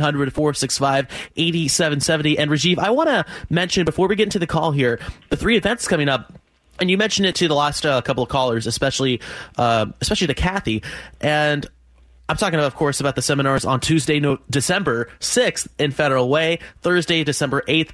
1-800-465-8770. 1.35 2.35
And 2.37 2.51
Rajiv, 2.51 2.77
I 2.77 2.91
want 2.91 3.09
to 3.09 3.25
mention 3.49 3.83
before 3.83 4.07
we 4.07 4.15
get 4.15 4.25
into 4.25 4.37
the 4.37 4.45
call 4.45 4.71
here, 4.71 4.99
the 5.31 5.37
three 5.37 5.57
events 5.57 5.87
coming 5.87 6.07
up 6.07 6.31
and 6.79 6.91
you 6.91 6.99
mentioned 6.99 7.25
it 7.25 7.33
to 7.35 7.47
the 7.47 7.55
last 7.55 7.83
uh, 7.83 7.99
couple 8.03 8.21
of 8.21 8.29
callers, 8.29 8.67
especially 8.67 9.21
uh, 9.57 9.87
especially 10.01 10.27
to 10.27 10.35
Kathy. 10.35 10.83
And 11.19 11.67
I'm 12.31 12.37
talking, 12.37 12.61
of 12.61 12.75
course, 12.75 13.01
about 13.01 13.17
the 13.17 13.21
seminars 13.21 13.65
on 13.65 13.81
Tuesday, 13.81 14.21
no, 14.21 14.37
December 14.49 15.09
6th 15.19 15.67
in 15.77 15.91
Federal 15.91 16.29
Way, 16.29 16.59
Thursday, 16.81 17.25
December 17.25 17.61
8th 17.67 17.89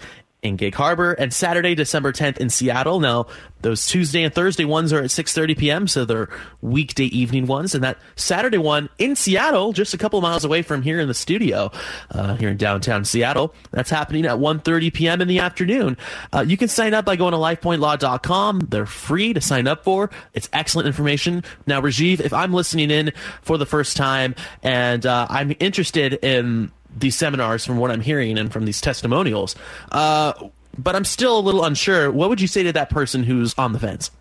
in 0.47 0.55
Gig 0.55 0.75
Harbor, 0.75 1.13
and 1.13 1.33
Saturday, 1.33 1.75
December 1.75 2.11
10th 2.11 2.37
in 2.37 2.49
Seattle. 2.49 2.99
Now, 2.99 3.27
those 3.61 3.85
Tuesday 3.85 4.23
and 4.23 4.33
Thursday 4.33 4.65
ones 4.65 4.93
are 4.93 4.99
at 4.99 5.09
6:30 5.09 5.57
p.m., 5.57 5.87
so 5.87 6.05
they're 6.05 6.29
weekday 6.61 7.05
evening 7.05 7.47
ones, 7.47 7.73
and 7.73 7.83
that 7.83 7.97
Saturday 8.15 8.57
one 8.57 8.89
in 8.97 9.15
Seattle, 9.15 9.73
just 9.73 9.93
a 9.93 9.97
couple 9.97 10.21
miles 10.21 10.45
away 10.45 10.61
from 10.61 10.81
here 10.81 10.99
in 10.99 11.07
the 11.07 11.13
studio, 11.13 11.71
uh, 12.11 12.35
here 12.35 12.49
in 12.49 12.57
downtown 12.57 13.03
Seattle, 13.03 13.53
that's 13.71 13.89
happening 13.89 14.25
at 14.25 14.37
1:30 14.37 14.93
p.m. 14.93 15.21
in 15.21 15.27
the 15.27 15.39
afternoon. 15.39 15.97
Uh, 16.31 16.45
you 16.47 16.55
can 16.55 16.67
sign 16.67 16.93
up 16.93 17.05
by 17.05 17.15
going 17.15 17.31
to 17.31 17.37
LifePointLaw.com. 17.37 18.67
They're 18.69 18.85
free 18.85 19.33
to 19.33 19.41
sign 19.41 19.67
up 19.67 19.83
for. 19.83 20.09
It's 20.33 20.49
excellent 20.53 20.87
information. 20.87 21.43
Now, 21.65 21.81
Rajiv, 21.81 22.19
if 22.19 22.33
I'm 22.33 22.53
listening 22.53 22.91
in 22.91 23.11
for 23.41 23.57
the 23.57 23.65
first 23.65 23.97
time 23.97 24.35
and 24.63 25.05
uh, 25.05 25.27
I'm 25.29 25.55
interested 25.59 26.13
in 26.23 26.71
these 26.99 27.15
seminars 27.15 27.65
from 27.65 27.77
what 27.77 27.91
I'm 27.91 28.01
hearing 28.01 28.37
and 28.37 28.51
from 28.51 28.65
these 28.65 28.81
testimonials. 28.81 29.55
Uh, 29.91 30.33
but 30.77 30.95
I'm 30.95 31.05
still 31.05 31.39
a 31.39 31.41
little 31.41 31.63
unsure. 31.63 32.11
What 32.11 32.29
would 32.29 32.41
you 32.41 32.47
say 32.47 32.63
to 32.63 32.73
that 32.73 32.89
person 32.89 33.23
who's 33.23 33.53
on 33.57 33.73
the 33.73 33.79
fence? 33.79 34.11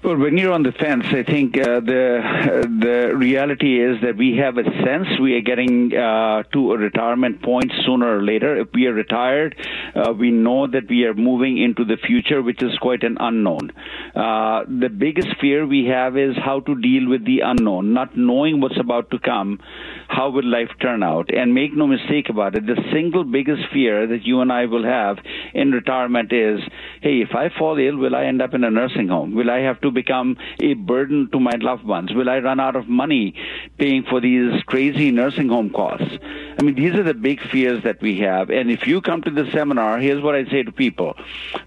Well, 0.00 0.16
when 0.16 0.38
you're 0.38 0.52
on 0.52 0.62
the 0.62 0.70
fence, 0.70 1.06
I 1.08 1.24
think 1.24 1.58
uh, 1.58 1.80
the 1.80 2.22
uh, 2.22 2.60
the 2.62 3.16
reality 3.16 3.82
is 3.82 4.00
that 4.02 4.16
we 4.16 4.36
have 4.36 4.56
a 4.56 4.62
sense 4.62 5.08
we 5.20 5.34
are 5.34 5.40
getting 5.40 5.92
uh, 5.92 6.44
to 6.52 6.72
a 6.72 6.78
retirement 6.78 7.42
point 7.42 7.72
sooner 7.84 8.18
or 8.18 8.22
later. 8.22 8.60
If 8.60 8.68
we 8.72 8.86
are 8.86 8.92
retired, 8.92 9.56
uh, 9.96 10.12
we 10.12 10.30
know 10.30 10.68
that 10.68 10.88
we 10.88 11.04
are 11.04 11.14
moving 11.14 11.58
into 11.58 11.84
the 11.84 11.96
future, 11.96 12.42
which 12.42 12.62
is 12.62 12.78
quite 12.78 13.02
an 13.02 13.16
unknown. 13.18 13.72
Uh, 14.14 14.62
the 14.68 14.88
biggest 14.88 15.34
fear 15.40 15.66
we 15.66 15.86
have 15.86 16.16
is 16.16 16.36
how 16.36 16.60
to 16.60 16.80
deal 16.80 17.08
with 17.08 17.26
the 17.26 17.40
unknown, 17.40 17.92
not 17.92 18.16
knowing 18.16 18.60
what's 18.60 18.78
about 18.78 19.10
to 19.10 19.18
come. 19.18 19.58
How 20.06 20.30
will 20.30 20.46
life 20.46 20.70
turn 20.80 21.02
out? 21.02 21.28
And 21.34 21.52
make 21.54 21.74
no 21.74 21.88
mistake 21.88 22.28
about 22.28 22.54
it, 22.54 22.66
the 22.66 22.80
single 22.92 23.24
biggest 23.24 23.62
fear 23.72 24.06
that 24.06 24.24
you 24.24 24.42
and 24.42 24.52
I 24.52 24.66
will 24.66 24.84
have 24.84 25.18
in 25.54 25.72
retirement 25.72 26.32
is, 26.32 26.60
hey, 27.02 27.20
if 27.20 27.34
I 27.34 27.48
fall 27.58 27.76
ill, 27.78 27.96
will 27.96 28.14
I 28.14 28.26
end 28.26 28.40
up 28.40 28.54
in 28.54 28.62
a 28.62 28.70
nursing 28.70 29.08
home? 29.08 29.34
Will 29.34 29.50
I 29.50 29.58
have 29.58 29.80
to 29.80 29.87
become 29.90 30.36
a 30.60 30.74
burden 30.74 31.28
to 31.32 31.40
my 31.40 31.54
loved 31.60 31.84
ones? 31.84 32.12
Will 32.12 32.28
I 32.28 32.38
run 32.38 32.60
out 32.60 32.76
of 32.76 32.88
money 32.88 33.34
paying 33.78 34.04
for 34.04 34.20
these 34.20 34.62
crazy 34.64 35.10
nursing 35.10 35.48
home 35.48 35.70
costs? 35.70 36.18
I 36.58 36.62
mean, 36.62 36.74
these 36.74 36.94
are 36.94 37.02
the 37.02 37.14
big 37.14 37.40
fears 37.40 37.84
that 37.84 38.00
we 38.00 38.18
have. 38.18 38.50
And 38.50 38.70
if 38.70 38.86
you 38.86 39.00
come 39.00 39.22
to 39.22 39.30
the 39.30 39.48
seminar, 39.52 39.98
here's 39.98 40.22
what 40.22 40.34
I 40.34 40.44
say 40.46 40.62
to 40.62 40.72
people. 40.72 41.14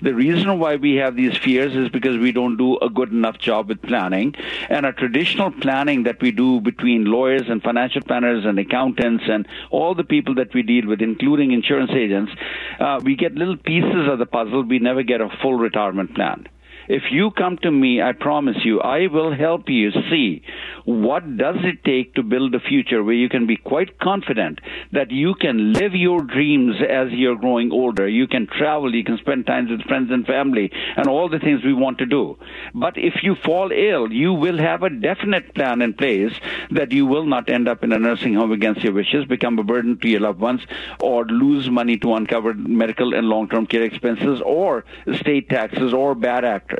The 0.02 0.14
reason 0.14 0.60
why 0.60 0.76
we 0.76 0.96
have 0.96 1.16
these 1.16 1.38
fears 1.38 1.76
is 1.76 1.90
because 1.90 2.18
we 2.18 2.32
don't 2.32 2.58
do 2.58 2.78
a 2.80 2.90
good 2.90 3.12
enough 3.12 3.38
job 3.38 3.70
with 3.70 3.82
planning. 3.82 4.36
And 4.70 4.86
our 4.86 4.92
traditional 4.92 5.52
planning 5.52 6.04
that 6.04 6.22
we 6.22 6.32
do 6.32 6.60
between 6.60 7.06
lawyers 7.06 7.48
and 7.48 7.64
financial 7.64 8.02
planners 8.02 8.46
and 8.46 8.60
accountants 8.60 9.24
and 9.28 9.48
all 9.70 9.96
the 9.96 10.04
people 10.04 10.36
that 10.36 10.54
we 10.54 10.62
deal 10.62 10.88
with, 10.88 11.02
including 11.02 11.52
insurance 11.52 11.92
agents, 11.92 12.32
uh, 12.80 13.00
we 13.04 13.16
get 13.16 13.36
little 13.36 13.58
pieces 13.58 14.08
of 14.08 14.20
the 14.20 14.26
puzzle. 14.26 14.64
We 14.64 14.80
never 14.80 15.04
get 15.04 15.22
a 15.22 15.30
full 15.42 15.54
retirement 15.54 16.16
plan. 16.16 16.48
If 16.88 17.04
you 17.12 17.32
come 17.32 17.58
to 17.60 17.72
me, 17.72 18.02
I 18.02 18.14
promise 18.14 18.58
you, 18.64 18.82
I 18.82 19.08
will 19.08 19.34
help 19.34 19.70
you 19.70 19.92
see 20.10 20.44
what 20.86 21.38
does 21.38 21.58
it 21.60 21.84
take 21.84 22.16
to 22.16 22.24
build 22.24 22.56
a 22.56 22.60
future 22.60 23.04
where 23.04 23.14
you 23.14 23.30
can 23.30 23.46
be 23.46 23.56
quite 23.56 24.00
confident 24.00 24.60
that 24.92 25.12
you 25.12 25.36
can 25.36 25.74
live 25.74 25.94
your 25.94 26.22
dreams 26.22 26.76
as 26.82 27.12
you're 27.12 27.36
growing 27.36 27.72
older. 27.72 28.08
You 28.08 28.28
can 28.28 28.48
travel, 28.48 28.94
you 28.96 29.04
can 29.04 29.18
spend 29.20 29.46
time 29.46 29.70
with 29.70 29.84
friends 29.84 30.10
and 30.12 30.26
family, 30.26 30.72
and 30.98 31.08
all 31.08 31.30
the 31.30 31.40
things 31.40 31.64
we 31.64 31.74
want 31.74 32.00
to 32.00 32.06
do. 32.06 32.38
But 32.74 32.98
if 32.98 33.22
you 33.22 33.36
fall 33.36 33.72
ill, 33.72 34.12
you 34.12 34.34
will 34.34 34.58
have 34.58 34.82
a 34.82 34.90
definite 34.90 35.54
plan 35.54 35.82
in 35.82 35.94
place 35.94 36.34
that 36.72 36.92
you 36.92 37.06
will 37.06 37.26
not 37.26 37.50
end 37.50 37.68
up 37.68 37.84
in 37.84 37.92
a 37.92 38.00
nursing 38.00 38.34
home 38.34 38.52
against 38.52 38.84
your 38.84 38.94
wishes, 38.94 39.26
become 39.26 39.60
a 39.60 39.64
burden 39.64 40.00
to 40.00 40.10
your 40.10 40.22
loved 40.22 40.40
ones, 40.40 40.62
or 41.00 41.26
lose 41.26 41.70
money 41.70 41.98
to 41.98 42.16
uncovered 42.16 42.58
medical 42.68 43.14
and 43.14 43.28
long-term 43.28 43.68
care 43.68 43.84
expenses, 43.84 44.42
or 44.44 44.84
state 45.20 45.48
taxes, 45.50 45.94
or 45.94 46.16
bad 46.16 46.44
actors. 46.44 46.71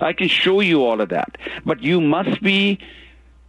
I 0.00 0.12
can 0.12 0.28
show 0.28 0.60
you 0.60 0.84
all 0.84 1.00
of 1.00 1.08
that. 1.10 1.38
But 1.64 1.82
you 1.82 2.00
must 2.00 2.42
be 2.42 2.78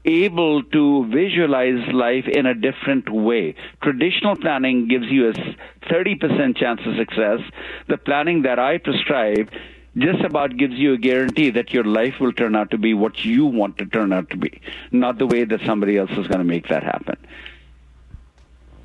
able 0.05 0.63
to 0.63 1.05
visualize 1.07 1.87
life 1.93 2.27
in 2.27 2.45
a 2.45 2.53
different 2.53 3.09
way. 3.09 3.55
Traditional 3.81 4.35
planning 4.35 4.87
gives 4.87 5.07
you 5.07 5.29
a 5.29 5.33
30% 5.33 6.57
chance 6.57 6.81
of 6.85 6.95
success. 6.95 7.39
The 7.87 7.97
planning 7.97 8.43
that 8.43 8.59
I 8.59 8.77
prescribe 8.77 9.51
just 9.97 10.21
about 10.21 10.55
gives 10.57 10.75
you 10.75 10.93
a 10.93 10.97
guarantee 10.97 11.49
that 11.51 11.73
your 11.73 11.83
life 11.83 12.19
will 12.19 12.31
turn 12.31 12.55
out 12.55 12.71
to 12.71 12.77
be 12.77 12.93
what 12.93 13.25
you 13.25 13.45
want 13.45 13.77
to 13.79 13.85
turn 13.85 14.13
out 14.13 14.29
to 14.29 14.37
be, 14.37 14.61
not 14.91 15.17
the 15.17 15.27
way 15.27 15.43
that 15.43 15.61
somebody 15.65 15.97
else 15.97 16.11
is 16.11 16.27
going 16.27 16.39
to 16.39 16.43
make 16.43 16.67
that 16.69 16.83
happen. 16.83 17.17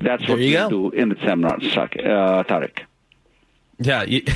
That's 0.01 0.27
what 0.27 0.37
we 0.37 0.51
do 0.51 0.91
in 0.91 1.09
the 1.09 1.15
seminar, 1.25 1.55
uh, 1.55 2.43
Tarek. 2.43 2.81
Yeah, 3.77 4.03
you, 4.03 4.21
you 4.25 4.31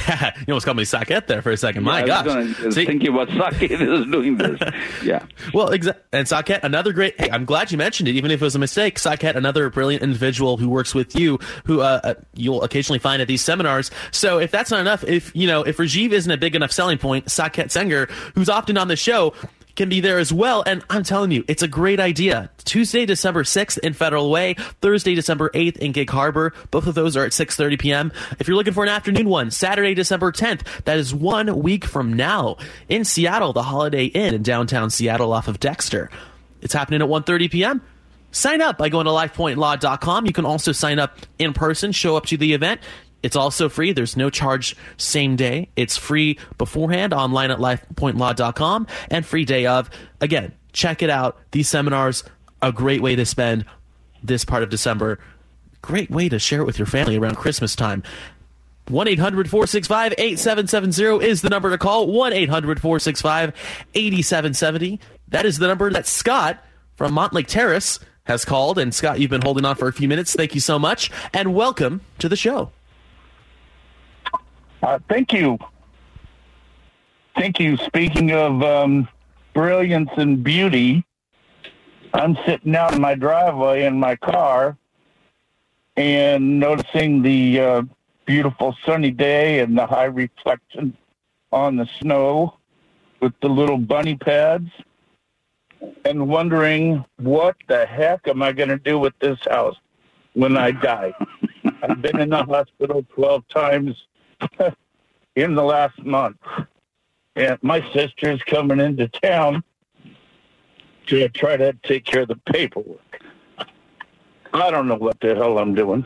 almost 0.49 0.65
called 0.65 0.77
me 0.77 0.83
Saket 0.83 1.27
there 1.27 1.41
for 1.41 1.51
a 1.51 1.57
second. 1.57 1.83
My 1.83 2.01
yeah, 2.01 2.05
gosh. 2.05 2.27
I 2.27 2.39
was 2.39 2.57
gonna, 2.57 2.71
thinking 2.71 3.07
about 3.07 3.29
Saket 3.29 3.71
is 3.81 4.11
doing 4.11 4.37
this. 4.37 4.59
Yeah. 5.03 5.25
well, 5.53 5.69
exa- 5.69 5.95
and 6.11 6.27
Saket, 6.27 6.63
another 6.63 6.91
great. 6.91 7.19
Hey, 7.19 7.29
I'm 7.31 7.45
glad 7.45 7.71
you 7.71 7.77
mentioned 7.77 8.09
it, 8.09 8.15
even 8.15 8.31
if 8.31 8.41
it 8.41 8.45
was 8.45 8.55
a 8.55 8.59
mistake. 8.59 8.97
Saket, 8.97 9.35
another 9.35 9.69
brilliant 9.69 10.03
individual 10.03 10.57
who 10.57 10.67
works 10.67 10.93
with 10.93 11.15
you, 11.15 11.39
who 11.65 11.79
uh, 11.79 12.01
uh, 12.03 12.13
you'll 12.33 12.63
occasionally 12.63 12.99
find 12.99 13.21
at 13.21 13.29
these 13.29 13.41
seminars. 13.41 13.91
So 14.11 14.39
if 14.39 14.51
that's 14.51 14.71
not 14.71 14.81
enough, 14.81 15.05
if 15.05 15.33
you 15.33 15.47
know, 15.47 15.63
if 15.63 15.77
Rajiv 15.77 16.11
isn't 16.11 16.31
a 16.31 16.37
big 16.37 16.55
enough 16.55 16.71
selling 16.71 16.97
point, 16.97 17.27
Saket 17.27 17.67
Senger, 17.67 18.09
who's 18.35 18.49
often 18.49 18.77
on 18.77 18.89
the 18.89 18.97
show, 18.97 19.33
can 19.79 19.89
be 19.89 20.01
there 20.01 20.19
as 20.19 20.33
well. 20.33 20.61
And 20.67 20.83
I'm 20.89 21.03
telling 21.03 21.31
you, 21.31 21.45
it's 21.47 21.63
a 21.63 21.67
great 21.67 22.01
idea. 22.01 22.51
Tuesday, 22.65 23.05
December 23.05 23.43
6th 23.43 23.77
in 23.79 23.93
Federal 23.93 24.29
Way, 24.29 24.55
Thursday, 24.81 25.15
December 25.15 25.49
8th 25.51 25.77
in 25.77 25.93
Gig 25.93 26.09
Harbor. 26.09 26.53
Both 26.69 26.85
of 26.85 26.95
those 26.95 27.15
are 27.15 27.23
at 27.23 27.31
6.30 27.31 27.79
p.m. 27.79 28.11
If 28.39 28.47
you're 28.47 28.57
looking 28.57 28.73
for 28.73 28.83
an 28.83 28.89
afternoon 28.89 29.29
one, 29.29 29.51
Saturday, 29.51 29.93
December 29.93 30.33
10th, 30.33 30.83
that 30.83 30.97
is 30.97 31.15
one 31.15 31.61
week 31.63 31.85
from 31.85 32.11
now 32.11 32.57
in 32.89 33.05
Seattle, 33.05 33.53
the 33.53 33.63
Holiday 33.63 34.05
Inn 34.05 34.33
in 34.33 34.43
downtown 34.43 34.89
Seattle 34.89 35.31
off 35.31 35.47
of 35.47 35.61
Dexter. 35.61 36.11
It's 36.61 36.73
happening 36.73 37.01
at 37.01 37.07
1.30 37.07 37.49
p.m. 37.49 37.81
Sign 38.31 38.61
up 38.61 38.77
by 38.77 38.89
going 38.89 39.05
to 39.05 39.11
lifepointlaw.com. 39.11 40.25
You 40.25 40.33
can 40.33 40.45
also 40.45 40.73
sign 40.73 40.99
up 40.99 41.17
in 41.39 41.53
person, 41.53 41.93
show 41.93 42.17
up 42.17 42.25
to 42.27 42.37
the 42.37 42.51
event. 42.53 42.81
It's 43.23 43.35
also 43.35 43.69
free. 43.69 43.91
There's 43.91 44.15
no 44.15 44.29
charge 44.29 44.75
same 44.97 45.35
day. 45.35 45.69
It's 45.75 45.97
free 45.97 46.37
beforehand 46.57 47.13
online 47.13 47.51
at 47.51 47.59
lifepointlaw.com 47.59 48.87
and 49.09 49.25
free 49.25 49.45
day 49.45 49.65
of. 49.65 49.89
Again, 50.21 50.53
check 50.73 51.01
it 51.01 51.09
out. 51.09 51.37
These 51.51 51.67
seminars, 51.67 52.23
a 52.61 52.71
great 52.71 53.01
way 53.01 53.15
to 53.15 53.25
spend 53.25 53.65
this 54.23 54.45
part 54.45 54.63
of 54.63 54.69
December. 54.69 55.19
Great 55.81 56.09
way 56.09 56.29
to 56.29 56.39
share 56.39 56.61
it 56.61 56.65
with 56.65 56.77
your 56.77 56.85
family 56.85 57.17
around 57.17 57.35
Christmas 57.35 57.75
time. 57.75 58.03
1 58.87 59.07
800 59.07 59.49
465 59.49 60.13
8770 60.17 61.25
is 61.25 61.41
the 61.41 61.49
number 61.49 61.69
to 61.69 61.77
call. 61.77 62.07
1 62.07 62.33
800 62.33 62.81
465 62.81 63.53
8770. 63.93 64.99
That 65.29 65.45
is 65.45 65.59
the 65.59 65.67
number 65.67 65.91
that 65.91 66.07
Scott 66.07 66.63
from 66.95 67.13
Mountlake 67.13 67.47
Terrace 67.47 67.99
has 68.23 68.45
called. 68.45 68.79
And 68.79 68.93
Scott, 68.93 69.19
you've 69.19 69.29
been 69.29 69.43
holding 69.43 69.63
on 69.65 69.75
for 69.75 69.87
a 69.87 69.93
few 69.93 70.07
minutes. 70.07 70.33
Thank 70.33 70.55
you 70.55 70.61
so 70.61 70.79
much. 70.79 71.11
And 71.33 71.53
welcome 71.53 72.01
to 72.17 72.27
the 72.27 72.35
show. 72.35 72.71
Uh, 74.81 74.99
thank 75.09 75.33
you. 75.33 75.57
Thank 77.35 77.59
you. 77.59 77.77
Speaking 77.77 78.31
of 78.31 78.63
um, 78.63 79.07
brilliance 79.53 80.09
and 80.17 80.43
beauty, 80.43 81.05
I'm 82.13 82.37
sitting 82.45 82.75
out 82.75 82.93
in 82.93 83.01
my 83.01 83.15
driveway 83.15 83.85
in 83.85 83.99
my 83.99 84.15
car 84.15 84.77
and 85.95 86.59
noticing 86.59 87.21
the 87.21 87.59
uh, 87.59 87.81
beautiful 88.25 88.75
sunny 88.85 89.11
day 89.11 89.59
and 89.59 89.77
the 89.77 89.85
high 89.85 90.05
reflection 90.05 90.95
on 91.51 91.75
the 91.75 91.89
snow 91.99 92.57
with 93.19 93.33
the 93.41 93.49
little 93.49 93.77
bunny 93.77 94.15
pads 94.15 94.69
and 96.05 96.27
wondering 96.27 97.03
what 97.17 97.57
the 97.67 97.85
heck 97.85 98.27
am 98.27 98.41
I 98.41 98.53
going 98.53 98.69
to 98.69 98.77
do 98.77 98.97
with 98.97 99.13
this 99.19 99.39
house 99.49 99.75
when 100.33 100.57
I 100.57 100.71
die. 100.71 101.13
I've 101.81 102.01
been 102.01 102.19
in 102.19 102.29
the 102.29 102.43
hospital 102.43 103.05
12 103.13 103.47
times 103.49 103.95
in 105.35 105.55
the 105.55 105.63
last 105.63 106.03
month. 106.03 106.37
And 107.35 107.57
my 107.61 107.81
sister's 107.93 108.41
coming 108.43 108.79
into 108.79 109.07
town 109.07 109.63
to 111.07 111.29
try 111.29 111.57
to 111.57 111.73
take 111.83 112.05
care 112.05 112.21
of 112.21 112.27
the 112.27 112.35
paperwork. 112.51 113.21
I 114.53 114.71
don't 114.71 114.87
know 114.87 114.95
what 114.95 115.19
the 115.21 115.35
hell 115.35 115.57
I'm 115.57 115.75
doing. 115.75 116.05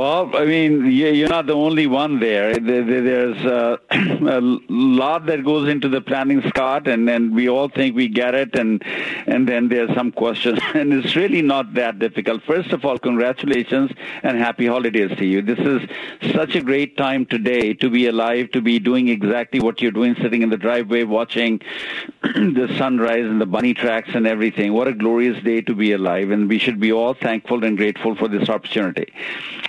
Well, 0.00 0.34
I 0.34 0.46
mean, 0.46 0.90
you're 0.90 1.28
not 1.28 1.44
the 1.44 1.54
only 1.54 1.86
one 1.86 2.20
there. 2.20 2.58
There's 2.58 3.36
uh, 3.44 3.76
a 3.90 4.40
lot 4.70 5.26
that 5.26 5.44
goes 5.44 5.68
into 5.68 5.90
the 5.90 6.00
planning, 6.00 6.40
Scott, 6.48 6.88
and 6.88 7.06
then 7.06 7.34
we 7.34 7.50
all 7.50 7.68
think 7.68 7.94
we 7.94 8.08
get 8.08 8.34
it, 8.34 8.56
and 8.56 8.82
and 9.26 9.46
then 9.46 9.68
there's 9.68 9.94
some 9.94 10.10
questions, 10.10 10.58
and 10.74 10.94
it's 10.94 11.16
really 11.16 11.42
not 11.42 11.74
that 11.74 11.98
difficult. 11.98 12.42
First 12.44 12.72
of 12.72 12.86
all, 12.86 12.98
congratulations 12.98 13.90
and 14.22 14.38
happy 14.38 14.66
holidays 14.66 15.14
to 15.18 15.26
you. 15.26 15.42
This 15.42 15.58
is 15.58 15.86
such 16.32 16.54
a 16.54 16.62
great 16.62 16.96
time 16.96 17.26
today 17.26 17.74
to 17.74 17.90
be 17.90 18.06
alive, 18.06 18.52
to 18.52 18.62
be 18.62 18.78
doing 18.78 19.08
exactly 19.08 19.60
what 19.60 19.82
you're 19.82 19.92
doing, 19.92 20.16
sitting 20.22 20.40
in 20.40 20.48
the 20.48 20.56
driveway 20.56 21.02
watching 21.02 21.60
the 22.22 22.74
sunrise 22.78 23.26
and 23.26 23.38
the 23.38 23.44
bunny 23.44 23.74
tracks 23.74 24.08
and 24.14 24.26
everything. 24.26 24.72
What 24.72 24.88
a 24.88 24.94
glorious 24.94 25.44
day 25.44 25.60
to 25.60 25.74
be 25.74 25.92
alive, 25.92 26.30
and 26.30 26.48
we 26.48 26.58
should 26.58 26.80
be 26.80 26.90
all 26.90 27.12
thankful 27.12 27.64
and 27.64 27.76
grateful 27.76 28.16
for 28.16 28.28
this 28.28 28.48
opportunity 28.48 29.12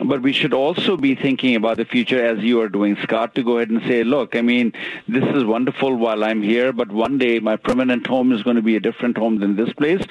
but 0.05 0.20
we 0.22 0.34
should 0.34 0.53
also 0.53 0.97
be 0.97 1.15
thinking 1.15 1.55
about 1.55 1.78
the 1.78 1.86
future 1.86 2.24
as 2.24 2.39
you 2.39 2.61
are 2.61 2.69
doing, 2.69 2.95
Scott, 3.03 3.36
to 3.36 3.43
go 3.43 3.57
ahead 3.57 3.69
and 3.69 3.82
say, 3.84 4.03
look, 4.03 4.36
I 4.36 4.41
mean, 4.41 4.74
this 5.07 5.24
is 5.36 5.43
wonderful 5.43 5.95
while 5.95 6.24
I'm 6.24 6.41
here, 6.41 6.72
but 6.72 6.91
one 6.91 7.17
day 7.17 7.39
my 7.39 7.55
permanent 7.55 8.07
home 8.07 8.32
is 8.32 8.43
going 8.43 8.55
to 8.55 8.61
be 8.61 8.76
a 8.76 8.80
different 8.80 9.17
home 9.17 9.39
than 9.39 9.55
this 9.55 9.74
place. 9.74 10.01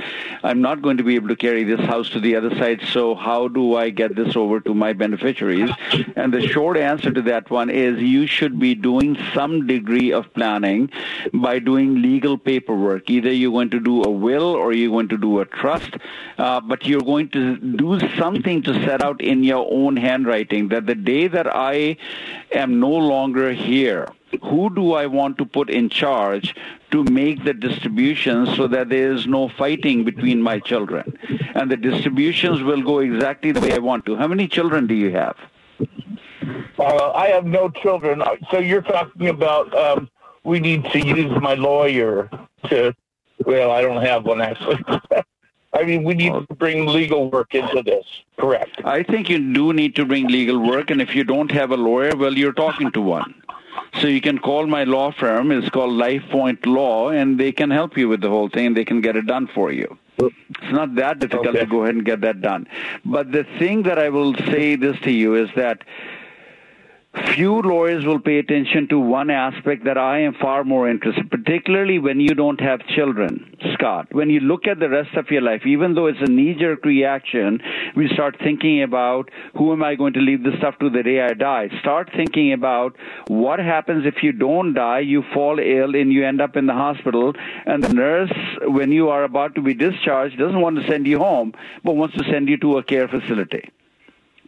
I'm 0.42 0.61
not 0.61 0.82
going 0.82 0.96
to 0.96 1.02
be 1.02 1.14
able 1.14 1.28
to 1.28 1.36
carry 1.36 1.64
this 1.64 1.80
house 1.80 2.11
to 2.11 2.20
the 2.20 2.36
other 2.36 2.50
side, 2.56 2.80
so 2.92 3.14
how 3.14 3.48
do 3.48 3.76
I 3.76 3.90
get 3.90 4.16
this 4.16 4.36
over 4.36 4.61
to 4.61 4.74
my 4.74 4.92
beneficiaries? 4.92 5.70
And 6.16 6.32
the 6.32 6.46
short 6.46 6.76
answer 6.76 7.11
to 7.11 7.22
that 7.22 7.50
one 7.50 7.70
is 7.70 8.00
you 8.00 8.26
should 8.26 8.58
be 8.58 8.74
doing 8.74 9.16
some 9.34 9.66
degree 9.66 10.12
of 10.12 10.32
planning 10.34 10.90
by 11.32 11.58
doing 11.58 12.02
legal 12.02 12.36
paperwork. 12.36 13.08
Either 13.11 13.32
you're 13.32 13.52
going 13.52 13.70
to 13.70 13.80
do 13.80 14.02
a 14.02 14.11
will 14.11 14.54
or 14.54 14.72
you're 14.72 14.90
going 14.90 15.08
to 15.08 15.18
do 15.18 15.40
a 15.40 15.44
trust, 15.44 15.96
uh, 16.38 16.61
but 16.61 16.86
you're 16.86 17.00
going 17.00 17.28
to 17.30 17.56
do 17.56 17.98
something 18.18 18.62
to 18.62 18.74
set 18.84 19.02
out 19.02 19.20
in 19.20 19.44
your 19.44 19.66
own 19.70 19.96
handwriting 20.01 20.68
that 20.68 20.86
the 20.86 20.94
day 20.94 21.28
that 21.28 21.55
I 21.55 21.96
am 22.53 22.80
no 22.80 22.90
longer 22.90 23.53
here, 23.53 24.09
who 24.42 24.74
do 24.74 24.92
I 24.94 25.07
want 25.07 25.38
to 25.38 25.44
put 25.44 25.70
in 25.70 25.88
charge 25.88 26.55
to 26.90 27.05
make 27.05 27.44
the 27.44 27.55
distributions 27.55 28.57
so 28.57 28.66
that 28.68 28.88
there 28.88 29.12
is 29.12 29.26
no 29.26 29.48
fighting 29.48 30.05
between 30.05 30.40
my 30.42 30.59
children? 30.59 31.18
And 31.55 31.70
the 31.70 31.76
distributions 31.76 32.62
will 32.62 32.82
go 32.82 33.01
exactly 33.01 33.53
the 33.53 33.61
way 33.61 33.72
I 33.74 33.78
want 33.78 34.07
to. 34.07 34.16
How 34.16 34.28
many 34.28 34.48
children 34.48 34.86
do 34.86 34.94
you 34.94 35.11
have? 35.11 35.36
Uh, 36.78 37.12
I 37.12 37.28
have 37.28 37.44
no 37.44 37.68
children. 37.68 38.22
So 38.51 38.59
you're 38.59 38.82
talking 38.82 39.28
about 39.28 39.74
um, 39.76 40.09
we 40.44 40.61
need 40.61 40.84
to 40.92 40.98
use 40.98 41.30
my 41.40 41.55
lawyer 41.55 42.30
to. 42.68 42.94
Well, 43.44 43.70
I 43.70 43.80
don't 43.82 44.03
have 44.03 44.24
one 44.24 44.40
actually. 44.40 44.78
I 45.72 45.84
mean, 45.84 46.02
we 46.02 46.14
need 46.14 46.32
oh. 46.32 46.40
to 46.42 46.54
bring 46.54 46.86
legal 46.86 47.30
work 47.30 47.54
into 47.54 47.82
this. 47.82 48.04
Correct. 48.38 48.80
I 48.84 49.02
think 49.02 49.28
you 49.28 49.38
do 49.52 49.72
need 49.72 49.94
to 49.96 50.04
bring 50.04 50.26
legal 50.26 50.58
work, 50.58 50.90
and 50.90 51.00
if 51.00 51.14
you 51.14 51.24
don't 51.24 51.50
have 51.52 51.70
a 51.70 51.76
lawyer, 51.76 52.16
well, 52.16 52.36
you're 52.36 52.52
talking 52.52 52.90
to 52.92 53.00
one. 53.00 53.34
So 54.00 54.06
you 54.08 54.20
can 54.20 54.38
call 54.38 54.66
my 54.66 54.84
law 54.84 55.12
firm. 55.12 55.52
It's 55.52 55.68
called 55.68 55.92
Life 55.92 56.22
Point 56.30 56.66
Law, 56.66 57.10
and 57.10 57.38
they 57.38 57.52
can 57.52 57.70
help 57.70 57.96
you 57.96 58.08
with 58.08 58.20
the 58.20 58.28
whole 58.28 58.48
thing. 58.48 58.74
They 58.74 58.84
can 58.84 59.00
get 59.00 59.16
it 59.16 59.26
done 59.26 59.46
for 59.46 59.70
you. 59.70 59.96
It's 60.18 60.72
not 60.72 60.94
that 60.96 61.18
difficult 61.18 61.48
okay. 61.48 61.60
to 61.60 61.66
go 61.66 61.82
ahead 61.82 61.94
and 61.94 62.04
get 62.04 62.20
that 62.20 62.40
done. 62.40 62.66
But 63.04 63.32
the 63.32 63.44
thing 63.58 63.84
that 63.84 63.98
I 63.98 64.08
will 64.10 64.34
say 64.34 64.76
this 64.76 64.98
to 65.00 65.10
you 65.10 65.34
is 65.34 65.48
that 65.56 65.82
few 67.40 67.62
lawyers 67.62 68.04
will 68.04 68.20
pay 68.20 68.38
attention 68.38 68.86
to 68.86 68.98
one 68.98 69.30
aspect 69.30 69.84
that 69.84 69.96
I 69.96 70.20
am 70.20 70.34
far 70.34 70.62
more 70.62 70.90
interested, 70.90 71.30
particularly 71.30 71.98
when 71.98 72.20
you 72.20 72.34
don't 72.34 72.61
have 72.61 72.86
children, 72.88 73.56
Scott. 73.72 74.08
When 74.12 74.28
you 74.28 74.40
look 74.40 74.66
at 74.66 74.78
the 74.78 74.90
rest 74.90 75.16
of 75.16 75.30
your 75.30 75.40
life, 75.40 75.62
even 75.64 75.94
though 75.94 76.06
it's 76.06 76.20
a 76.20 76.30
knee-jerk 76.30 76.84
reaction, 76.84 77.61
we 77.96 78.08
start 78.12 78.36
thinking 78.42 78.82
about 78.82 79.30
who 79.56 79.72
am 79.72 79.82
I 79.82 79.94
going 79.94 80.12
to 80.14 80.20
leave 80.20 80.42
this 80.42 80.56
stuff 80.58 80.78
to 80.80 80.90
the 80.90 81.02
day 81.02 81.22
I 81.22 81.32
die. 81.32 81.70
Start 81.80 82.11
thinking 82.14 82.52
about 82.52 82.96
what 83.28 83.58
happens 83.58 84.04
if 84.04 84.22
you 84.22 84.32
don't 84.32 84.74
die, 84.74 85.00
you 85.00 85.24
fall 85.32 85.58
ill 85.58 85.94
and 85.94 86.12
you 86.12 86.26
end 86.26 86.42
up 86.42 86.56
in 86.56 86.66
the 86.66 86.74
hospital, 86.74 87.32
and 87.64 87.82
the 87.82 87.94
nurse, 87.94 88.32
when 88.64 88.92
you 88.92 89.08
are 89.08 89.24
about 89.24 89.54
to 89.54 89.62
be 89.62 89.72
discharged, 89.72 90.38
doesn't 90.38 90.61
want 90.61 90.76
to 90.76 90.86
send 90.86 91.06
you 91.06 91.18
home, 91.18 91.54
but 91.84 91.96
wants 91.96 92.16
to 92.16 92.24
send 92.24 92.48
you 92.50 92.58
to 92.58 92.76
a 92.76 92.82
care 92.82 93.08
facility 93.08 93.70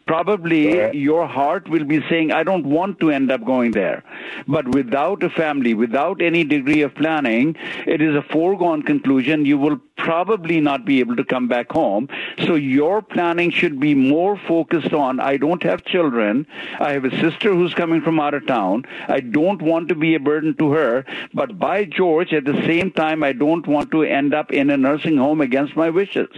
probably 0.07 0.97
your 0.97 1.27
heart 1.27 1.69
will 1.69 1.85
be 1.85 2.03
saying, 2.09 2.33
I 2.33 2.43
don't 2.43 2.67
want 2.67 3.01
to 3.01 3.11
end 3.11 3.31
up 3.31 3.45
going 3.45 3.73
there. 3.73 4.03
But 4.47 4.69
without 4.69 5.23
a 5.23 5.31
family, 5.31 5.75
without 5.75 6.23
any 6.23 6.45
degree 6.45 6.83
of 6.83 6.95
planning, 6.95 7.57
it 7.87 8.01
is 8.01 8.15
a 8.15 8.23
foregone 8.23 8.83
conclusion. 8.83 9.45
You 9.45 9.59
will 9.59 9.81
probably 9.97 10.61
not 10.61 10.85
be 10.85 11.01
able 11.01 11.17
to 11.17 11.25
come 11.25 11.49
back 11.49 11.71
home. 11.71 12.09
So 12.47 12.55
your 12.55 13.03
planning 13.03 13.51
should 13.51 13.79
be 13.79 13.95
more 13.95 14.37
focused 14.37 14.93
on, 14.93 15.21
I 15.21 15.37
don't 15.37 15.63
have 15.63 15.85
children. 15.85 16.47
I 16.81 16.93
have 16.93 17.05
a 17.05 17.21
sister 17.21 17.55
who's 17.55 17.75
coming 17.75 18.01
from 18.01 18.19
out 18.19 18.35
of 18.35 18.47
town. 18.47 18.85
I 19.09 19.21
don't 19.21 19.63
want 19.63 19.89
to 19.89 19.95
be 19.95 20.15
a 20.15 20.21
burden 20.21 20.55
to 20.57 20.73
her. 20.73 21.05
But 21.33 21.59
by 21.59 21.85
George, 21.85 22.33
at 22.33 22.45
the 22.45 22.61
same 22.67 22.91
time, 22.91 23.23
I 23.23 23.33
don't 23.33 23.67
want 23.67 23.91
to 23.93 24.03
end 24.03 24.35
up 24.35 24.53
in 24.53 24.71
a 24.71 24.77
nursing 24.77 25.17
home 25.17 25.41
against 25.41 25.77
my 25.77 25.91
wishes. 25.91 26.31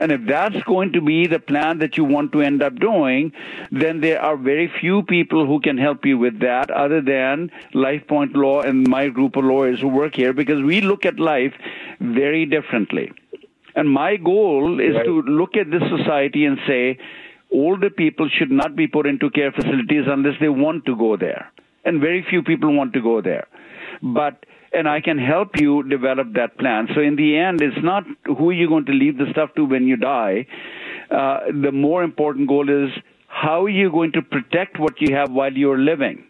And 0.00 0.10
if 0.10 0.22
that's 0.26 0.60
going 0.64 0.92
to 0.94 1.02
be 1.02 1.26
the 1.26 1.38
plan 1.38 1.78
that 1.80 1.98
you 1.98 2.04
want 2.04 2.32
to 2.32 2.40
end 2.40 2.62
up 2.62 2.74
doing, 2.76 3.32
then 3.70 4.00
there 4.00 4.20
are 4.20 4.36
very 4.36 4.66
few 4.80 5.02
people 5.02 5.46
who 5.46 5.60
can 5.60 5.76
help 5.76 6.06
you 6.06 6.16
with 6.16 6.40
that 6.40 6.70
other 6.70 7.02
than 7.02 7.50
LifePoint 7.74 8.34
Law 8.34 8.62
and 8.62 8.88
my 8.88 9.08
group 9.08 9.36
of 9.36 9.44
lawyers 9.44 9.80
who 9.80 9.88
work 9.88 10.14
here 10.16 10.32
because 10.32 10.62
we 10.62 10.80
look 10.80 11.04
at 11.04 11.20
life 11.20 11.52
very 12.00 12.46
differently. 12.46 13.12
And 13.76 13.88
my 13.90 14.16
goal 14.16 14.80
is 14.80 14.96
Right. 14.96 15.04
to 15.04 15.22
look 15.22 15.56
at 15.56 15.70
this 15.70 15.82
society 15.96 16.46
and 16.46 16.58
say, 16.66 16.98
older 17.52 17.90
people 17.90 18.28
should 18.28 18.50
not 18.50 18.74
be 18.74 18.86
put 18.86 19.06
into 19.06 19.28
care 19.30 19.52
facilities 19.52 20.06
unless 20.06 20.38
they 20.40 20.48
want 20.48 20.86
to 20.86 20.96
go 20.96 21.16
there. 21.16 21.52
And 21.84 22.00
very 22.00 22.22
few 22.22 22.42
people 22.42 22.72
want 22.74 22.94
to 22.94 23.00
go 23.02 23.20
there. 23.20 23.46
But 24.02 24.46
and 24.72 24.88
I 24.88 25.00
can 25.00 25.18
help 25.18 25.58
you 25.60 25.82
develop 25.82 26.32
that 26.34 26.56
plan. 26.58 26.88
So 26.94 27.00
in 27.00 27.16
the 27.16 27.36
end, 27.36 27.60
it's 27.60 27.82
not 27.82 28.04
who 28.24 28.50
you're 28.50 28.68
going 28.68 28.86
to 28.86 28.92
leave 28.92 29.18
the 29.18 29.26
stuff 29.32 29.50
to 29.56 29.64
when 29.64 29.86
you 29.86 29.96
die. 29.96 30.46
Uh, 31.10 31.40
the 31.62 31.72
more 31.72 32.02
important 32.04 32.48
goal 32.48 32.68
is 32.70 32.90
how 33.26 33.64
are 33.64 33.68
you 33.68 33.90
going 33.90 34.12
to 34.12 34.22
protect 34.22 34.78
what 34.78 35.00
you 35.00 35.14
have 35.14 35.30
while 35.30 35.52
you're 35.52 35.78
living? 35.78 36.24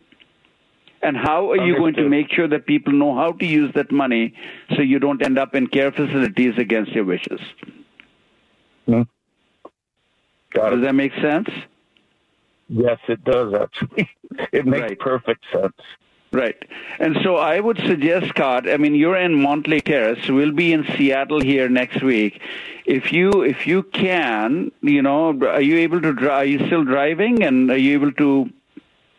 And 1.03 1.17
how 1.17 1.51
are 1.51 1.57
you 1.67 1.77
going 1.77 1.95
to 1.95 2.09
make 2.09 2.31
sure 2.31 2.47
that 2.49 2.67
people 2.67 2.93
know 2.93 3.15
how 3.15 3.33
to 3.33 3.47
use 3.47 3.73
that 3.75 3.91
money 3.91 4.35
so 4.77 4.83
you 4.83 4.99
don't 4.99 5.25
end 5.25 5.39
up 5.39 5.55
in 5.55 5.67
care 5.67 5.91
facilities 5.91 6.55
against 6.59 6.93
your 6.93 7.05
wishes? 7.05 7.41
Hmm. 8.87 9.03
Does 10.55 10.83
that 10.83 10.95
make 10.95 11.13
sense? 11.23 11.49
Yes, 12.69 12.99
it 13.09 13.25
does 13.25 13.55
actually. 13.55 14.11
It 14.53 14.67
makes 14.67 14.83
Right. 14.83 14.99
perfect 14.99 15.45
sense. 15.53 15.75
Right. 16.33 16.57
And 17.01 17.19
so 17.25 17.37
I 17.37 17.59
would 17.59 17.79
suggest, 17.79 18.29
Scott, 18.29 18.71
I 18.71 18.77
mean, 18.77 18.95
you're 18.95 19.17
in 19.17 19.35
Mountlake 19.35 19.85
Terrace. 19.85 20.29
We'll 20.29 20.53
be 20.53 20.73
in 20.73 20.85
Seattle 20.97 21.41
here 21.41 21.69
next 21.69 22.03
week. 22.03 22.41
If 22.87 23.13
you, 23.13 23.43
if 23.43 23.67
you 23.67 23.83
can, 23.83 24.71
you 24.81 25.03
know, 25.03 25.37
are 25.45 25.61
you 25.61 25.79
able 25.79 26.01
to 26.01 26.13
drive? 26.13 26.43
Are 26.43 26.45
you 26.45 26.65
still 26.67 26.85
driving? 26.85 27.43
And 27.43 27.69
are 27.71 27.77
you 27.77 27.95
able 27.95 28.13
to? 28.13 28.49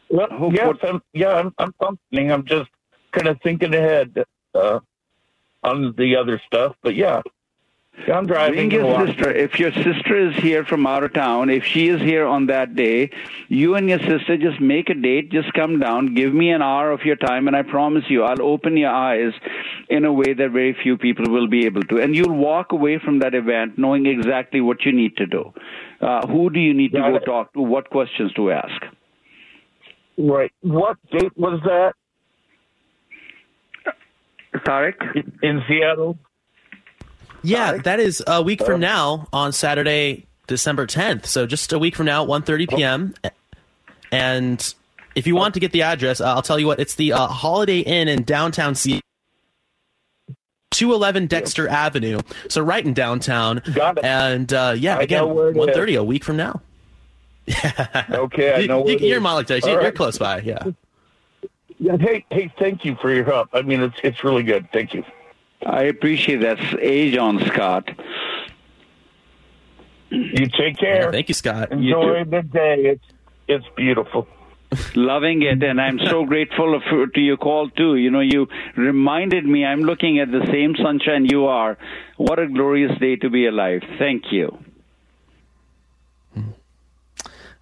Well, 0.09 0.51
yes, 0.53 0.67
what- 0.67 0.85
I'm, 0.87 1.01
yeah, 1.11 1.33
I'm, 1.33 1.53
I'm 1.57 1.73
functioning. 1.73 2.31
I'm 2.31 2.45
just 2.45 2.69
kind 3.11 3.27
of 3.27 3.41
thinking 3.41 3.73
ahead 3.75 4.23
uh, 4.55 4.79
on 5.63 5.93
the 5.97 6.15
other 6.15 6.41
stuff. 6.47 6.75
But 6.81 6.95
yeah 6.95 7.21
I'm 8.07 8.25
driving. 8.25 8.69
Bring 8.69 8.71
your 8.71 9.07
sister. 9.07 9.31
If 9.31 9.59
your 9.59 9.71
sister 9.71 10.17
is 10.29 10.35
here 10.37 10.65
from 10.65 10.87
out 10.87 11.03
of 11.03 11.13
town, 11.13 11.49
if 11.49 11.63
she 11.65 11.87
is 11.89 12.01
here 12.01 12.25
on 12.25 12.47
that 12.47 12.75
day, 12.75 13.11
you 13.47 13.75
and 13.75 13.87
your 13.89 13.99
sister 13.99 14.37
just 14.37 14.59
make 14.59 14.89
a 14.89 14.93
date. 14.93 15.31
Just 15.31 15.53
come 15.53 15.79
down. 15.79 16.15
Give 16.15 16.33
me 16.33 16.51
an 16.51 16.61
hour 16.61 16.91
of 16.91 17.01
your 17.05 17.15
time, 17.15 17.47
and 17.47 17.55
I 17.55 17.61
promise 17.61 18.05
you, 18.09 18.23
I'll 18.23 18.41
open 18.41 18.75
your 18.77 18.89
eyes 18.91 19.33
in 19.89 20.05
a 20.05 20.11
way 20.11 20.33
that 20.33 20.51
very 20.51 20.73
few 20.81 20.97
people 20.97 21.29
will 21.29 21.47
be 21.47 21.65
able 21.65 21.83
to. 21.83 21.99
And 22.01 22.15
you'll 22.15 22.35
walk 22.35 22.71
away 22.71 22.97
from 22.97 23.19
that 23.19 23.35
event 23.35 23.77
knowing 23.77 24.05
exactly 24.05 24.61
what 24.61 24.83
you 24.85 24.91
need 24.93 25.15
to 25.17 25.25
do. 25.25 25.53
Uh, 26.01 26.25
who 26.27 26.49
do 26.49 26.59
you 26.59 26.73
need 26.73 26.93
to 26.93 26.97
Yeah, 26.99 27.09
go 27.11 27.15
I- 27.17 27.19
talk 27.19 27.53
to? 27.53 27.61
What 27.61 27.89
questions 27.89 28.33
to 28.33 28.51
ask? 28.51 28.85
Right. 30.17 30.51
What 30.61 30.97
date 31.11 31.37
was 31.37 31.61
that 31.65 31.93
Tarek? 34.65 34.95
in 35.43 35.61
Seattle? 35.67 36.17
Yeah, 37.43 37.77
that 37.77 37.99
is 37.99 38.23
a 38.27 38.41
week 38.41 38.63
from 38.63 38.79
now 38.79 39.27
on 39.33 39.51
Saturday, 39.51 40.25
December 40.47 40.85
10th. 40.87 41.25
So 41.25 41.45
just 41.45 41.73
a 41.73 41.79
week 41.79 41.95
from 41.95 42.05
now, 42.05 42.25
1.30 42.25 42.69
p.m. 42.69 43.13
And 44.11 44.73
if 45.15 45.25
you 45.27 45.35
want 45.35 45.53
to 45.55 45.59
get 45.59 45.71
the 45.71 45.81
address, 45.81 46.21
uh, 46.21 46.33
I'll 46.35 46.41
tell 46.41 46.59
you 46.59 46.67
what. 46.67 46.79
It's 46.79 46.95
the 46.95 47.13
uh, 47.13 47.27
Holiday 47.27 47.79
Inn 47.79 48.07
in 48.07 48.23
downtown 48.23 48.75
Seattle. 48.75 49.01
211 50.71 51.27
Dexter 51.27 51.67
Avenue. 51.67 52.19
So 52.47 52.61
right 52.61 52.85
in 52.85 52.93
downtown. 52.93 53.61
Got 53.73 53.97
it. 53.97 54.05
And 54.05 54.51
uh, 54.53 54.73
yeah, 54.77 54.97
I 54.97 55.01
again, 55.03 55.23
know 55.25 55.33
where 55.33 55.51
1.30 55.53 55.99
a 55.99 56.03
week 56.03 56.23
from 56.23 56.37
now. 56.37 56.61
Okay, 58.11 58.53
I 58.53 58.59
You- 58.59 58.67
know. 58.67 58.79
you, 58.79 58.83
where 58.85 58.93
it 58.95 59.01
you're 59.01 59.17
is. 59.17 59.23
Malik 59.23 59.47
Dice. 59.47 59.63
All 59.63 59.71
You're 59.71 59.81
right. 59.81 59.95
close 59.95 60.17
by, 60.17 60.41
yeah. 60.41 60.63
Yeah, 61.79 61.97
hey, 61.97 62.23
hey, 62.29 62.53
thank 62.59 62.85
you 62.85 62.95
for 63.01 63.11
your 63.13 63.23
help. 63.25 63.49
I 63.53 63.63
mean, 63.63 63.81
it's 63.81 63.95
it's 64.03 64.23
really 64.23 64.43
good. 64.43 64.71
Thank 64.71 64.93
you. 64.93 65.03
I 65.65 65.83
appreciate 65.83 66.41
that. 66.41 66.59
Age 66.79 67.17
on 67.17 67.39
Scott. 67.45 67.89
You 70.09 70.47
take 70.47 70.77
care. 70.77 71.11
Thank 71.11 71.29
you, 71.29 71.33
Scott. 71.33 71.71
Enjoy 71.71 72.23
the 72.25 72.41
day. 72.41 72.75
It's 72.85 73.05
it's 73.47 73.65
beautiful. 73.75 74.27
Loving 74.95 75.41
it, 75.41 75.61
and 75.63 75.79
I'm 75.81 75.99
so 75.99 76.25
grateful 76.33 76.75
of, 76.75 76.83
to 77.13 77.19
your 77.19 77.37
call 77.37 77.69
too. 77.69 77.95
You 77.95 78.11
know, 78.11 78.21
you 78.21 78.47
reminded 78.75 79.45
me. 79.45 79.65
I'm 79.65 79.81
looking 79.81 80.19
at 80.19 80.31
the 80.31 80.45
same 80.51 80.75
sunshine 80.75 81.25
you 81.25 81.45
are. 81.45 81.77
What 82.17 82.39
a 82.39 82.47
glorious 82.47 82.97
day 82.99 83.15
to 83.17 83.29
be 83.29 83.47
alive. 83.47 83.81
Thank 83.99 84.31
you. 84.31 84.57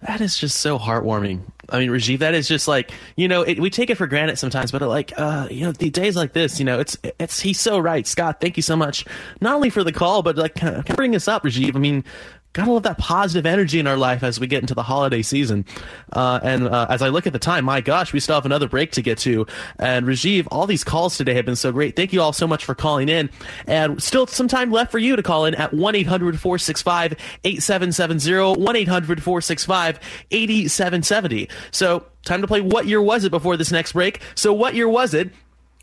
That 0.02 0.20
is 0.20 0.36
just 0.38 0.58
so 0.58 0.78
heartwarming. 0.78 1.42
I 1.68 1.78
mean, 1.78 1.90
Rajiv, 1.90 2.18
that 2.20 2.34
is 2.34 2.48
just 2.48 2.66
like 2.66 2.90
you 3.16 3.28
know, 3.28 3.42
it, 3.42 3.60
we 3.60 3.70
take 3.70 3.90
it 3.90 3.96
for 3.96 4.06
granted 4.06 4.38
sometimes, 4.38 4.72
but 4.72 4.82
like 4.82 5.12
uh, 5.16 5.46
you 5.50 5.64
know, 5.64 5.72
the 5.72 5.90
days 5.90 6.16
like 6.16 6.32
this, 6.32 6.58
you 6.58 6.64
know, 6.64 6.80
it's 6.80 6.96
it's 7.18 7.40
he's 7.40 7.60
so 7.60 7.78
right. 7.78 8.06
Scott, 8.06 8.40
thank 8.40 8.56
you 8.56 8.62
so 8.62 8.76
much, 8.76 9.04
not 9.40 9.54
only 9.54 9.70
for 9.70 9.84
the 9.84 9.92
call, 9.92 10.22
but 10.22 10.36
like 10.36 10.54
kind 10.54 10.76
of 10.76 10.84
bring 10.96 11.14
us 11.14 11.28
up, 11.28 11.44
Rajiv. 11.44 11.76
I 11.76 11.78
mean, 11.78 12.04
gotta 12.52 12.72
love 12.72 12.82
that 12.82 12.98
positive 12.98 13.46
energy 13.46 13.78
in 13.78 13.86
our 13.86 13.96
life 13.96 14.22
as 14.22 14.40
we 14.40 14.46
get 14.46 14.62
into 14.62 14.74
the 14.74 14.82
holiday 14.82 15.22
season. 15.22 15.64
Uh, 16.12 16.40
and 16.42 16.66
uh, 16.66 16.86
as 16.88 17.00
I 17.00 17.08
look 17.08 17.26
at 17.26 17.32
the 17.32 17.38
time, 17.38 17.64
my 17.64 17.80
gosh, 17.80 18.12
we 18.12 18.18
still 18.18 18.34
have 18.34 18.46
another 18.46 18.68
break 18.68 18.92
to 18.92 19.02
get 19.02 19.18
to. 19.18 19.46
And 19.78 20.06
Rajiv, 20.06 20.48
all 20.50 20.66
these 20.66 20.82
calls 20.82 21.16
today 21.16 21.34
have 21.34 21.44
been 21.44 21.56
so 21.56 21.70
great. 21.70 21.94
Thank 21.94 22.12
you 22.12 22.20
all 22.20 22.32
so 22.32 22.46
much 22.48 22.64
for 22.64 22.74
calling 22.74 23.08
in. 23.08 23.30
And 23.66 24.02
still 24.02 24.26
some 24.26 24.48
time 24.48 24.72
left 24.72 24.90
for 24.90 24.98
you 24.98 25.14
to 25.14 25.22
call 25.22 25.44
in 25.44 25.54
at 25.54 25.72
1 25.72 25.94
800 25.94 26.40
465 26.40 27.12
8770, 27.44 28.60
1 28.60 28.76
800 28.76 29.22
465 29.22 30.00
8770. 30.30 31.48
So, 31.70 32.04
time 32.24 32.40
to 32.40 32.46
play 32.48 32.60
What 32.60 32.86
Year 32.86 33.00
Was 33.00 33.24
It 33.24 33.30
before 33.30 33.56
this 33.56 33.70
next 33.70 33.92
break. 33.92 34.20
So, 34.34 34.52
what 34.52 34.74
year 34.74 34.88
was 34.88 35.14
it? 35.14 35.30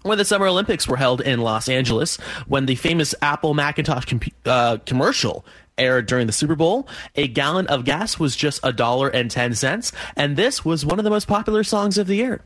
when 0.03 0.17
the 0.17 0.23
Summer 0.23 0.47
Olympics 0.47 0.87
were 0.87 0.95
held 0.95 1.19
in 1.19 1.41
Los 1.41 1.67
Angeles, 1.67 2.15
when 2.47 2.65
the 2.65 2.75
famous 2.75 3.13
Apple 3.21 3.53
Macintosh 3.53 4.05
com- 4.05 4.21
uh, 4.45 4.77
commercial 4.85 5.43
aired 5.77 6.05
during 6.05 6.27
the 6.27 6.33
Super 6.33 6.55
Bowl, 6.55 6.87
a 7.15 7.27
gallon 7.27 7.67
of 7.67 7.85
gas 7.85 8.19
was 8.19 8.35
just 8.35 8.59
a 8.63 8.73
dollar 8.73 9.09
and 9.09 9.29
ten 9.29 9.53
cents, 9.55 9.91
and 10.15 10.35
this 10.35 10.65
was 10.65 10.85
one 10.85 10.99
of 10.99 11.03
the 11.03 11.09
most 11.09 11.27
popular 11.27 11.63
songs 11.63 11.97
of 11.97 12.07
the 12.07 12.15
year. 12.15 12.41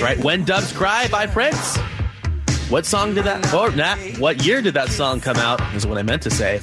Right, 0.00 0.18
"When 0.18 0.44
Doves 0.44 0.72
Cry" 0.72 1.06
by 1.08 1.28
Prince. 1.28 1.78
What 2.68 2.86
song 2.86 3.14
did 3.14 3.24
that? 3.24 3.52
Or 3.52 3.70
nah, 3.70 3.96
what 4.18 4.46
year 4.46 4.62
did 4.62 4.74
that 4.74 4.88
song 4.88 5.20
come 5.20 5.36
out? 5.36 5.60
Is 5.74 5.86
what 5.86 5.98
I 5.98 6.02
meant 6.02 6.22
to 6.22 6.30
say. 6.30 6.54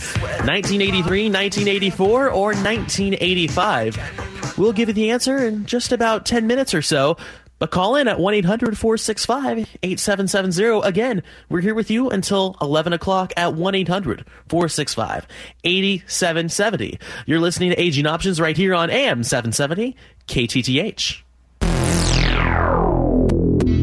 1983, 0.43 1.29
1984, 1.29 2.29
or 2.31 2.53
1985? 2.53 4.57
We'll 4.57 4.73
give 4.73 4.89
you 4.89 4.93
the 4.93 5.11
answer 5.11 5.37
in 5.37 5.67
just 5.67 5.91
about 5.91 6.25
10 6.25 6.47
minutes 6.47 6.73
or 6.73 6.81
so. 6.81 7.15
But 7.59 7.71
call 7.71 7.95
in 7.95 8.07
at 8.07 8.19
1 8.19 8.33
800 8.33 8.77
465 8.77 9.77
8770. 9.83 10.87
Again, 10.87 11.23
we're 11.49 11.61
here 11.61 11.75
with 11.75 11.91
you 11.91 12.09
until 12.09 12.55
11 12.61 12.93
o'clock 12.93 13.33
at 13.37 13.53
1 13.53 13.75
800 13.75 14.25
465 14.47 15.27
8770. 15.63 16.99
You're 17.25 17.39
listening 17.39 17.71
to 17.71 17.79
Aging 17.79 18.07
Options 18.07 18.39
right 18.39 18.57
here 18.57 18.73
on 18.73 18.89
AM 18.89 19.23
770 19.23 19.95
KTTH. 20.27 21.21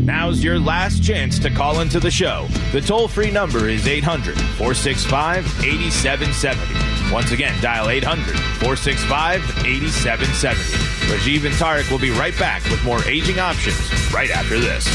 Now's 0.07 0.43
your 0.43 0.59
last 0.59 1.03
chance 1.03 1.39
to 1.41 1.51
call 1.51 1.81
into 1.81 2.01
the 2.01 2.11
show. 2.11 2.47
The 2.73 2.81
toll 2.81 3.09
free 3.09 3.31
number 3.31 3.69
is 3.69 3.87
800 3.87 4.37
465 4.37 5.45
8770. 5.65 6.96
Once 7.13 7.33
again, 7.33 7.55
dial 7.63 7.89
800 7.89 8.37
465 8.59 9.41
8770. 9.65 10.87
Rajiv 11.13 11.47
and 11.47 11.55
Tarek 11.55 11.91
will 11.91 11.99
be 11.99 12.11
right 12.11 12.37
back 12.39 12.65
with 12.65 12.83
more 12.85 13.03
aging 13.05 13.39
options 13.39 13.79
right 14.13 14.31
after 14.31 14.59
this. 14.59 14.87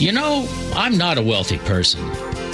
You 0.00 0.12
know, 0.12 0.48
I'm 0.74 0.96
not 0.96 1.18
a 1.18 1.22
wealthy 1.22 1.58
person, 1.58 2.08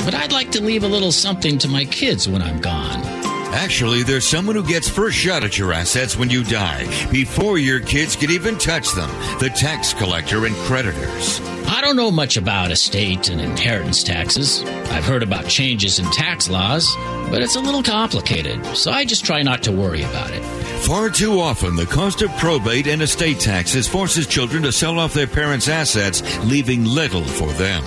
but 0.05 0.15
I'd 0.15 0.33
like 0.33 0.51
to 0.53 0.63
leave 0.63 0.85
a 0.85 0.89
little 0.89 1.13
something 1.13 1.59
to 1.59 1.69
my 1.69 1.85
kids 1.85 2.29
when 2.29 2.43
I'm 2.43 2.61
gone. 2.61 3.20
Actually, 3.53 4.05
there's 4.05 4.27
someone 4.27 4.55
who 4.55 4.63
gets 4.63 4.89
first 4.89 5.17
shot 5.17 5.43
at 5.43 5.59
your 5.59 5.73
assets 5.73 6.17
when 6.17 6.31
you 6.31 6.45
die, 6.45 6.87
before 7.11 7.59
your 7.59 7.81
kids 7.81 8.15
can 8.15 8.31
even 8.31 8.57
touch 8.57 8.93
them 8.95 9.11
the 9.41 9.51
tax 9.51 9.93
collector 9.93 10.47
and 10.47 10.55
creditors. 10.57 11.41
I 11.67 11.81
don't 11.81 11.97
know 11.97 12.11
much 12.11 12.37
about 12.37 12.71
estate 12.71 13.29
and 13.29 13.41
inheritance 13.41 14.03
taxes. 14.03 14.63
I've 14.91 15.05
heard 15.05 15.23
about 15.23 15.47
changes 15.47 15.99
in 15.99 16.05
tax 16.07 16.49
laws, 16.49 16.95
but 17.31 17.43
it's 17.43 17.57
a 17.57 17.61
little 17.61 17.83
complicated, 17.83 18.65
so 18.77 18.93
I 18.93 19.05
just 19.05 19.25
try 19.25 19.43
not 19.43 19.63
to 19.65 19.73
worry 19.73 20.03
about 20.03 20.31
it. 20.31 20.43
Far 20.85 21.11
too 21.11 21.41
often, 21.41 21.77
the 21.77 21.87
cost 21.87 22.23
of 22.23 22.31
probate 22.39 22.87
and 22.87 23.03
estate 23.03 23.41
taxes 23.41 23.87
forces 23.89 24.27
children 24.27 24.63
to 24.63 24.73
sell 24.73 24.99
off 24.99 25.13
their 25.13 25.27
parents' 25.27 25.69
assets, 25.69 26.23
leaving 26.45 26.85
little 26.85 27.25
for 27.25 27.53
them. 27.53 27.85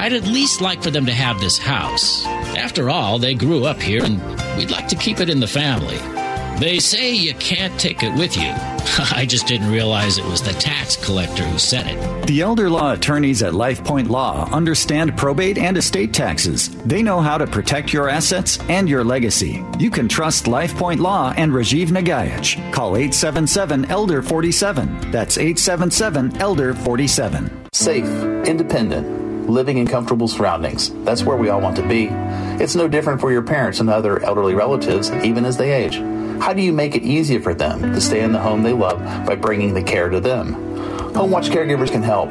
I'd 0.00 0.12
at 0.12 0.24
least 0.24 0.60
like 0.60 0.82
for 0.82 0.90
them 0.90 1.06
to 1.06 1.12
have 1.12 1.40
this 1.40 1.58
house. 1.58 2.24
After 2.56 2.90
all, 2.90 3.18
they 3.18 3.34
grew 3.34 3.64
up 3.64 3.80
here 3.80 4.04
and 4.04 4.20
we'd 4.56 4.70
like 4.70 4.88
to 4.88 4.96
keep 4.96 5.20
it 5.20 5.28
in 5.28 5.40
the 5.40 5.46
family. 5.46 5.98
They 6.58 6.78
say 6.78 7.12
you 7.12 7.34
can't 7.34 7.78
take 7.80 8.04
it 8.04 8.16
with 8.16 8.36
you. 8.36 8.52
I 9.16 9.26
just 9.28 9.48
didn't 9.48 9.72
realize 9.72 10.18
it 10.18 10.24
was 10.26 10.40
the 10.40 10.52
tax 10.52 10.94
collector 10.94 11.42
who 11.42 11.58
said 11.58 11.86
it. 11.88 12.26
The 12.28 12.42
elder 12.42 12.70
law 12.70 12.92
attorneys 12.92 13.42
at 13.42 13.54
LifePoint 13.54 14.08
Law 14.08 14.48
understand 14.52 15.16
probate 15.16 15.58
and 15.58 15.76
estate 15.76 16.14
taxes. 16.14 16.68
They 16.84 17.02
know 17.02 17.20
how 17.20 17.38
to 17.38 17.46
protect 17.46 17.92
your 17.92 18.08
assets 18.08 18.60
and 18.68 18.88
your 18.88 19.02
legacy. 19.02 19.64
You 19.80 19.90
can 19.90 20.06
trust 20.06 20.44
LifePoint 20.44 21.00
Law 21.00 21.34
and 21.36 21.50
Rajiv 21.50 21.88
Nagaich. 21.88 22.72
Call 22.72 22.96
877 22.96 23.86
Elder 23.86 24.22
47. 24.22 25.10
That's 25.10 25.38
877 25.38 26.36
Elder 26.36 26.72
47. 26.72 27.64
Safe, 27.72 28.06
independent, 28.46 29.33
living 29.48 29.78
in 29.78 29.86
comfortable 29.86 30.28
surroundings. 30.28 30.90
That's 31.04 31.22
where 31.22 31.36
we 31.36 31.48
all 31.48 31.60
want 31.60 31.76
to 31.76 31.86
be. 31.86 32.08
It's 32.62 32.74
no 32.74 32.88
different 32.88 33.20
for 33.20 33.32
your 33.32 33.42
parents 33.42 33.80
and 33.80 33.90
other 33.90 34.22
elderly 34.22 34.54
relatives, 34.54 35.10
even 35.10 35.44
as 35.44 35.56
they 35.56 35.72
age. 35.72 35.96
How 36.42 36.52
do 36.52 36.62
you 36.62 36.72
make 36.72 36.94
it 36.94 37.02
easier 37.02 37.40
for 37.40 37.54
them 37.54 37.80
to 37.94 38.00
stay 38.00 38.22
in 38.22 38.32
the 38.32 38.40
home 38.40 38.62
they 38.62 38.72
love 38.72 38.98
by 39.26 39.36
bringing 39.36 39.74
the 39.74 39.82
care 39.82 40.08
to 40.08 40.20
them? 40.20 40.52
Home 41.14 41.30
Watch 41.30 41.48
Caregivers 41.48 41.90
can 41.90 42.02
help. 42.02 42.30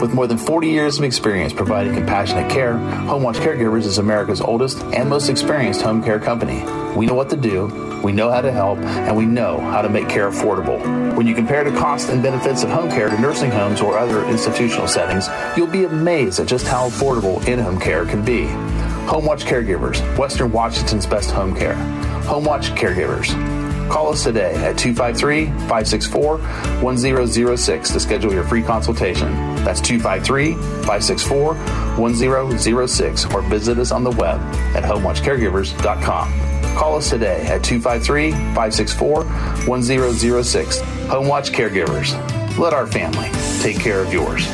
With 0.00 0.14
more 0.14 0.26
than 0.26 0.38
40 0.38 0.68
years 0.68 0.98
of 0.98 1.04
experience 1.04 1.52
providing 1.52 1.94
compassionate 1.94 2.50
care, 2.50 2.76
Home 2.78 3.22
Watch 3.22 3.36
Caregivers 3.36 3.84
is 3.84 3.98
America's 3.98 4.40
oldest 4.40 4.80
and 4.82 5.08
most 5.08 5.28
experienced 5.28 5.82
home 5.82 6.02
care 6.02 6.18
company. 6.18 6.64
We 6.96 7.06
know 7.06 7.14
what 7.14 7.30
to 7.30 7.36
do, 7.36 7.91
we 8.02 8.12
know 8.12 8.30
how 8.30 8.40
to 8.40 8.52
help, 8.52 8.78
and 8.78 9.16
we 9.16 9.24
know 9.24 9.58
how 9.58 9.82
to 9.82 9.88
make 9.88 10.08
care 10.08 10.30
affordable. 10.30 11.16
When 11.16 11.26
you 11.26 11.34
compare 11.34 11.64
the 11.64 11.76
costs 11.78 12.08
and 12.08 12.22
benefits 12.22 12.62
of 12.62 12.70
home 12.70 12.90
care 12.90 13.08
to 13.08 13.20
nursing 13.20 13.50
homes 13.50 13.80
or 13.80 13.98
other 13.98 14.24
institutional 14.26 14.88
settings, 14.88 15.28
you'll 15.56 15.66
be 15.66 15.84
amazed 15.84 16.40
at 16.40 16.46
just 16.46 16.66
how 16.66 16.88
affordable 16.88 17.46
in 17.46 17.58
home 17.58 17.78
care 17.78 18.04
can 18.04 18.24
be. 18.24 18.46
Home 19.06 19.26
Watch 19.26 19.44
Caregivers, 19.44 20.00
Western 20.16 20.52
Washington's 20.52 21.06
best 21.06 21.30
home 21.30 21.54
care. 21.54 21.74
Home 22.24 22.44
Watch 22.44 22.70
Caregivers. 22.70 23.51
Call 23.92 24.08
us 24.08 24.24
today 24.24 24.54
at 24.54 24.78
253 24.78 25.48
564 25.68 26.38
1006 26.38 27.90
to 27.90 28.00
schedule 28.00 28.32
your 28.32 28.42
free 28.42 28.62
consultation. 28.62 29.30
That's 29.66 29.82
253 29.82 30.54
564 30.54 31.54
1006 31.98 33.34
or 33.34 33.42
visit 33.42 33.78
us 33.78 33.92
on 33.92 34.02
the 34.02 34.10
web 34.12 34.40
at 34.74 34.82
homewatchcaregivers.com. 34.82 36.32
Call 36.74 36.96
us 36.96 37.10
today 37.10 37.42
at 37.42 37.62
253 37.62 38.30
564 38.30 39.24
1006. 39.66 40.80
Home 40.80 41.28
Watch 41.28 41.52
Caregivers. 41.52 42.56
Let 42.56 42.72
our 42.72 42.86
family 42.86 43.28
take 43.60 43.78
care 43.78 44.00
of 44.00 44.10
yours. 44.10 44.46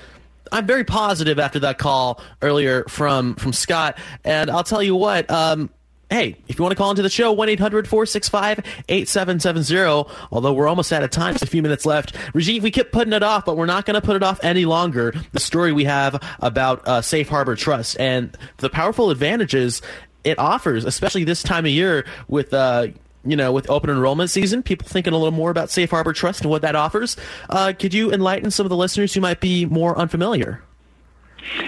I'm 0.53 0.65
very 0.65 0.85
positive 0.85 1.41
after 1.41 1.59
that 1.59 1.77
call 1.77 2.21
earlier 2.41 2.85
from 2.85 3.35
from 3.35 3.53
Scott, 3.53 3.99
and 4.23 4.49
I'll 4.49 4.63
tell 4.63 4.81
you 4.81 4.95
what. 4.95 5.29
Um, 5.29 5.71
hey, 6.09 6.37
if 6.47 6.57
you 6.57 6.63
want 6.63 6.71
to 6.71 6.77
call 6.77 6.91
into 6.91 7.03
the 7.03 7.11
show, 7.11 7.33
1 7.33 7.49
800 7.49 7.89
465 7.89 8.61
8770. 8.89 10.09
Although 10.31 10.53
we're 10.53 10.69
almost 10.69 10.93
out 10.93 11.03
of 11.03 11.11
time, 11.11 11.35
just 11.35 11.43
a 11.43 11.49
few 11.49 11.61
minutes 11.61 11.85
left. 11.85 12.15
Rajiv, 12.33 12.63
we 12.63 12.71
kept 12.71 12.93
putting 12.93 13.13
it 13.13 13.25
off, 13.25 13.45
but 13.45 13.57
we're 13.57 13.67
not 13.67 13.87
going 13.87 14.01
to 14.01 14.07
put 14.07 14.15
it 14.15 14.23
off 14.23 14.39
any 14.45 14.67
longer. 14.67 15.13
The 15.33 15.41
story 15.41 15.73
we 15.73 15.83
have 15.83 16.23
about 16.39 16.87
uh, 16.87 17.03
Safe 17.03 17.29
Harbor 17.29 17.57
Trust 17.57 17.99
and 17.99 18.39
the 18.59 18.71
powerful 18.71 19.11
advantages 19.11 19.83
it 20.23 20.39
offers, 20.39 20.85
especially 20.85 21.25
this 21.25 21.43
time 21.43 21.65
of 21.65 21.73
year 21.73 22.07
with. 22.29 22.55
Uh, 22.55 22.87
you 23.25 23.37
know, 23.37 23.53
with 23.53 23.69
open 23.71 23.91
enrollment 23.91 24.31
season, 24.31 24.63
people 24.63 24.87
thinking 24.89 25.13
a 25.13 25.17
little 25.17 25.33
more 25.33 25.51
about 25.51 25.71
Safe 25.71 25.91
Harbor 25.91 26.13
Trust 26.13 26.43
and 26.43 26.51
what 26.51 26.63
that 26.63 26.77
offers. 26.77 27.17
Uh, 27.49 27.73
could 27.79 27.95
you 27.95 28.13
enlighten 28.13 28.51
some 28.51 28.67
of 28.67 28.71
the 28.71 28.77
listeners 28.77 29.15
who 29.15 29.21
might 29.21 29.41
be 29.41 29.67
more 29.67 29.97
unfamiliar? 29.99 30.63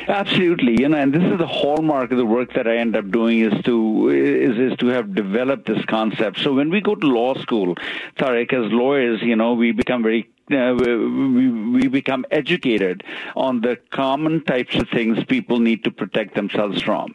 Absolutely, 0.09 0.81
you 0.81 0.89
know, 0.89 0.97
and 0.97 1.13
this 1.13 1.23
is 1.23 1.39
the 1.39 1.47
hallmark 1.47 2.11
of 2.11 2.17
the 2.17 2.25
work 2.25 2.55
that 2.55 2.67
I 2.67 2.79
end 2.79 2.97
up 2.97 3.11
doing 3.11 3.41
is 3.41 3.53
to 3.65 4.09
is 4.09 4.73
is 4.73 4.79
to 4.79 4.87
have 4.87 5.15
developed 5.15 5.67
this 5.67 5.85
concept. 5.85 6.39
So 6.39 6.55
when 6.55 6.71
we 6.71 6.81
go 6.81 6.95
to 6.95 7.07
law 7.07 7.35
school, 7.35 7.75
Tarek, 8.17 8.53
as 8.55 8.73
lawyers, 8.73 9.21
you 9.21 9.37
know, 9.37 9.53
we 9.53 9.73
become 9.73 10.03
very 10.03 10.31
uh, 10.53 10.75
we, 10.79 11.49
we 11.49 11.89
become 11.89 12.25
educated 12.31 13.03
on 13.35 13.61
the 13.61 13.77
common 13.91 14.45
types 14.45 14.75
of 14.77 14.89
things 14.91 15.23
people 15.25 15.59
need 15.59 15.83
to 15.85 15.91
protect 15.91 16.35
themselves 16.35 16.81
from. 16.83 17.15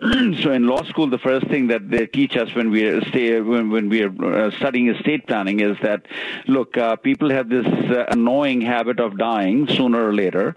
so 0.42 0.52
in 0.52 0.66
law 0.66 0.82
school, 0.84 1.08
the 1.08 1.18
first 1.18 1.46
thing 1.48 1.66
that 1.68 1.90
they 1.90 2.06
teach 2.06 2.36
us 2.36 2.54
when 2.54 2.70
we 2.70 2.84
are 2.84 3.00
stay, 3.06 3.40
when, 3.40 3.70
when 3.70 3.88
we 3.88 4.02
are 4.02 4.24
uh, 4.24 4.50
studying 4.52 4.88
estate 4.88 5.26
planning 5.26 5.60
is 5.60 5.76
that 5.82 6.06
look, 6.46 6.76
uh, 6.76 6.96
people 6.96 7.30
have 7.30 7.48
this 7.48 7.66
uh, 7.66 8.04
annoying 8.10 8.60
habit 8.60 9.00
of 9.00 9.18
dying 9.18 9.66
sooner 9.68 10.08
or 10.08 10.14
later 10.14 10.54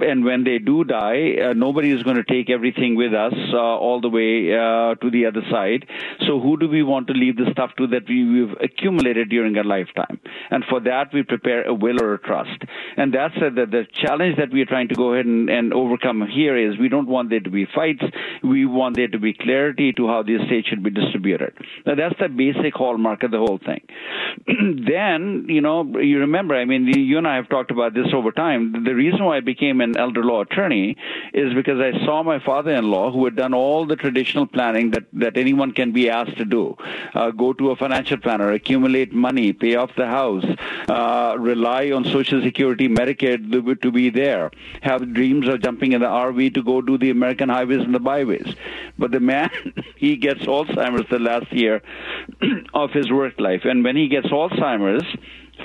and 0.00 0.24
when 0.24 0.44
they 0.44 0.58
do 0.58 0.84
die, 0.84 1.36
uh, 1.42 1.52
nobody 1.52 1.90
is 1.90 2.02
going 2.02 2.16
to 2.16 2.24
take 2.24 2.48
everything 2.48 2.96
with 2.96 3.12
us 3.12 3.34
uh, 3.52 3.56
all 3.58 4.00
the 4.00 4.08
way 4.08 4.52
uh, 4.52 4.94
to 4.96 5.10
the 5.10 5.26
other 5.26 5.42
side. 5.50 5.86
So 6.26 6.40
who 6.40 6.56
do 6.56 6.68
we 6.68 6.82
want 6.82 7.08
to 7.08 7.12
leave 7.12 7.36
the 7.36 7.50
stuff 7.52 7.72
to 7.78 7.86
that 7.88 8.08
we, 8.08 8.24
we've 8.24 8.56
accumulated 8.60 9.28
during 9.28 9.56
our 9.58 9.64
lifetime? 9.64 10.18
And 10.50 10.64
for 10.68 10.80
that, 10.80 11.12
we 11.12 11.22
prepare 11.22 11.64
a 11.64 11.74
will 11.74 12.02
or 12.02 12.14
a 12.14 12.18
trust. 12.18 12.62
And 12.96 13.12
that's 13.12 13.34
the, 13.34 13.50
the 13.50 13.84
challenge 14.06 14.36
that 14.38 14.50
we 14.52 14.62
are 14.62 14.66
trying 14.66 14.88
to 14.88 14.94
go 14.94 15.12
ahead 15.12 15.26
and, 15.26 15.50
and 15.50 15.74
overcome 15.74 16.26
here 16.26 16.56
is 16.56 16.78
we 16.78 16.88
don't 16.88 17.08
want 17.08 17.28
there 17.28 17.40
to 17.40 17.50
be 17.50 17.66
fights. 17.74 18.02
We 18.42 18.64
want 18.64 18.96
there 18.96 19.08
to 19.08 19.18
be 19.18 19.34
clarity 19.34 19.92
to 19.94 20.06
how 20.06 20.22
the 20.22 20.36
estate 20.36 20.66
should 20.68 20.82
be 20.82 20.90
distributed. 20.90 21.52
Now 21.84 21.96
that's 21.96 22.18
the 22.18 22.28
basic 22.28 22.74
hallmark 22.74 23.22
of 23.24 23.30
the 23.30 23.38
whole 23.38 23.58
thing. 23.58 23.82
then, 24.86 25.46
you 25.48 25.60
know, 25.60 25.84
you 25.98 26.20
remember, 26.20 26.54
I 26.54 26.64
mean, 26.64 26.86
you 26.86 27.18
and 27.18 27.28
I 27.28 27.36
have 27.36 27.48
talked 27.50 27.70
about 27.70 27.92
this 27.92 28.06
over 28.14 28.32
time. 28.32 28.84
The 28.84 28.94
reason 28.94 29.24
why 29.24 29.36
I 29.36 29.40
became 29.40 29.81
an 29.82 29.96
elder 29.96 30.22
law 30.24 30.42
attorney 30.42 30.96
is 31.34 31.52
because 31.54 31.80
I 31.80 31.92
saw 32.04 32.22
my 32.22 32.38
father-in-law 32.38 33.12
who 33.12 33.24
had 33.24 33.36
done 33.36 33.54
all 33.54 33.86
the 33.86 33.96
traditional 33.96 34.46
planning 34.46 34.90
that, 34.92 35.04
that 35.12 35.36
anyone 35.36 35.72
can 35.72 35.92
be 35.92 36.08
asked 36.08 36.36
to 36.38 36.44
do. 36.44 36.76
Uh, 37.14 37.30
go 37.30 37.52
to 37.52 37.70
a 37.70 37.76
financial 37.76 38.16
planner, 38.16 38.52
accumulate 38.52 39.12
money, 39.12 39.52
pay 39.52 39.74
off 39.74 39.90
the 39.96 40.06
house, 40.06 40.44
uh, 40.88 41.36
rely 41.38 41.90
on 41.90 42.04
Social 42.04 42.42
Security, 42.42 42.88
Medicaid 42.88 43.82
to 43.82 43.90
be 43.90 44.10
there, 44.10 44.50
have 44.82 45.12
dreams 45.12 45.48
of 45.48 45.62
jumping 45.62 45.92
in 45.92 46.00
the 46.00 46.06
RV 46.06 46.54
to 46.54 46.62
go 46.62 46.80
do 46.80 46.98
the 46.98 47.10
American 47.10 47.48
highways 47.48 47.80
and 47.80 47.94
the 47.94 48.00
byways. 48.00 48.54
But 48.98 49.10
the 49.10 49.20
man, 49.20 49.50
he 49.96 50.16
gets 50.16 50.40
Alzheimer's 50.40 51.08
the 51.10 51.18
last 51.18 51.52
year 51.52 51.82
of 52.74 52.90
his 52.92 53.10
work 53.10 53.38
life. 53.38 53.62
And 53.64 53.84
when 53.84 53.96
he 53.96 54.08
gets 54.08 54.28
Alzheimer's, 54.28 55.04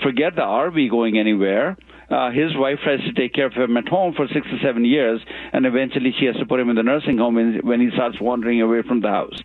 forget 0.02 0.36
the 0.36 0.42
RV 0.42 0.90
going 0.90 1.18
anywhere 1.18 1.78
Uh, 2.10 2.32
his 2.32 2.56
wife 2.56 2.80
tries 2.84 3.02
to 3.02 3.12
take 3.14 3.34
care 3.34 3.48
of 3.48 3.54
him 3.54 3.76
at 3.76 3.88
home 3.88 4.14
for 4.14 4.28
six 4.28 4.48
or 4.48 4.60
seven 4.64 4.86
years, 4.86 5.20
and 5.52 5.66
eventually 5.66 6.14
she 6.18 6.26
has 6.26 6.38
to 6.38 6.46
put 6.46 6.60
him 6.60 6.70
in 6.70 6.76
the 6.76 6.84
nursing 6.84 7.18
home 7.18 7.36
when, 7.36 7.60
when 7.64 7.82
he 7.82 7.90
starts 7.92 8.20
wandering 8.22 8.62
away 8.62 8.82
from 8.82 9.02
the 9.02 9.10
house. 9.10 9.38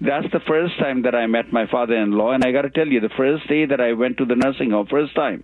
That's 0.00 0.30
the 0.32 0.40
first 0.40 0.78
time 0.78 1.02
that 1.02 1.14
I 1.14 1.26
met 1.26 1.52
my 1.52 1.66
father-in-law, 1.66 2.32
and 2.32 2.44
I 2.44 2.52
got 2.52 2.62
to 2.62 2.70
tell 2.70 2.86
you, 2.86 3.00
the 3.00 3.08
first 3.08 3.48
day 3.48 3.66
that 3.66 3.80
I 3.80 3.94
went 3.94 4.18
to 4.18 4.24
the 4.24 4.36
nursing 4.36 4.70
home, 4.70 4.86
first 4.86 5.14
time, 5.14 5.42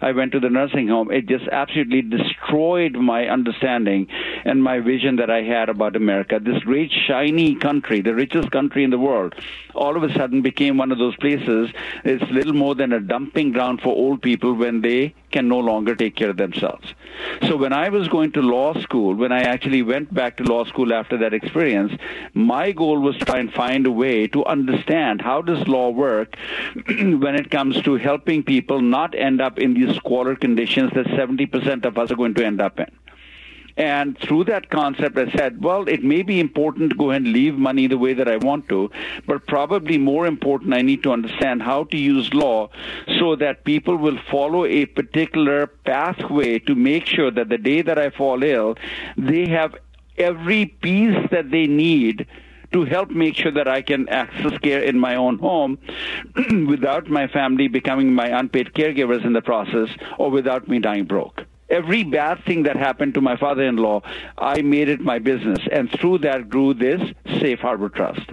I 0.00 0.12
went 0.12 0.32
to 0.32 0.40
the 0.40 0.50
nursing 0.50 0.88
home, 0.88 1.10
it 1.10 1.26
just 1.26 1.48
absolutely 1.50 2.02
destroyed 2.02 2.92
my 2.92 3.26
understanding 3.26 4.06
and 4.44 4.62
my 4.62 4.80
vision 4.80 5.16
that 5.16 5.30
I 5.30 5.42
had 5.42 5.68
about 5.68 5.96
America. 5.96 6.38
This 6.38 6.62
great, 6.62 6.92
shiny 7.08 7.54
country, 7.54 8.02
the 8.02 8.14
richest 8.14 8.50
country 8.50 8.84
in 8.84 8.90
the 8.90 8.98
world, 8.98 9.34
all 9.74 9.96
of 9.96 10.02
a 10.02 10.12
sudden 10.12 10.42
became 10.42 10.76
one 10.76 10.92
of 10.92 10.98
those 10.98 11.16
places. 11.16 11.70
It's 12.04 12.22
little 12.30 12.52
more 12.52 12.74
than 12.74 12.92
a 12.92 13.00
dumping 13.00 13.52
ground 13.52 13.80
for 13.80 13.88
old 13.88 14.20
people 14.20 14.54
when 14.54 14.82
they 14.82 15.14
can 15.34 15.48
no 15.48 15.58
longer 15.58 15.94
take 15.96 16.14
care 16.14 16.30
of 16.30 16.36
themselves. 16.36 16.94
So 17.48 17.56
when 17.56 17.72
I 17.72 17.88
was 17.88 18.08
going 18.08 18.32
to 18.32 18.42
law 18.42 18.74
school, 18.80 19.14
when 19.22 19.32
I 19.32 19.42
actually 19.42 19.82
went 19.82 20.14
back 20.14 20.36
to 20.36 20.44
law 20.44 20.64
school 20.64 20.92
after 20.92 21.16
that 21.18 21.34
experience, 21.34 21.92
my 22.34 22.70
goal 22.72 23.00
was 23.00 23.16
to 23.18 23.24
try 23.24 23.38
and 23.40 23.52
find 23.52 23.86
a 23.86 23.90
way 23.90 24.28
to 24.28 24.44
understand 24.44 25.22
how 25.22 25.42
does 25.42 25.66
law 25.66 25.88
work 25.90 26.36
when 26.86 27.34
it 27.34 27.50
comes 27.50 27.82
to 27.82 27.96
helping 27.96 28.42
people 28.42 28.80
not 28.80 29.14
end 29.14 29.40
up 29.40 29.58
in 29.58 29.74
these 29.74 29.96
squalor 29.96 30.36
conditions 30.36 30.92
that 30.94 31.06
70% 31.06 31.84
of 31.84 31.98
us 31.98 32.10
are 32.12 32.20
going 32.22 32.34
to 32.34 32.46
end 32.46 32.60
up 32.60 32.78
in. 32.78 32.90
And 33.76 34.16
through 34.18 34.44
that 34.44 34.70
concept, 34.70 35.18
I 35.18 35.30
said, 35.32 35.62
well, 35.62 35.88
it 35.88 36.04
may 36.04 36.22
be 36.22 36.38
important 36.38 36.90
to 36.90 36.96
go 36.96 37.10
ahead 37.10 37.22
and 37.22 37.32
leave 37.32 37.56
money 37.56 37.88
the 37.88 37.98
way 37.98 38.14
that 38.14 38.28
I 38.28 38.36
want 38.36 38.68
to, 38.68 38.90
but 39.26 39.46
probably 39.46 39.98
more 39.98 40.26
important, 40.26 40.74
I 40.74 40.82
need 40.82 41.02
to 41.02 41.12
understand 41.12 41.62
how 41.62 41.84
to 41.84 41.96
use 41.96 42.32
law 42.32 42.70
so 43.18 43.34
that 43.36 43.64
people 43.64 43.96
will 43.96 44.18
follow 44.30 44.64
a 44.64 44.86
particular 44.86 45.66
pathway 45.66 46.60
to 46.60 46.74
make 46.74 47.06
sure 47.06 47.32
that 47.32 47.48
the 47.48 47.58
day 47.58 47.82
that 47.82 47.98
I 47.98 48.10
fall 48.10 48.44
ill, 48.44 48.76
they 49.16 49.48
have 49.48 49.74
every 50.16 50.66
piece 50.66 51.28
that 51.32 51.50
they 51.50 51.66
need 51.66 52.26
to 52.72 52.84
help 52.84 53.10
make 53.10 53.36
sure 53.36 53.52
that 53.52 53.68
I 53.68 53.82
can 53.82 54.08
access 54.08 54.58
care 54.58 54.82
in 54.82 54.98
my 54.98 55.16
own 55.16 55.38
home 55.38 55.78
without 56.68 57.08
my 57.08 57.26
family 57.28 57.68
becoming 57.68 58.12
my 58.12 58.26
unpaid 58.26 58.72
caregivers 58.72 59.24
in 59.24 59.32
the 59.32 59.42
process 59.42 59.88
or 60.18 60.30
without 60.30 60.68
me 60.68 60.78
dying 60.80 61.04
broke 61.04 61.44
every 61.74 62.04
bad 62.04 62.44
thing 62.44 62.62
that 62.62 62.76
happened 62.76 63.14
to 63.14 63.20
my 63.20 63.36
father-in-law, 63.36 64.00
I 64.38 64.62
made 64.62 64.88
it 64.88 65.00
my 65.00 65.18
business, 65.18 65.58
and 65.72 65.90
through 65.90 66.18
that 66.18 66.48
grew 66.48 66.72
this 66.72 67.00
Safe 67.40 67.58
Harbor 67.58 67.88
Trust. 67.88 68.26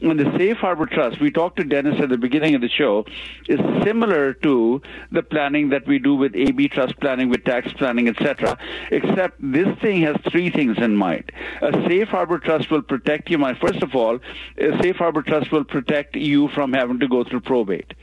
And 0.00 0.18
the 0.18 0.36
Safe 0.36 0.56
Harbor 0.56 0.86
Trust, 0.86 1.20
we 1.20 1.30
talked 1.30 1.56
to 1.58 1.64
Dennis 1.64 2.00
at 2.00 2.08
the 2.08 2.18
beginning 2.18 2.54
of 2.56 2.60
the 2.60 2.68
show, 2.68 3.06
is 3.48 3.60
similar 3.84 4.34
to 4.34 4.82
the 5.12 5.22
planning 5.22 5.68
that 5.68 5.86
we 5.86 5.98
do 5.98 6.14
with 6.14 6.34
AB 6.34 6.68
Trust 6.68 6.98
planning, 7.00 7.28
with 7.28 7.44
tax 7.44 7.72
planning, 7.72 8.08
etc. 8.08 8.58
Except 8.90 9.36
this 9.40 9.68
thing 9.78 10.02
has 10.02 10.16
three 10.30 10.50
things 10.50 10.76
in 10.78 10.96
mind. 10.96 11.30
A 11.62 11.72
Safe 11.88 12.08
Harbor 12.08 12.38
Trust 12.38 12.70
will 12.70 12.82
protect 12.82 13.30
you. 13.30 13.38
My 13.38 13.54
first 13.54 13.82
of 13.82 13.94
all, 13.94 14.18
a 14.56 14.82
Safe 14.82 14.96
Harbor 14.96 15.22
Trust 15.22 15.52
will 15.52 15.64
protect 15.64 16.16
you 16.16 16.48
from 16.48 16.72
having 16.72 16.98
to 16.98 17.08
go 17.08 17.22
through 17.22 17.40
probate. 17.40 17.94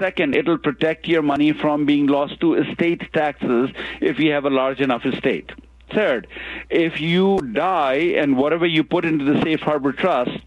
Second, 0.00 0.34
it'll 0.34 0.58
protect 0.58 1.06
your 1.06 1.22
money 1.22 1.52
from 1.52 1.86
being 1.86 2.06
lost 2.06 2.40
to 2.40 2.54
estate 2.54 3.02
taxes 3.12 3.70
if 4.00 4.18
you 4.18 4.32
have 4.32 4.39
a 4.44 4.50
large 4.50 4.80
enough 4.80 5.04
estate. 5.04 5.52
Third, 5.92 6.28
if 6.68 7.00
you 7.00 7.38
die 7.52 8.14
and 8.16 8.36
whatever 8.36 8.66
you 8.66 8.84
put 8.84 9.04
into 9.04 9.24
the 9.24 9.42
safe 9.42 9.60
harbor 9.60 9.92
trust 9.92 10.38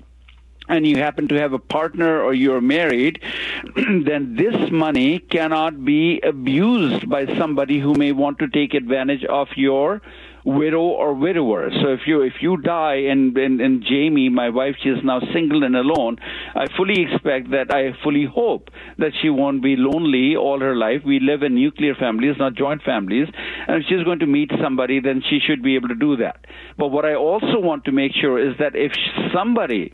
and 0.69 0.87
you 0.87 0.97
happen 0.97 1.27
to 1.27 1.35
have 1.35 1.51
a 1.51 1.59
partner 1.59 2.21
or 2.21 2.33
you're 2.33 2.61
married, 2.61 3.21
then 3.75 4.35
this 4.35 4.71
money 4.71 5.19
cannot 5.19 5.83
be 5.83 6.21
abused 6.21 7.09
by 7.09 7.25
somebody 7.37 7.79
who 7.79 7.93
may 7.93 8.13
want 8.13 8.39
to 8.39 8.47
take 8.47 8.73
advantage 8.73 9.25
of 9.25 9.49
your 9.55 10.01
widow 10.45 10.81
or 10.81 11.13
widower. 11.13 11.69
So 11.81 11.89
if 11.89 12.01
you 12.05 12.21
if 12.21 12.33
you 12.41 12.57
die 12.57 13.07
and, 13.09 13.35
and 13.37 13.61
and 13.61 13.83
Jamie, 13.83 14.29
my 14.29 14.49
wife, 14.49 14.75
she 14.81 14.89
is 14.89 14.99
now 15.03 15.19
single 15.33 15.63
and 15.63 15.75
alone, 15.75 16.17
I 16.55 16.65
fully 16.77 17.01
expect 17.01 17.51
that 17.51 17.73
I 17.73 17.91
fully 18.03 18.25
hope 18.25 18.69
that 18.97 19.11
she 19.21 19.29
won't 19.29 19.63
be 19.63 19.75
lonely 19.77 20.35
all 20.35 20.59
her 20.59 20.75
life. 20.75 21.01
We 21.05 21.19
live 21.19 21.43
in 21.43 21.55
nuclear 21.55 21.95
families, 21.95 22.35
not 22.37 22.55
joint 22.55 22.83
families, 22.83 23.27
and 23.67 23.81
if 23.81 23.83
she's 23.87 24.03
going 24.03 24.19
to 24.19 24.27
meet 24.27 24.51
somebody, 24.61 24.99
then 24.99 25.21
she 25.29 25.39
should 25.39 25.63
be 25.63 25.75
able 25.75 25.89
to 25.89 25.95
do 25.95 26.17
that. 26.17 26.45
But 26.77 26.89
what 26.89 27.05
I 27.05 27.15
also 27.15 27.59
want 27.59 27.85
to 27.85 27.91
make 27.91 28.11
sure 28.13 28.39
is 28.39 28.55
that 28.59 28.75
if 28.75 28.91
somebody 29.33 29.93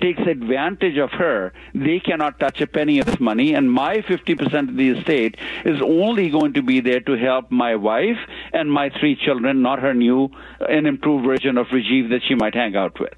takes 0.00 0.20
advantage 0.20 0.96
of 0.98 1.10
her, 1.12 1.52
they 1.74 2.00
cannot 2.00 2.38
touch 2.38 2.60
a 2.60 2.66
penny 2.66 2.98
of 2.98 3.06
this 3.06 3.20
money, 3.20 3.54
and 3.54 3.72
my 3.72 3.98
50% 3.98 4.68
of 4.68 4.76
the 4.76 4.90
estate 4.90 5.36
is 5.64 5.80
only 5.82 6.30
going 6.30 6.52
to 6.54 6.62
be 6.62 6.80
there 6.80 7.00
to 7.00 7.12
help 7.12 7.50
my 7.50 7.74
wife 7.74 8.18
and 8.52 8.70
my 8.70 8.90
three 8.90 9.16
children, 9.16 9.62
not 9.62 9.80
her 9.80 9.94
new 9.94 10.30
and 10.68 10.86
improved 10.86 11.24
version 11.24 11.58
of 11.58 11.66
Rajiv 11.68 12.10
that 12.10 12.22
she 12.26 12.34
might 12.34 12.54
hang 12.54 12.76
out 12.76 13.00
with. 13.00 13.14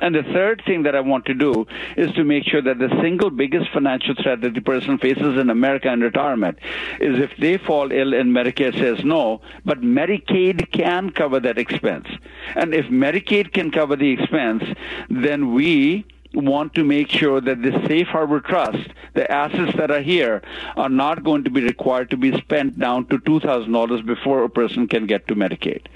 And 0.00 0.14
the 0.14 0.22
third 0.22 0.62
thing 0.66 0.82
that 0.82 0.94
I 0.94 1.00
want 1.00 1.24
to 1.26 1.34
do 1.34 1.66
is 1.96 2.12
to 2.14 2.24
make 2.24 2.44
sure 2.44 2.60
that 2.60 2.78
the 2.78 2.90
single 3.00 3.30
biggest 3.30 3.70
financial 3.70 4.14
threat 4.14 4.42
that 4.42 4.52
the 4.54 4.60
person 4.60 4.98
faces 4.98 5.38
in 5.38 5.48
America 5.48 5.90
in 5.90 6.00
retirement 6.00 6.58
is 7.00 7.18
if 7.18 7.34
they 7.38 7.56
fall 7.56 7.90
ill 7.90 8.12
and 8.12 8.30
Medicare 8.30 8.74
says 8.74 9.04
no, 9.04 9.40
but 9.64 9.80
Medicaid 9.80 10.70
can 10.70 11.10
cover 11.10 11.40
that 11.40 11.56
expense. 11.56 12.08
And 12.54 12.74
if 12.74 12.86
Medicaid 12.86 13.52
can 13.52 13.70
cover 13.70 13.96
the 13.96 14.10
expense, 14.10 14.64
then 15.08 15.54
we 15.54 16.04
want 16.34 16.74
to 16.74 16.84
make 16.84 17.08
sure 17.08 17.40
that 17.40 17.62
the 17.62 17.72
safe 17.86 18.06
harbor 18.08 18.40
trust, 18.40 18.90
the 19.14 19.30
assets 19.30 19.74
that 19.78 19.90
are 19.90 20.02
here, 20.02 20.42
are 20.76 20.90
not 20.90 21.24
going 21.24 21.44
to 21.44 21.50
be 21.50 21.62
required 21.62 22.10
to 22.10 22.16
be 22.18 22.36
spent 22.38 22.78
down 22.78 23.06
to 23.06 23.18
$2,000 23.18 24.04
before 24.04 24.44
a 24.44 24.50
person 24.50 24.86
can 24.86 25.06
get 25.06 25.26
to 25.28 25.34
Medicaid. 25.34 25.86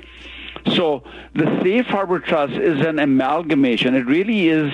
So 0.74 1.02
the 1.34 1.60
safe 1.62 1.86
harbor 1.86 2.20
trust 2.20 2.52
is 2.54 2.84
an 2.84 2.98
amalgamation. 2.98 3.94
It 3.94 4.06
really 4.06 4.48
is 4.48 4.72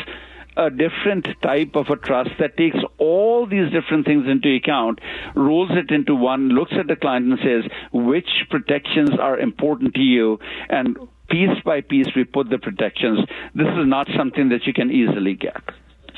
a 0.57 0.71
different 0.71 1.29
type 1.43 1.77
of 1.77 1.91
a 1.91 1.97
trust 1.97 2.31
that 2.39 2.57
takes 2.57 2.79
all 2.99 3.47
these 3.47 3.71
different 3.71 4.07
things 4.07 4.27
into 4.27 4.55
account, 4.55 5.01
rolls 5.35 5.71
it 5.73 5.91
into 5.91 6.15
one, 6.15 6.49
looks 6.49 6.73
at 6.79 6.87
the 6.87 6.97
client 6.97 7.27
and 7.27 7.39
says 7.41 7.71
which 7.93 8.29
protections 8.49 9.11
are 9.21 9.39
important 9.39 9.95
to 9.95 10.01
you, 10.01 10.39
and 10.71 10.97
piece 11.29 11.61
by 11.65 11.81
piece 11.83 12.07
we 12.17 12.25
put 12.25 12.49
the 12.49 12.59
protections. 12.59 13.21
This 13.55 13.67
is 13.67 13.87
not 13.87 14.09
something 14.17 14.49
that 14.49 14.67
you 14.67 14.73
can 14.73 14.91
easily 14.91 15.35
get. 15.35 15.63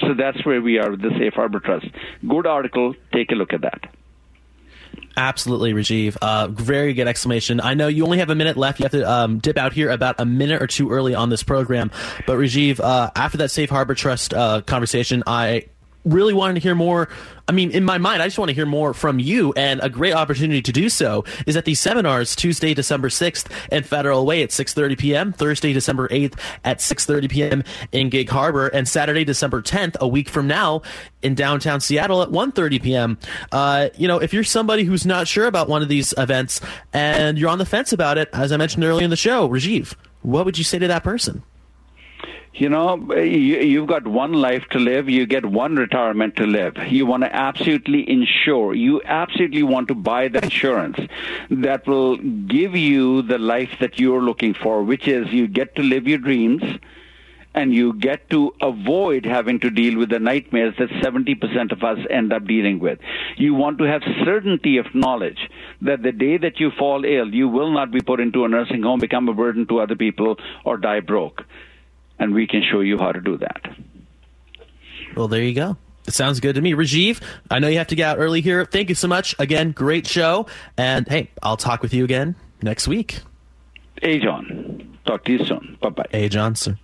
So 0.00 0.14
that's 0.14 0.44
where 0.46 0.62
we 0.62 0.78
are 0.78 0.92
with 0.92 1.02
the 1.02 1.10
Safe 1.18 1.34
Harbor 1.34 1.58
Trust. 1.58 1.86
Good 2.26 2.46
article. 2.46 2.94
Take 3.12 3.32
a 3.32 3.34
look 3.34 3.52
at 3.52 3.62
that. 3.62 3.92
Absolutely, 5.16 5.72
Rajiv. 5.72 6.16
Uh, 6.20 6.49
very 6.49 6.94
good 6.94 7.09
exclamation. 7.09 7.61
I 7.61 7.74
know 7.74 7.88
you 7.88 8.05
only 8.05 8.18
have 8.18 8.30
a 8.30 8.34
minute 8.34 8.57
left. 8.57 8.78
You 8.78 8.84
have 8.84 8.92
to 8.92 9.11
um, 9.11 9.38
dip 9.38 9.57
out 9.57 9.72
here 9.72 9.90
about 9.90 10.16
a 10.18 10.24
minute 10.24 10.62
or 10.62 10.66
two 10.66 10.90
early 10.90 11.14
on 11.14 11.28
this 11.28 11.42
program. 11.42 11.90
But 12.26 12.38
Rajiv, 12.38 12.80
uh, 12.80 13.11
after 13.16 13.38
that 13.38 13.51
Safe 13.51 13.70
Harbor 13.70 13.94
Trust 13.94 14.32
uh, 14.34 14.61
conversation, 14.62 15.22
I 15.26 15.66
really 16.09 16.34
wanted 16.34 16.54
to 16.54 16.61
hear 16.61 16.74
more. 16.74 17.09
I 17.46 17.52
mean, 17.52 17.70
in 17.70 17.82
my 17.82 17.96
mind, 17.96 18.20
I 18.20 18.26
just 18.26 18.38
want 18.38 18.50
to 18.50 18.54
hear 18.54 18.66
more 18.66 18.92
from 18.92 19.18
you, 19.18 19.54
and 19.54 19.80
a 19.82 19.88
great 19.88 20.12
opportunity 20.12 20.61
to 20.61 20.72
do 20.72 20.88
so 20.90 21.24
is 21.46 21.56
at 21.56 21.64
these 21.64 21.80
seminars 21.80 22.36
Tuesday, 22.36 22.74
December 22.74 23.09
6th 23.09 23.50
in 23.72 23.84
Federal 23.84 24.26
Way 24.26 24.42
at 24.42 24.50
6.30 24.50 24.98
p.m., 24.98 25.32
Thursday, 25.32 25.72
December 25.72 26.09
8th 26.09 26.38
at 26.64 26.78
6.30 26.78 27.30
p.m. 27.30 27.64
in 27.90 28.11
Gig 28.11 28.28
Harbor, 28.28 28.68
and 28.68 28.86
Saturday, 28.86 29.24
December 29.24 29.62
10th, 29.62 29.96
a 29.98 30.06
week 30.06 30.28
from 30.28 30.46
now, 30.46 30.82
in 31.22 31.34
downtown 31.34 31.80
Seattle 31.80 32.22
at 32.22 32.28
1.30 32.28 32.82
p.m. 32.82 33.18
Uh, 33.50 33.88
you 33.96 34.09
know, 34.09 34.18
if 34.18 34.34
you're 34.34 34.44
somebody 34.44 34.84
who's 34.84 35.06
not 35.06 35.26
sure 35.26 35.46
about 35.46 35.68
one 35.68 35.80
of 35.80 35.88
these 35.88 36.12
events 36.18 36.61
and 36.92 37.38
you're 37.38 37.50
on 37.50 37.59
the 37.59 37.66
fence 37.66 37.92
about 37.94 38.18
it, 38.18 38.28
as 38.34 38.52
I 38.52 38.59
mentioned 38.59 38.84
earlier 38.84 39.04
in 39.04 39.11
the 39.11 39.16
show, 39.16 39.48
Rajiv, 39.48 39.94
what 40.20 40.44
would 40.44 40.59
you 40.59 40.64
say 40.64 40.78
to 40.78 40.88
that 40.88 41.02
person? 41.02 41.42
You 42.59 42.68
know, 42.68 42.96
you, 43.14 43.78
have 43.78 43.88
got 43.88 44.09
one 44.09 44.32
life 44.32 44.64
to 44.70 44.80
live. 44.80 45.09
You 45.09 45.26
get 45.26 45.46
one 45.46 45.76
retirement 45.76 46.34
to 46.36 46.44
live. 46.44 46.76
You 46.88 47.06
want 47.06 47.22
to 47.22 47.32
absolutely 47.32 48.11
insure. 48.11 48.74
You 48.74 49.00
absolutely 49.04 49.62
want 49.62 49.86
to 49.88 49.94
buy 49.94 50.26
the 50.26 50.42
insurance 50.42 50.98
that 51.50 51.86
will 51.86 52.16
give 52.16 52.74
you 52.74 53.22
the 53.22 53.38
life 53.38 53.70
that 53.78 54.00
you're 54.00 54.22
looking 54.22 54.54
for, 54.54 54.82
which 54.82 55.06
is 55.06 55.32
you 55.32 55.46
get 55.46 55.76
to 55.76 55.82
live 55.82 56.09
your 56.09 56.18
dreams 56.18 56.64
and 57.54 57.72
you 57.72 57.92
get 57.92 58.28
to 58.30 58.52
avoid 58.61 59.24
having 59.24 59.61
to 59.61 59.70
deal 59.70 59.96
with 59.96 60.11
the 60.11 60.18
nightmares 60.18 60.74
that 60.80 60.88
70% 60.88 61.70
of 61.70 61.84
us 61.84 61.98
end 62.11 62.32
up 62.32 62.44
dealing 62.44 62.80
with. 62.80 62.98
You 63.36 63.54
want 63.54 63.78
to 63.78 63.84
have 63.84 64.02
certainty 64.24 64.78
of 64.78 64.86
knowledge 64.96 65.48
that 65.82 66.02
the 66.02 66.12
day 66.12 66.38
that 66.38 66.59
you 66.59 66.72
fall 66.76 67.04
ill, 67.04 67.32
you 67.32 67.48
will 67.48 67.70
not 67.70 67.92
be 67.92 68.00
put 68.00 68.18
into 68.18 68.44
a 68.44 68.48
nursing 68.48 68.82
home, 68.82 68.98
become 68.98 69.28
a 69.28 69.32
burden 69.32 69.64
to 69.68 69.78
other 69.78 69.96
people, 69.96 70.36
or 70.64 70.76
die 70.76 71.00
broke 71.00 71.44
and 72.18 72.34
we 72.34 72.46
can 72.46 72.62
show 72.62 72.80
you 72.80 72.98
how 72.98 73.12
to 73.12 73.20
do 73.20 73.36
that. 73.38 73.76
Well, 75.16 75.28
there 75.28 75.42
you 75.42 75.54
go. 75.54 75.76
It 76.06 76.14
sounds 76.14 76.40
good 76.40 76.54
to 76.54 76.60
me. 76.60 76.72
Rajiv, 76.72 77.20
I 77.50 77.58
know 77.58 77.68
you 77.68 77.78
have 77.78 77.88
to 77.88 77.94
get 77.94 78.08
out 78.08 78.18
early 78.18 78.40
here. 78.40 78.64
Thank 78.64 78.88
you 78.88 78.94
so 78.94 79.08
much. 79.08 79.34
Again, 79.38 79.72
great 79.72 80.06
show. 80.06 80.46
And 80.76 81.06
hey, 81.06 81.30
I'll 81.42 81.58
talk 81.58 81.82
with 81.82 81.92
you 81.92 82.04
again 82.04 82.34
next 82.62 82.88
week. 82.88 83.20
Hey, 84.00 84.18
John. 84.18 84.98
Talk 85.04 85.24
to 85.24 85.32
you 85.32 85.44
soon. 85.44 85.76
Bye 85.80 85.90
bye. 85.90 86.06
Hey, 86.10 86.28
Johnson. 86.28 86.78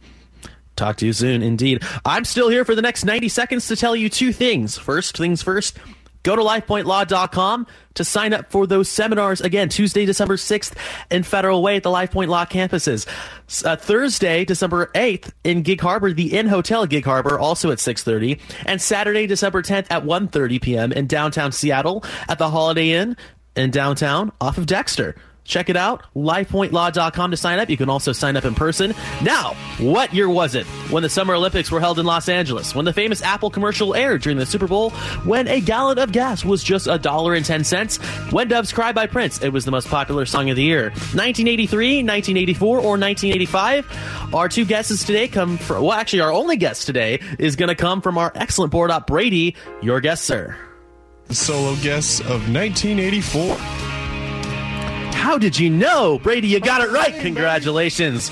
Talk 0.77 0.97
to 0.97 1.07
you 1.07 1.13
soon, 1.13 1.43
indeed. 1.43 1.83
I'm 2.05 2.25
still 2.25 2.49
here 2.49 2.65
for 2.65 2.75
the 2.75 2.83
next 2.83 3.05
90 3.05 3.29
seconds 3.29 3.69
to 3.69 3.77
tell 3.77 3.95
you 3.95 4.09
two 4.09 4.33
things. 4.33 4.77
First 4.77 5.17
things 5.17 5.41
first, 5.41 5.79
Go 6.25 6.35
to 6.35 6.43
lifepointlaw.com 6.43 7.67
to 7.95 8.05
sign 8.05 8.33
up 8.33 8.51
for 8.51 8.67
those 8.67 8.89
seminars 8.89 9.41
again 9.41 9.69
Tuesday, 9.69 10.05
December 10.05 10.37
6th 10.37 10.75
in 11.11 11.23
Federal 11.23 11.63
Way 11.63 11.77
at 11.77 11.85
the 11.85 11.91
LifePoint 11.91 12.29
Law 12.29 12.45
campuses. 12.45 13.07
Uh, 13.65 13.77
Thursday, 13.77 14.45
December 14.45 14.91
8th 14.95 15.31
in 15.45 15.63
Gig 15.63 15.81
Harbor, 15.81 16.13
the 16.13 16.37
Inn 16.37 16.49
Hotel 16.49 16.87
Gig 16.87 17.05
Harbor, 17.05 17.39
also 17.39 17.71
at 17.71 17.79
6:30, 17.79 18.41
and 18.67 18.83
Saturday, 18.83 19.27
December 19.27 19.63
10th 19.63 19.87
at 19.91 20.05
1:30 20.05 20.61
p.m. 20.61 20.93
in 20.93 21.07
downtown 21.07 21.53
Seattle 21.53 22.03
at 22.29 22.39
the 22.39 22.51
Holiday 22.51 22.91
Inn 22.91 23.17
in 23.55 23.71
downtown 23.71 24.33
off 24.41 24.59
of 24.59 24.67
Dexter. 24.67 25.15
Check 25.45 25.69
it 25.69 25.77
out, 25.77 26.03
lifepointlaw.com 26.17 27.31
to 27.31 27.37
sign 27.37 27.59
up. 27.59 27.69
You 27.69 27.77
can 27.77 27.91
also 27.91 28.13
sign 28.13 28.37
up 28.37 28.47
in 28.47 28.55
person. 28.55 28.95
Now, 29.23 29.55
what 29.79 30.13
year 30.15 30.29
was 30.29 30.55
it 30.55 30.67
when 30.91 31.03
the 31.03 31.11
Summer 31.11 31.35
Olympics 31.35 31.71
were 31.71 31.81
held 31.81 31.99
in 31.99 32.07
Los 32.07 32.31
Angeles? 32.31 32.75
When 32.75 32.87
the 32.87 32.95
famous 32.95 33.21
Apple 33.23 33.51
commercial 33.51 33.95
aired 33.95 34.23
during 34.23 34.39
the 34.39 34.47
Super 34.47 34.67
Bowl? 34.67 34.91
When 35.25 35.47
a 35.49 35.61
gallon 35.61 35.99
of 35.99 36.13
gas 36.13 36.45
was 36.45 36.65
just 36.65 36.87
a 36.87 36.99
dollar 36.99 37.35
and 37.35 37.45
ten 37.45 37.63
cents? 37.63 37.99
When 38.33 38.49
Doves 38.49 38.73
Cry 38.73 38.93
by 38.93 39.07
Prince, 39.07 39.43
it 39.43 39.51
was 39.51 39.67
the 39.67 39.71
most 39.71 39.89
popular 39.89 40.25
song 40.25 40.49
of 40.49 40.57
the 40.57 40.63
year. 40.63 40.85
1983, 40.85 42.03
1984, 42.03 42.79
or 42.79 42.99
1985? 42.99 44.35
Our 44.35 44.49
two 44.49 44.65
guesses 44.65 45.05
today 45.05 45.29
come 45.29 45.59
from, 45.59 45.83
well, 45.83 45.93
actually, 45.93 46.21
our 46.21 46.33
only 46.33 46.57
guest 46.57 46.87
today 46.87 47.21
is 47.39 47.57
going 47.57 47.69
to 47.69 47.75
come 47.75 48.01
from 48.01 48.17
our 48.17 48.33
excellent 48.35 48.73
board 48.73 48.91
op, 48.91 49.07
Brady. 49.07 49.57
Your 49.83 50.01
guess, 50.01 50.23
sir. 50.23 50.57
Solo 51.31 51.77
guess 51.77 52.21
of 52.21 52.51
1984. 52.53 54.04
How 55.25 55.39
did 55.39 55.59
you 55.59 55.71
know? 55.71 56.19
Brady, 56.19 56.49
you 56.49 56.61
got 56.61 56.83
it 56.83 56.91
right. 56.91 57.19
Congratulations. 57.23 58.31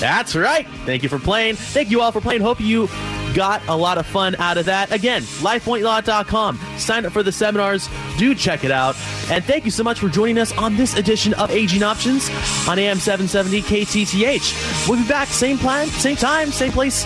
That's 0.00 0.34
right. 0.34 0.66
Thank 0.86 1.02
you 1.02 1.10
for 1.10 1.18
playing. 1.18 1.56
Thank 1.56 1.90
you 1.90 2.00
all 2.00 2.10
for 2.10 2.22
playing. 2.22 2.40
Hope 2.40 2.58
you 2.58 2.88
got 3.34 3.60
a 3.68 3.76
lot 3.76 3.98
of 3.98 4.06
fun 4.06 4.34
out 4.36 4.56
of 4.56 4.64
that. 4.64 4.90
Again, 4.92 5.20
lifepointlaw.com. 5.42 6.58
Sign 6.78 7.04
up 7.04 7.12
for 7.12 7.22
the 7.22 7.32
seminars. 7.32 7.86
Do 8.16 8.34
check 8.34 8.64
it 8.64 8.70
out. 8.70 8.96
And 9.30 9.44
thank 9.44 9.66
you 9.66 9.70
so 9.70 9.84
much 9.84 10.00
for 10.00 10.08
joining 10.08 10.38
us 10.38 10.56
on 10.56 10.74
this 10.74 10.96
edition 10.96 11.34
of 11.34 11.50
Aging 11.50 11.82
Options 11.82 12.30
on 12.66 12.78
AM 12.78 12.96
770 12.96 13.60
KTTH. 13.60 14.88
We'll 14.88 15.02
be 15.02 15.06
back, 15.06 15.28
same 15.28 15.58
plan, 15.58 15.88
same 15.88 16.16
time, 16.16 16.50
same 16.50 16.72
place 16.72 17.04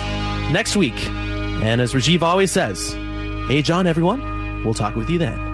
next 0.53 0.77
week. 0.77 1.05
And 1.05 1.81
as 1.81 1.93
Rajiv 1.93 2.21
always 2.21 2.53
says, 2.53 2.95
age 3.49 3.69
on, 3.69 3.87
everyone. 3.87 4.63
We'll 4.63 4.73
talk 4.73 4.95
with 4.95 5.09
you 5.09 5.19
then. 5.19 5.46